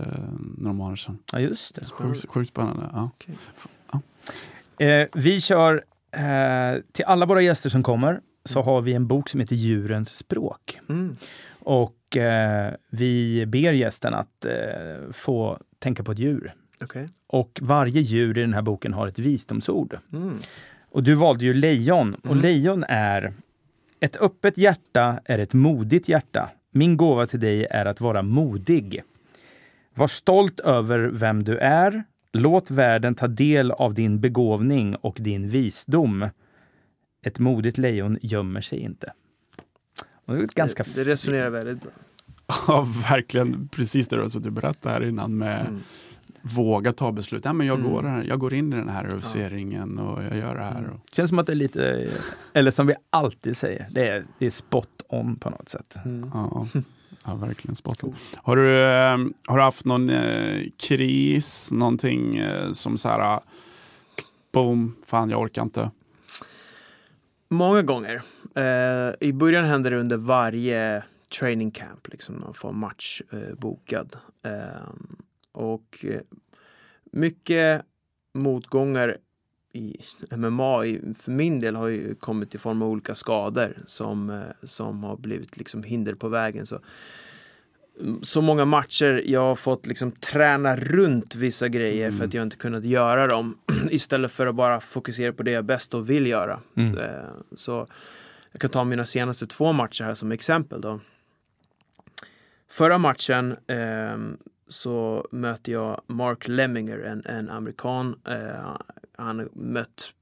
[0.57, 1.17] några månader sedan.
[1.31, 1.85] Ja, just det.
[1.85, 2.89] Sjukt, sjukt spännande.
[2.93, 3.09] Ja.
[4.85, 9.29] Eh, vi kör eh, till alla våra gäster som kommer så har vi en bok
[9.29, 10.79] som heter Djurens språk.
[10.89, 11.15] Mm.
[12.09, 16.53] Och eh, vi ber gästen att eh, få tänka på ett djur.
[16.81, 17.07] Okej.
[17.27, 19.97] Och varje djur i den här boken har ett visdomsord.
[20.13, 20.37] Mm.
[20.89, 22.13] Och du valde ju lejon.
[22.13, 22.41] Och Mm.
[22.41, 23.33] lejon är
[23.99, 26.49] ett öppet hjärta är ett modigt hjärta.
[26.71, 29.01] Min gåva till dig är att vara modig.
[29.95, 32.03] Var stolt över vem du är.
[32.33, 36.29] Låt världen ta del av din begåvning och din visdom.
[37.25, 39.13] Ett modigt lejon gömmer sig inte.
[40.29, 41.91] Och det är ganska det, det resonerar väldigt bra.
[42.67, 45.79] Ja, verkligen precis det du, så du berättade här innan med Mm.
[46.41, 47.45] våga ta beslut.
[47.45, 47.91] Ja, men jag, Mm.
[47.91, 50.89] går, här, jag går in i den här UFC-ringen och jag gör det här.
[50.93, 52.09] Och, känns som att det är lite,
[52.53, 55.95] eller som vi alltid säger, det är, det är spot on på något sätt.
[56.05, 56.31] Mm.
[56.33, 56.67] ja,
[57.25, 58.15] ja, verkligen spot on.
[58.35, 63.39] Har du, eh, har du haft någon eh, kris, någonting eh, som så här,
[64.53, 65.91] boom, fan jag orkar inte.
[67.51, 68.21] Många gånger.
[68.55, 71.03] Eh, I början händer det under varje
[71.39, 74.15] training camp, liksom man får en match eh, bokad.
[74.43, 74.89] Eh,
[75.51, 76.21] och eh,
[77.11, 77.81] mycket
[78.33, 79.17] motgångar
[79.73, 79.97] i
[80.31, 84.41] MMA i, för min del har ju kommit i form av olika skador som, eh,
[84.63, 86.65] som har blivit liksom hinder på vägen.
[86.65, 86.79] Så,
[88.21, 92.57] så många matcher jag har fått liksom träna runt vissa grejer för att jag inte
[92.57, 93.57] kunnat göra dem
[93.89, 96.59] istället för att bara fokusera på det jag bäst och vill göra.
[96.75, 96.97] Mm.
[96.97, 97.87] Eh, Så
[98.51, 100.99] jag kan ta mina senaste två matcher här som exempel då.
[102.71, 108.15] Förra matchen ehm, så mötte jag Mark Lemminger, en, en amerikan.
[108.27, 108.77] Eh,
[109.17, 110.13] han mött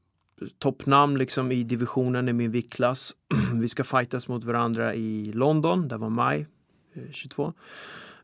[0.60, 3.12] toppnamn liksom i divisionen i min viktklass.
[3.54, 6.48] Vi ska fightas mot varandra i London, det var maj
[6.98, 7.53] eh, 22.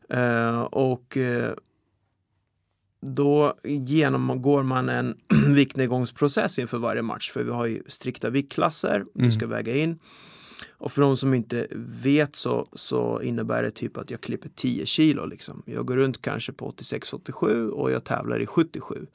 [0.08, 1.52] Eh, och eh,
[3.00, 5.16] då genomgår man en
[5.54, 9.08] viktnedgångsprocess inför varje match för vi har ju strikta viktklasser Mm.
[9.14, 9.98] vi ska väga in.
[10.70, 11.66] Och för de som inte
[12.02, 15.26] vet så, så innebär det typ att jag klipper 10 kilo.
[15.26, 15.62] Liksom.
[15.66, 19.06] Jag går runt kanske på 86-87 och jag tävlar i 77.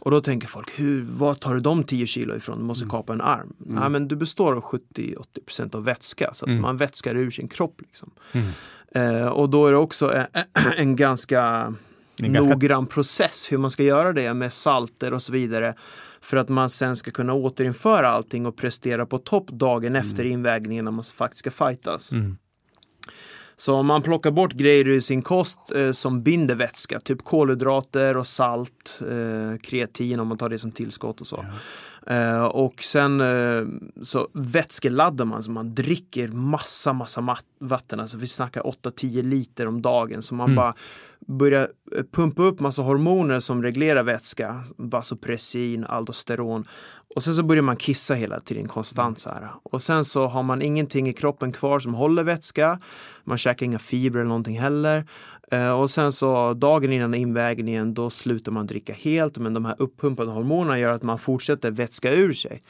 [0.00, 2.58] Och då tänker folk, hur, var tar du de 10 kilo ifrån?
[2.58, 3.54] Du måste kapa en arm.
[3.66, 3.82] Mm.
[3.82, 6.62] Ja, men du består av 70-80% av vätska, så att Mm.
[6.62, 7.80] man vätskar ur sin kropp.
[7.80, 8.10] Liksom.
[8.96, 9.16] Mm.
[9.16, 10.26] Eh, och då är det också en,
[10.76, 11.74] en ganska
[12.22, 15.74] är ganska noggrann process hur man ska göra det med salter och så vidare.
[16.20, 20.84] För att man sen ska kunna återinföra allting och prestera på topp dagen efter invägningen
[20.84, 22.12] när man faktiskt ska fightas.
[22.12, 22.36] Mm.
[23.56, 28.16] Så om man plockar bort grejer ur sin kost eh, som binder vätska, typ kolhydrater
[28.16, 31.44] och salt, eh, kreatin om man tar det som tillskott och så.
[32.10, 33.64] Eh, och sen eh,
[34.02, 38.00] så vätskeladdar man, så man dricker massa, massa vatten.
[38.00, 40.22] Alltså vi snackar 8-10 liter om dagen.
[40.22, 40.56] Så man Mm.
[40.56, 40.74] bara
[41.26, 44.64] börjar eh, pumpa upp massa hormoner som reglerar vätska.
[44.76, 46.64] Vasopressin, aldosteron.
[47.14, 49.48] Och sen så börjar man kissa hela tiden konstant så här.
[49.62, 52.80] Och sen så har man ingenting i kroppen kvar som håller vätska.
[53.24, 55.06] Man käkar inga fibrer eller någonting heller.
[55.50, 59.38] Eh, och sen så dagen innan invägningen då slutar man dricka helt.
[59.38, 62.62] Men de här uppumpade hormonerna gör att man fortsätter vätska ur sig.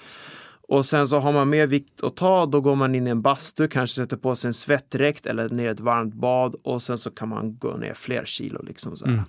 [0.69, 3.23] Och sen så har man mer vikt att ta, då går man in i en
[3.23, 6.99] bastu, kanske sätter på sig en svettdräkt eller ner i ett varmt bad och sen
[6.99, 8.63] så kan man gå ner fler kilo.
[8.63, 9.23] Liksom så här.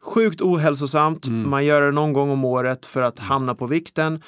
[0.00, 1.26] Sjukt ohälsosamt.
[1.28, 4.22] Man gör det någon gång om året för att hamna på vikten.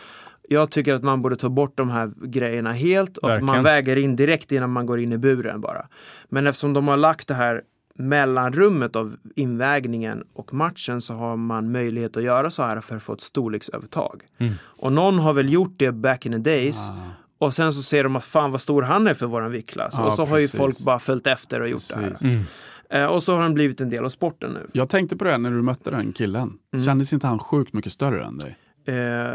[0.48, 3.64] Jag tycker att man borde ta bort de här grejerna helt och att man Verkligen.
[3.64, 5.86] väger in direkt innan man går in i buren bara.
[6.28, 7.62] Men eftersom de har lagt det här
[8.00, 13.02] mellanrummet av invägningen och matchen så har man möjlighet att göra så här för att
[13.02, 14.22] få ett storleksövertag.
[14.38, 14.54] Mm.
[14.62, 16.90] Och någon har väl gjort det back in the days
[17.38, 19.94] och sen så ser de att fan vad stor han är för våran viktklass.
[19.96, 20.58] Ja, och så har ju precis.
[20.58, 22.22] folk bara följt efter och gjort det Precis.
[22.22, 22.30] här.
[22.30, 22.44] Mm.
[22.90, 24.66] Eh, och så har han blivit en del av sporten nu.
[24.72, 26.52] Jag tänkte på det när du mötte den killen.
[26.72, 26.84] Mm.
[26.84, 28.56] Kändes inte han sjukt mycket större än dig?
[28.86, 29.34] Eh,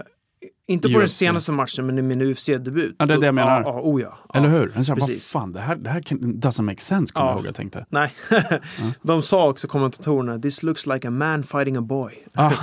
[0.67, 1.13] inte på den UFC.
[1.17, 2.95] senaste matchen men i min UFC-debut.
[2.99, 3.61] Ja, det är det jag menar.
[3.61, 4.17] Ja, oh ja.
[4.33, 4.71] Eller hur?
[4.75, 5.31] Jag kände, vad precis.
[5.31, 7.31] fan, det här, det här can, doesn't make sense, kommer Ja.
[7.31, 7.85] jag ihåg jag tänkte.
[7.89, 8.13] Nej,
[9.01, 12.13] de sa också kommentatorerna, this looks like a man fighting a boy.
[12.33, 12.51] Ah,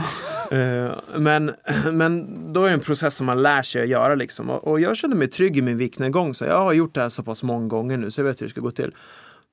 [0.53, 1.53] Eh, men,
[1.93, 4.51] men då är det en process som man lär sig att göra liksom.
[4.51, 6.35] Och, och jag kände mig trygg i min viktnedgång.
[6.35, 8.47] Så jag har gjort det här så pass många gånger nu så jag vet hur
[8.47, 8.93] det ska gå till.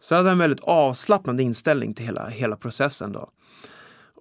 [0.01, 3.30] Så jag hade en väldigt avslappnad inställning till hela, hela processen då.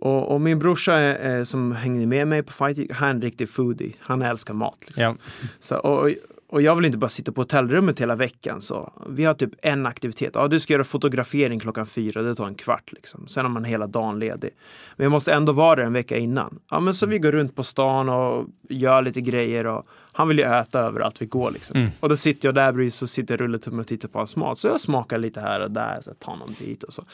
[0.00, 3.48] Och, och min brorsa eh, som hängde med mig på fight, han är en riktig
[3.48, 3.94] foodie.
[4.00, 4.78] Han älskar mat.
[4.86, 5.02] Liksom.
[5.04, 5.14] Ja.
[5.60, 6.10] Så, och,
[6.50, 8.60] och jag vill inte bara sitta på hotellrummet hela veckan.
[8.60, 10.30] Så vi har typ en aktivitet.
[10.34, 12.22] Ja, du ska göra fotografering klockan fyra.
[12.22, 12.92] Det tar en kvart.
[12.92, 13.28] Liksom.
[13.28, 14.50] Sen har man hela dagen ledig.
[14.96, 16.58] Men jag måste ändå vara där en vecka innan.
[16.70, 19.66] Ja, men så vi går runt på stan och gör lite grejer.
[19.66, 19.86] Och
[20.18, 21.50] han vill ju äta överallt vi går.
[21.50, 21.76] Liksom.
[21.76, 21.90] Mm.
[22.00, 24.58] Och då sitter jag där bredvid så sitter jag rulletummen och tittar på hans mat.
[24.58, 25.98] Så jag smakar lite här och där.
[26.00, 27.04] Så tar någon bit och så.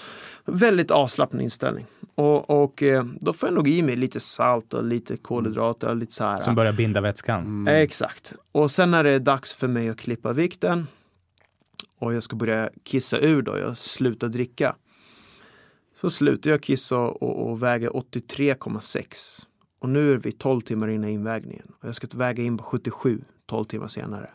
[0.44, 1.86] Väldigt avslappnad inställning.
[2.14, 5.96] Och, och eh, då får jag nog i mig lite salt och lite kolhydrater och
[5.96, 6.40] lite så här.
[6.40, 7.40] Som börjar binda vätskan.
[7.40, 7.82] mm.
[7.82, 8.32] Exakt.
[8.52, 10.86] Och sen när det är dags för mig att klippa vikten
[11.98, 14.76] och jag ska börja kissa ur då, jag slutar dricka.
[15.94, 19.46] Så slutar jag kissa och, och väger 83,6.
[19.84, 21.66] Och nu är vi 12 timmar innan invägningen.
[21.80, 24.30] Och jag ska väga in på 77 12 timmar senare.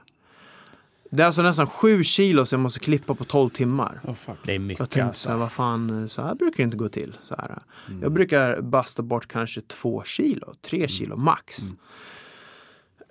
[1.09, 3.99] Det är alltså nästan 7 kilo som jag måste klippa på 12 timmar.
[4.03, 4.15] Oh.
[4.43, 5.23] Det är Jag mycket tänkte alltså.
[5.23, 7.17] så här, vad fan, så här brukar det inte gå till.
[7.23, 7.59] Så här.
[7.87, 8.01] Mm.
[8.01, 11.59] Jag brukar basta bort kanske två kilo, tre kilo max.
[11.61, 11.77] Mm.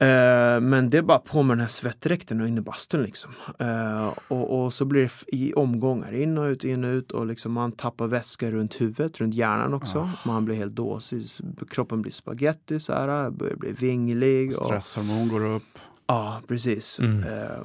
[0.00, 3.32] Eh, men det är bara på med den här svettdräkten och in i bastun liksom.
[3.58, 7.26] Eh, och, och så blir det i omgångar, in och ut, in och ut och
[7.26, 9.98] liksom man tappar vätska runt huvudet, runt hjärnan också.
[9.98, 10.28] Ah.
[10.28, 11.22] Man blir helt dåsig,
[11.70, 14.48] kroppen blir spaghetti så här, börjar bli vinglig.
[14.48, 15.78] Och, Stresshormon går upp.
[16.06, 17.00] Ja, precis.
[17.00, 17.24] Mm.
[17.24, 17.60] Eh,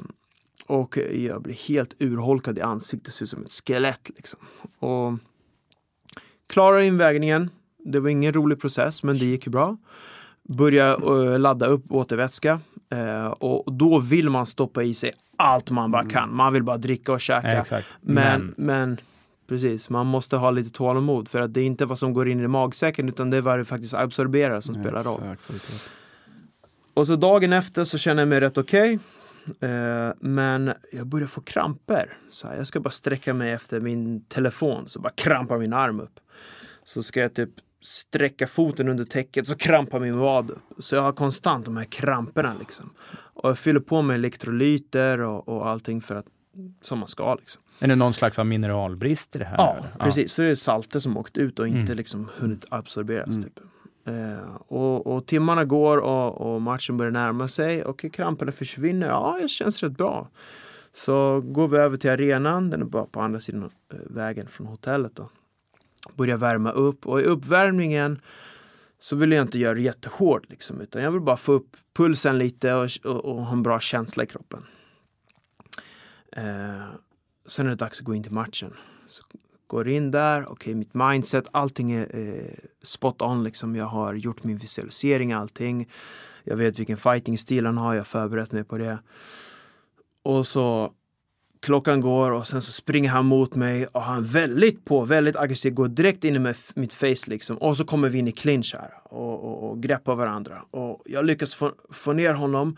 [0.67, 4.11] och jag blir helt urholkad i ansiktet, ser ut som ett skelett.
[4.15, 4.39] Liksom.
[4.79, 5.13] Och
[6.47, 7.49] klarar invägningen.
[7.85, 9.77] Det var ingen rolig process, men det gick ju bra.
[10.49, 12.59] Börja eh, ladda upp återvätska.
[12.89, 16.35] Eh, och då vill man stoppa i sig allt man bara kan.
[16.35, 17.65] Man vill bara dricka och käka.
[17.69, 17.77] Ja.
[18.01, 18.97] Men, men
[19.47, 22.39] precis, man måste ha lite tålamod för att det är inte vad som går in
[22.39, 25.31] i magsäcken utan det är vad det faktiskt absorberar som spelar roll.
[25.33, 25.89] Exakt, du.
[26.93, 28.99] Och så dagen efter så känner jag mig rätt okej.
[29.59, 32.17] Eh, men jag börjar få kramper.
[32.29, 35.99] Så här, jag ska bara sträcka mig efter min telefon så bara krampar min arm
[35.99, 36.19] upp.
[36.83, 37.49] Så ska jag typ
[37.83, 40.59] sträcka foten under täcket så krampar min vad upp.
[40.79, 42.89] Så jag har konstant de här kramperna liksom.
[43.13, 46.25] Och jag fyller på med elektrolyter och, och allting för att
[46.81, 47.61] som man ska liksom.
[47.79, 49.57] Är det någon slags av mineralbrist i det här?
[49.57, 50.05] Ja, eller?
[50.05, 50.33] precis.
[50.33, 51.97] Så det är salter som åkt ut och inte Mm.
[51.97, 53.29] liksom hunnit absorberas.
[53.29, 53.43] Mm.
[53.43, 53.59] Typ.
[54.05, 59.07] Eh, och, och timmarna går och, och matchen börjar närma sig och kramperna försvinner.
[59.07, 60.29] Ja, det känns rätt bra.
[60.93, 62.69] Så går vi över till arenan.
[62.69, 65.15] Den är bara på andra sidan eh, vägen från hotellet.
[65.15, 65.29] Då.
[66.15, 68.21] Börjar värma upp och i uppvärmningen
[68.99, 72.37] så vill jag inte göra det jättehårt liksom, utan jag vill bara få upp pulsen
[72.37, 74.63] lite och, och, och ha en bra känsla i kroppen.
[76.31, 76.83] Eh,
[77.45, 78.73] sen är det dags att gå in till matchen.
[79.07, 79.23] Så
[79.67, 83.75] går in där, okej mitt mindset, allting är eh, spot on liksom.
[83.75, 85.89] Jag har gjort min visualisering, allting.
[86.43, 88.99] Jag vet vilken fighting-stil han har, jag har förberett mig på det.
[90.23, 90.93] Och så
[91.63, 95.35] klockan går och sen så springer han mot mig och han är väldigt på, väldigt
[95.35, 97.57] aggressiv, går direkt in i mitt face liksom.
[97.57, 100.61] Och så kommer vi in i clinch här och, och, och greppar varandra.
[100.71, 102.77] Och jag lyckas få, få ner honom.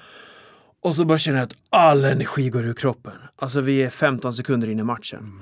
[0.81, 3.13] Och så bara känner jag att all energi går ur kroppen.
[3.35, 5.41] Alltså vi är 15 sekunder in i matchen.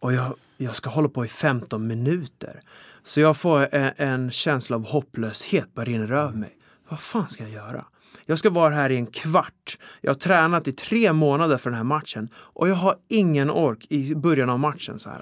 [0.00, 2.60] och jag, jag ska hålla på i 15 minuter.
[3.02, 6.56] Så jag får en, en känsla av hopplöshet bara rinner över mig.
[6.88, 7.84] Vad fan ska jag göra?
[8.30, 9.78] Jag ska vara här i en kvart.
[10.00, 13.86] Jag har tränat i tre månader för den här matchen och jag har ingen ork
[13.88, 14.98] i början av matchen.
[14.98, 15.18] Så här.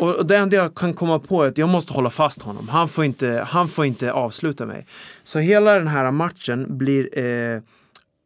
[0.00, 2.68] Och och det enda jag kan komma på är att jag måste hålla fast honom.
[2.68, 4.86] Han får inte, han får inte avsluta mig.
[5.24, 7.60] Så hela den här matchen blir eh,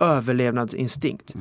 [0.00, 1.34] överlevnadsinstinkt.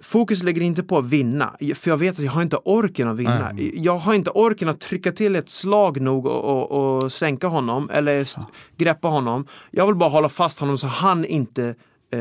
[0.00, 3.16] Fokus ligger inte på att vinna, för jag vet att jag har inte orken att
[3.16, 3.50] vinna.
[3.74, 7.90] Jag har inte orken att trycka till ett slag nog och, och, och sänka honom
[7.90, 8.42] eller st-
[8.76, 9.46] greppa honom.
[9.70, 11.74] Jag vill bara hålla fast honom så han inte
[12.12, 12.18] eh,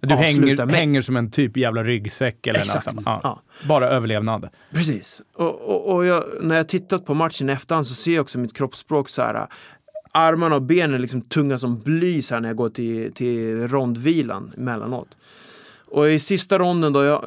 [0.00, 0.76] Du hänger, mig.
[0.76, 2.86] hänger som en typ jävla ryggsäck eller Exakt.
[2.86, 3.06] något sånt.
[3.06, 3.20] Ja.
[3.22, 3.42] Ja.
[3.68, 4.48] Bara överlevnad.
[4.72, 5.22] Precis.
[5.34, 8.38] Och, och, och jag, när jag tittat på matchen i efterhand så ser jag också
[8.38, 9.46] mitt kroppsspråk så här.
[10.12, 13.68] Armarna och benen är liksom tunga som bly så här när jag går till, till
[13.68, 15.16] rondvilan emellanåt.
[15.90, 17.24] Och i sista ronden då, jag,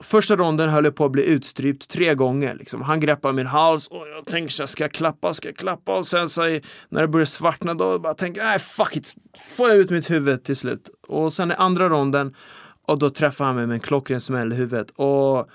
[0.00, 2.54] första ronden höll jag på att bli utstrypt tre gånger.
[2.54, 2.82] Liksom.
[2.82, 5.96] Han greppar min hals och jag tänker så här, ska jag klappa, ska jag klappa?
[5.96, 6.42] Och sen så
[6.88, 9.14] när det börjar svartna då bara tänker jag, nej fuck it,
[9.56, 10.90] får jag ut mitt huvud till slut.
[11.08, 12.34] Och sen i andra ronden,
[12.86, 14.90] och då träffar han mig med en klockren smäll i huvudet.
[14.90, 15.48] Och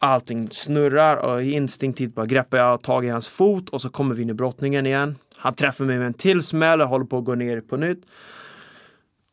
[0.00, 4.22] allting snurrar och instinktivt bara greppar jag tag i hans fot och så kommer vi
[4.22, 5.16] in i brottningen igen.
[5.36, 8.06] Han träffar mig med en till smäll och håller på att gå ner på nytt.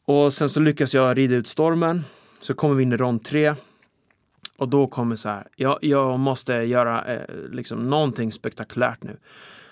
[0.06, 2.04] Och sen så lyckas jag rida ut stormen.
[2.40, 3.56] Så kommer vi in i rond tre.
[4.58, 9.18] Och då kommer så här, jag, jag måste göra eh, liksom någonting spektakulärt nu.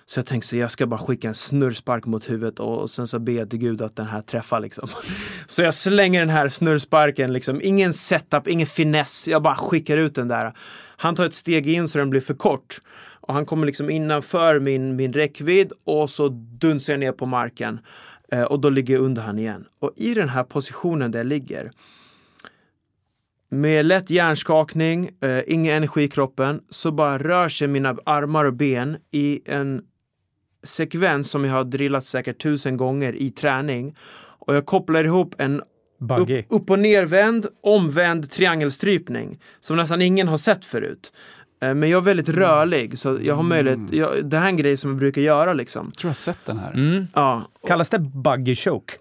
[0.06, 3.07] Så jag tänkte så jag ska bara skicka en snurrspark mot huvudet och, och sen
[3.07, 4.89] så ber jag till gud att den här träffar liksom.
[5.48, 10.15] Så jag slänger den här snurrsparken liksom, ingen setup, ingen finess, jag bara skickar ut
[10.15, 10.53] den där.
[10.98, 12.80] Han tar ett steg in så den blir för kort.
[13.19, 16.30] Och han kommer liksom innanför min, min räckvidd och så
[16.60, 17.80] dunsar jag ner på marken.
[18.31, 19.65] Eh, och då ligger jag under han igen.
[19.80, 21.72] Och i den här positionen där jag ligger
[23.49, 28.53] med lätt hjärnskakning, eh, ingen energi i kroppen, så bara rör sig mina armar och
[28.53, 29.81] ben i en
[30.63, 33.95] sekvens som jag har drillat säkert tusen gånger i träning.
[34.39, 35.61] Och jag kopplar ihop en
[35.99, 36.39] Buggy.
[36.39, 41.13] upp, upp och nervänd, omvänd triangelstrypning som nästan ingen har sett förut.
[41.61, 43.79] Eh, Men jag är väldigt rörlig, så jag har möjlighet.
[43.91, 45.85] Jag, det här är en grej som jag brukar göra liksom.
[45.85, 46.73] Jag tror jag har sett den här.
[46.73, 47.07] Mm.
[47.13, 48.93] Ja, Kallas det buggy choke?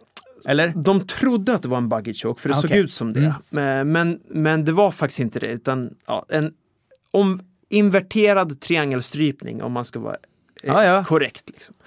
[0.47, 0.73] Eller?
[0.77, 3.35] De trodde att det var en buggy choke, för det Ah, såg ut som det.
[3.51, 6.55] Men, men, men det var faktiskt inte det, utan ja, en
[7.11, 10.17] om, inverterad triangelstrypning om man ska vara
[10.63, 11.05] eh, Ah, ja.
[11.05, 11.51] korrekt.
[11.51, 11.75] Liksom.
[11.81, 11.85] I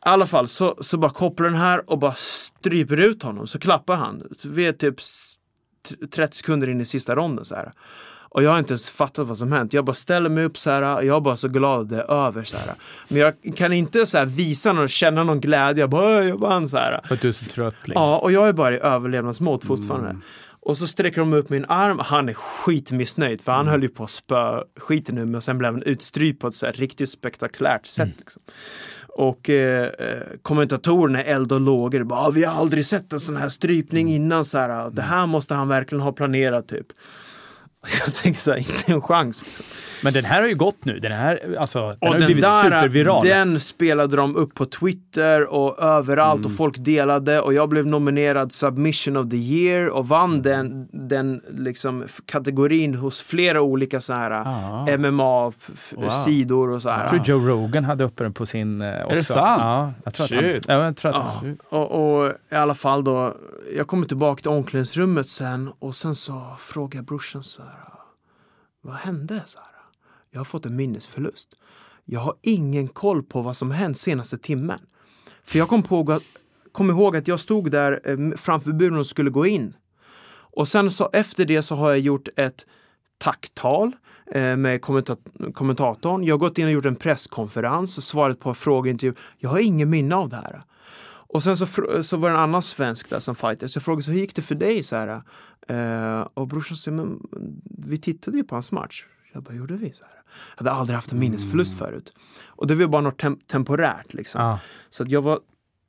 [0.00, 3.96] alla fall så, så bara kopplar den här och bara stryper ut honom, så klappar
[3.96, 4.22] han.
[4.38, 5.32] Så Vi är typ s-
[5.88, 7.72] t- 30 sekunder in i sista ronden så här.
[8.30, 9.72] Och jag har inte ens fattat vad som hänt.
[9.72, 10.82] Jag bara ställer mig upp så här.
[11.02, 12.66] Jag är bara så glad att det är över så här.
[13.08, 15.82] Men jag kan inte så visa någon, känna någon glädje.
[15.82, 17.00] Jag bara, "Åh, jag vann så här.
[17.04, 18.02] För att du är så trött liksom.
[18.02, 20.16] Ja, och jag är bara i överlevnadsmod fortfarande.
[20.60, 21.98] Och så sträcker de upp min arm.
[21.98, 25.72] Han är skitmissnöjd för han höll ju på att spö skiten nu men sen blev
[25.72, 28.08] han utstrypt på ett så här riktigt spektakulärt sätt.
[28.18, 28.42] Liksom.
[29.08, 32.02] Och eh, eh, kommentatorerna eld och lågor.
[32.04, 34.44] Bara, "Ah, vi har aldrig sett en sån här strypning innan.
[34.44, 36.86] Så här, det här måste han verkligen ha planerat typ.
[38.04, 39.74] Jag tänker så här, inte en chans.
[40.04, 40.98] Men den här har ju gått nu.
[40.98, 43.26] Den här, alltså, den Och har den blivit där, superviral.
[43.26, 48.52] den spelade de upp på Twitter och överallt och folk delade och jag blev nominerad
[48.52, 54.30] Submission of the year och vann den, den liksom kategorin hos flera olika så här
[54.30, 54.86] Ah.
[54.98, 57.00] MMA-sidor och så här.
[57.00, 59.14] Jag tror Joe Rogan hade uppe den på sin eh, också.
[59.16, 59.60] det sant?
[59.60, 60.64] Ja, jag tror att han, Shit.
[60.68, 63.34] ja, jag tror att Ja, han, och, och i alla fall då,
[63.76, 67.70] jag kommer tillbaka till omklädningsrummet sen och sen så frågar jag brorsan så här,
[68.80, 69.42] vad hände?
[69.46, 69.64] Sara?
[70.30, 71.48] jag har fått en minnesförlust.
[72.04, 74.78] Jag har ingen koll på vad som hänt senaste timmen.
[75.44, 76.22] För jag kom, på, att-
[76.72, 79.76] kom ihåg att jag stod där eh, framför buren och skulle gå in.
[80.30, 82.66] Och sen så efter det så har jag gjort ett
[83.18, 83.92] tacktal
[84.32, 84.82] eh, med
[85.54, 86.24] kommentatorn.
[86.24, 89.14] Jag har gått in och gjort en presskonferens och svarat på frågeintervju.
[89.38, 90.62] Jag har ingen minne av det här.
[91.28, 91.66] Och sen så,
[92.02, 93.66] så var det en annan svensk där som fighter.
[93.66, 94.82] Så jag frågade så hur gick det för dig?
[94.82, 95.22] Så här,
[95.68, 97.20] eh, och brorsan sa, men
[97.88, 99.04] vi tittade ju på hans match.
[99.32, 99.92] Jag bara, gjorde vi?
[99.92, 100.12] Så här.
[100.56, 102.12] Jag hade aldrig haft en minnesförlust förut.
[102.46, 104.40] Och det var bara något tem- temporärt liksom.
[104.42, 104.58] ja.
[104.90, 105.38] Så att jag var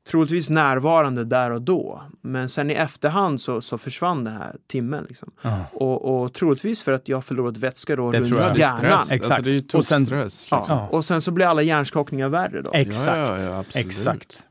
[0.10, 2.02] troligtvis närvarande där och då.
[2.22, 5.06] Men sen i efterhand så, så försvann den här timmen.
[5.07, 5.32] Liksom.
[5.41, 5.66] Ja.
[5.74, 8.49] Och, och troligtvis för att jag förlorat vätska då Det runt tror jag.
[8.56, 8.99] Det är hjärnan.
[8.99, 9.11] stress.
[9.11, 9.32] Exakt.
[9.32, 10.48] Alltså, det är ju Och sen- stress.
[10.52, 10.57] Ja.
[10.57, 10.78] Liksom.
[10.78, 10.88] Ja.
[10.88, 12.72] Och sen så blir alla hjärnskakningar värre då.
[12.74, 13.07] Exakt.
[13.41, 13.64] Ja, ja.
[13.80, 14.48] Exakt.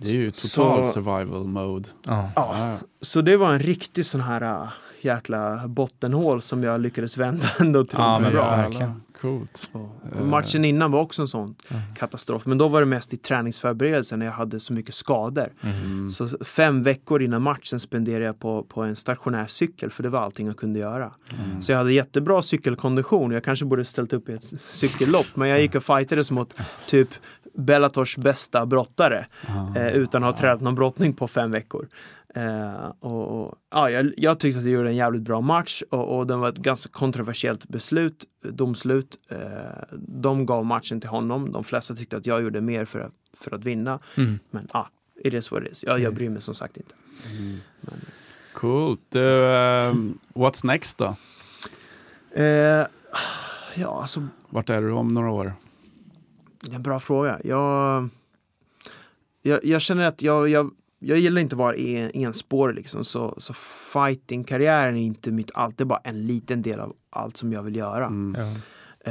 [0.00, 1.88] Det är ju total Så- survival mode.
[2.06, 2.30] Ja.
[2.36, 2.76] Ja.
[3.00, 4.68] Så det var en riktig sån här äh,
[5.00, 8.56] jäkla bottenhål som jag lyckades vända ändå till Ja, men bra.
[8.56, 9.02] verkligen.
[9.20, 9.70] Coolt.
[10.18, 11.54] Och matchen innan var också en sån
[11.96, 12.46] katastrof.
[12.46, 15.48] Men då var det mest i träningsförberedelsen när jag hade så mycket skador.
[15.60, 16.10] Mm.
[16.10, 20.20] Så fem veckor innan matchen spenderade jag på, på en stationär cykel för det var
[20.20, 21.12] allting jag kunde göra.
[21.44, 21.62] Mm.
[21.62, 23.30] Så jag hade jättebra cykelkondition.
[23.30, 26.54] Jag kanske borde ställt upp i ett cykellopp men jag gick och fightades mot
[26.88, 27.08] typ
[27.58, 29.78] Bellators bästa brottare Ah.
[29.78, 31.88] eh, utan att ha tränat någon brottning på fem veckor.
[32.34, 36.18] Eh, och, och, ja, jag, jag tyckte att jag gjorde en jävligt bra match och,
[36.18, 39.18] och den var ett ganska kontroversiellt beslut, domslut.
[39.28, 39.38] Eh,
[39.98, 41.52] de gav matchen till honom.
[41.52, 43.98] De flesta tyckte att jag gjorde mer för att, för att vinna.
[44.16, 44.38] Mm.
[44.50, 44.88] Men ja, ah,
[45.24, 45.84] it is what it is.
[45.84, 46.94] Jag, jag bryr mig som sagt inte.
[48.52, 49.00] Coolt.
[49.08, 51.16] Du, ehm, what's next då?
[52.34, 52.86] Eh,
[53.74, 55.52] ja, alltså Vart är du om några år?
[56.64, 57.38] Det är en bra fråga.
[57.44, 58.08] Jag,
[59.42, 63.04] jag, jag känner att jag, jag, jag gillar inte att vara en, enspårig liksom.
[63.04, 63.52] Så, så
[63.92, 65.78] fighting-karriären är inte mitt allt.
[65.78, 68.06] Det är bara en liten del av allt som jag vill göra.
[68.06, 68.40] Mm.
[68.40, 68.54] Ja.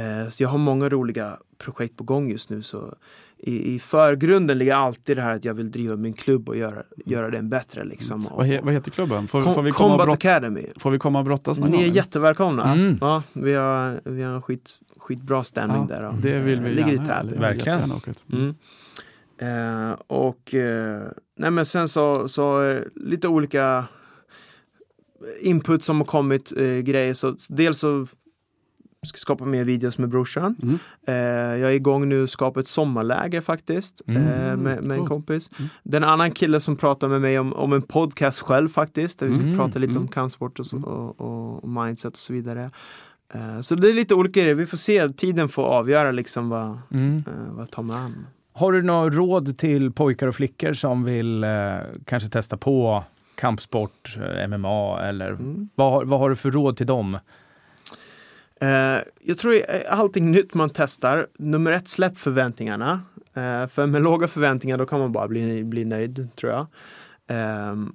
[0.02, 2.62] Eh, så jag har många roliga projekt på gång just nu.
[2.62, 2.94] Så
[3.38, 6.82] i, i förgrunden ligger alltid det här att jag vill driva min klubb och göra,
[7.06, 7.84] göra den bättre.
[7.84, 8.26] Liksom.
[8.26, 9.28] Och, Vad, he, vad heter klubben?
[9.28, 10.66] Får, Com- får, vi komma Combat brott, Academy.
[10.76, 11.94] får vi komma och brottas någon Ni är gång?
[11.94, 12.72] jättevälkomna.
[12.74, 12.98] Mm.
[13.00, 14.78] Ja, vi, har, vi har en skit,
[15.08, 16.06] skitbra stämning Ja, där.
[16.08, 17.22] och, Det vill vi eh, ligger i gärna.
[17.32, 17.92] vi Verkligen.
[18.32, 18.54] Mm.
[19.40, 21.02] Eh, och eh,
[21.38, 23.84] nej men sen så, så lite olika
[25.42, 27.14] input som har kommit, eh, grejer.
[27.14, 28.06] Så dels så
[29.06, 30.56] ska jag skapa mer videos med brorsan.
[30.62, 30.78] Mm.
[31.06, 34.22] Eh, jag är igång nu och skapar ett sommarläger faktiskt Mm.
[34.22, 35.50] eh, med, med en kompis.
[35.58, 35.68] Mm.
[35.82, 39.18] Det är en annan kille som pratar med mig om, om en podcast själv faktiskt.
[39.20, 39.56] Där vi ska Mm.
[39.56, 40.08] prata lite om Mm.
[40.08, 40.88] kampsport och, så, Mm.
[40.88, 42.70] och, och, och mindset och så vidare.
[43.34, 44.54] Eh, så det är lite olika grejer.
[44.54, 45.08] Vi får se.
[45.08, 47.16] Tiden får avgöra liksom vad, Mm.
[47.16, 48.26] eh, vad tar mig an.
[48.52, 54.16] Har du några råd till pojkar och flickor som vill eh, kanske testa på kampsport,
[54.16, 55.68] eh, MMA eller Mm.
[55.74, 57.18] vad, vad har du för råd till dem?
[58.60, 59.54] Eh, jag tror
[59.90, 63.00] allting nytt man testar, nummer ett, släpp förväntningarna.
[63.34, 66.66] Eh, för med låga förväntningar då kan man bara bli, bli nöjd, tror jag.
[67.26, 67.92] Ehm,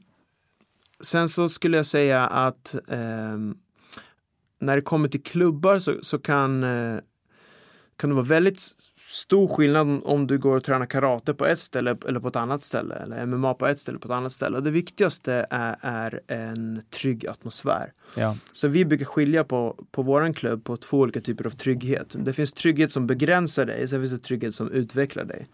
[1.01, 3.55] sen så skulle jag säga att ehm,
[4.65, 6.97] när det kommer till klubbar så, så kan, eh,
[7.97, 8.59] kan det vara väldigt
[9.09, 12.63] stor skillnad om du går och tränar karate på ett ställe eller på ett annat
[12.63, 14.57] ställe eller MMA på ett ställe på ett annat ställe.
[14.57, 17.93] Och det viktigaste är, är en trygg atmosfär.
[18.15, 18.37] Ja.
[18.51, 22.15] Så vi brukar skilja på, på våran klubb på två olika typer av trygghet.
[22.19, 25.47] Det finns trygghet som begränsar dig, sen finns det trygghet som utvecklar dig.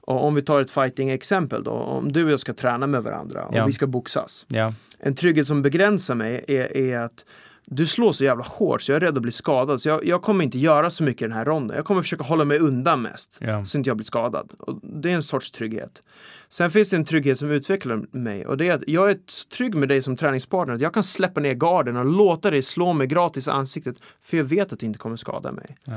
[0.00, 3.44] Och om vi tar ett fighting-exempel då, om du och jag ska träna med varandra
[3.44, 3.66] och Ja.
[3.66, 4.46] vi ska boxas.
[4.48, 4.74] Ja.
[4.98, 7.24] En trygghet som begränsar mig är, är att
[7.70, 9.80] du slår så jävla hårt så jag är rädd att bli skadad.
[9.80, 11.76] Så jag, jag kommer inte göra så mycket i den här ronden.
[11.76, 13.38] Jag kommer försöka hålla mig undan mest.
[13.40, 13.64] Ja.
[13.64, 14.52] Så inte jag blir skadad.
[14.58, 16.02] Och det är en sorts trygghet.
[16.48, 18.46] Sen finns det en trygghet som utvecklar mig.
[18.46, 19.18] Och det är att jag är
[19.56, 20.74] trygg med dig som träningspartner.
[20.74, 23.96] Att jag kan släppa ner garden och låta dig slå mig gratis i ansiktet.
[24.22, 25.76] För jag vet att det inte kommer skada mig.
[25.84, 25.94] Ja.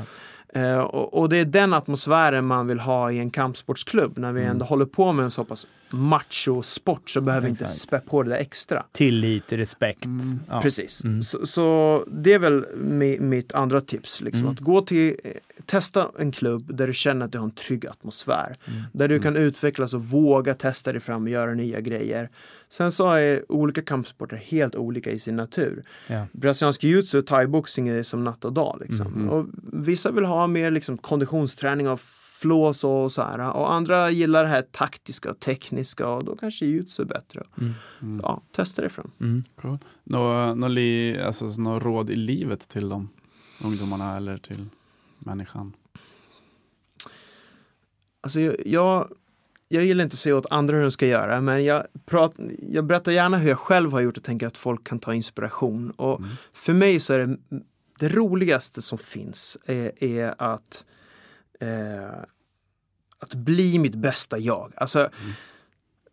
[0.54, 4.18] Eh, och, och det är den atmosfären man vill ha i en kampsportsklubb.
[4.18, 4.50] När vi Mm.
[4.52, 8.30] ändå håller på med en så pass macho-sport så behöver vi inte spä på det
[8.30, 8.84] där extra.
[8.92, 10.04] Tillit, respekt.
[10.04, 10.40] Mm.
[10.48, 10.60] Ja.
[10.60, 11.04] Precis.
[11.04, 11.22] Mm.
[11.22, 14.20] Så, så det är väl mi, mitt andra tips.
[14.20, 14.42] Liksom.
[14.42, 14.52] Mm.
[14.52, 15.30] Att gå till, eh,
[15.66, 18.56] testa en klubb där du känner att du har en trygg atmosfär.
[18.66, 18.82] Mm.
[18.92, 22.30] Där du kan utvecklas och våga testa dig fram och göra nya grejer.
[22.72, 25.84] Sen så är olika kampsporter helt olika i sin natur.
[26.06, 26.26] Ja.
[26.32, 28.78] Brasiliansk jiu-jitsu och thaiboxning är som natt och dag.
[28.80, 29.12] Liksom.
[29.12, 29.28] Mhm.
[29.28, 32.00] Och vissa vill ha mer liksom, konditionsträning och
[32.40, 33.52] flås och så här.
[33.52, 37.42] Och andra gillar det här taktiska och tekniska och då kanske jiu-jitsu är bättre.
[37.60, 37.72] Mm.
[38.02, 38.20] Mm.
[38.22, 39.10] Ja, testa dig fram.
[39.20, 39.44] Mm.
[39.56, 39.78] Cool.
[40.04, 43.08] Nå, nå li, alltså, nå råd i livet till de
[43.64, 44.66] ungdomarna eller till
[45.18, 45.72] människan?
[48.20, 49.08] Alltså jag, jag,
[49.72, 52.84] jag gillar inte att säga åt andra hur de ska göra, men jag, prat, jag
[52.84, 55.90] berättar gärna hur jag själv har gjort och tänker att folk kan ta inspiration.
[55.90, 56.30] Och Mm.
[56.52, 57.36] för mig så är det
[57.98, 60.84] det roligaste som finns är, är att
[61.60, 62.22] eh,
[63.18, 64.72] att bli mitt bästa jag.
[64.76, 65.08] Alltså,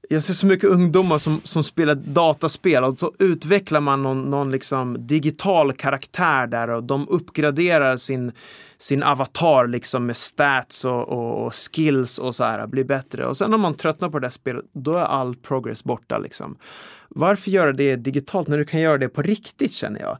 [0.09, 4.51] Jag ser så mycket ungdomar som, som spelar dataspel och så utvecklar man någon, någon
[4.51, 8.31] liksom digital karaktär där och de uppgraderar sin,
[8.79, 13.25] sin avatar liksom med stats och, och, och skills och så här, blir bättre.
[13.25, 16.57] Och sen när man tröttnar på det där spelet, då är all progress borta liksom.
[17.11, 20.17] Varför göra det digitalt när du kan göra det på riktigt känner jag?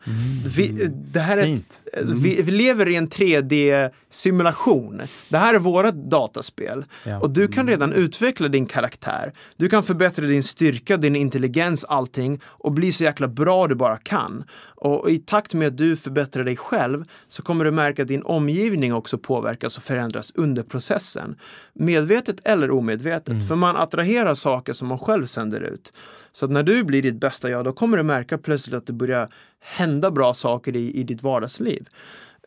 [0.55, 1.81] Vi, det här är ett, Fint.
[2.03, 5.01] vi, vi lever i en 3D-simulation.
[5.29, 6.85] Det här är våra dataspel.
[7.03, 7.19] Ja.
[7.19, 9.33] Och du kan redan utveckla din karaktär.
[9.57, 13.97] Du kan förbättra din styrka, din intelligens, allting och bli så jäkla bra du bara
[13.97, 14.43] kan.
[14.81, 18.23] Och i takt med att du förbättrar dig själv så kommer du märka att din
[18.23, 21.35] omgivning också påverkas och förändras under processen.
[21.73, 23.47] Medvetet eller omedvetet.
[23.47, 25.93] För man attraherar saker som man själv sänder ut.
[26.31, 28.93] Så att när du blir ditt bästa jag, då kommer du märka plötsligt att det
[28.93, 29.29] börjar
[29.59, 31.87] hända bra saker i, i ditt vardagsliv.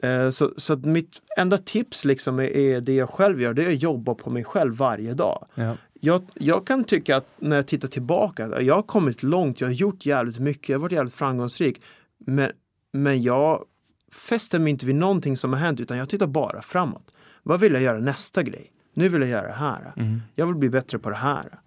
[0.02, 3.72] Eh, Så, så mitt enda tips liksom är, är det jag själv gör, det är
[3.72, 5.46] att jobba på mig själv varje dag.
[5.54, 5.76] Ja.
[6.00, 9.72] Jag, jag kan tycka att när jag tittar tillbaka, jag har kommit långt, jag har
[9.74, 11.82] gjort jävligt mycket, jag har varit jävligt framgångsrik.
[12.26, 12.50] Men,
[12.92, 13.64] men jag
[14.12, 17.14] fäster mig inte vid någonting som har hänt utan jag tittar bara framåt.
[17.42, 18.72] Vad vill jag göra nästa grej?
[18.94, 19.92] Nu vill jag göra det här.
[19.96, 20.20] Mm.
[20.34, 21.58] Jag vill bli bättre på det här.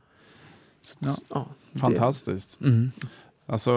[0.81, 1.15] Så, Ja.
[1.29, 2.61] ja, det- Fantastiskt.
[2.61, 2.91] Mm.
[3.45, 3.71] Alltså,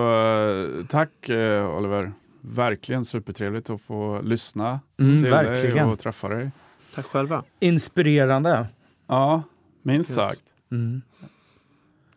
[0.89, 2.13] tack eh, Oliver.
[2.41, 5.89] Verkligen supertrevligt att få lyssna Mm, till dig verkligen.
[5.89, 6.51] och träffa dig.
[6.95, 7.43] Tack själva.
[7.61, 8.67] Inspirerande.
[9.07, 9.43] Ja,
[9.83, 10.43] minst sagt.
[10.71, 11.03] Mm.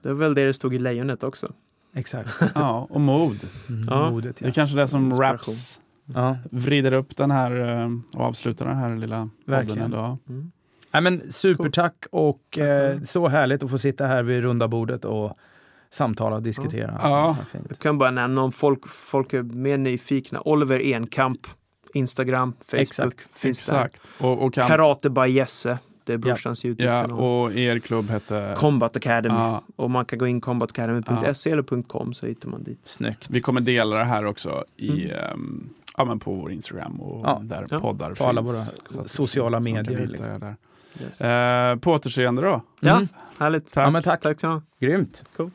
[0.02, 1.54] Det var väl det det stod i lejonet också.
[1.94, 2.42] Exakt.
[2.56, 3.40] Ja, och mod.
[3.70, 3.88] Mm.
[3.90, 4.12] Ja.
[4.12, 4.54] Modet, Det är ja.
[4.54, 5.22] kanske det som.
[5.22, 6.38] Raps ja.
[6.52, 9.92] vrider upp den här eh, och avslutar den här lilla podden Verkligen.
[9.92, 10.18] idag.
[10.30, 10.52] Mm.
[10.92, 15.06] Nej, men supertack och Tack eh, så härligt att få sitta här vid runda bordet
[15.06, 15.38] och
[15.90, 17.00] samtala och diskutera.
[17.02, 17.38] Ja.
[17.70, 20.42] Jag kan bara nämna om folk, folk är mer nyfikna.
[20.42, 21.40] Oliver Enkamp,
[21.94, 23.28] Instagram, Facebook, Exakt.
[23.34, 23.86] finns där.
[23.86, 24.12] Exakt.
[24.18, 27.20] Och, och, kan, Karate by Jesse, det är brorsans ja, Youtube-kanal.
[27.20, 28.54] och er klubb hette...
[28.58, 29.36] Combat Academy.
[29.36, 32.80] Ja, Och man kan gå in combatacademy.se eller .com så hittar man dit.
[32.84, 33.28] Snyggt.
[33.30, 35.12] vi kommer dela det här också i, Mm.
[35.18, 37.40] ehm, ja, men på vår Instagram och Ja.
[37.44, 37.80] där Ja.
[37.80, 38.28] poddar På finns.
[38.28, 40.40] alla våra sociala medier, liksom.
[40.40, 40.56] där.
[41.02, 41.22] Yes.
[41.22, 42.62] Eh, på återseende då.
[42.82, 43.08] Ja, Mm.
[43.40, 43.72] härligt.
[43.76, 44.22] Ja, men tack.
[44.22, 44.70] Tack så mycket.
[44.80, 45.26] Grymt.
[45.38, 45.52] Cool.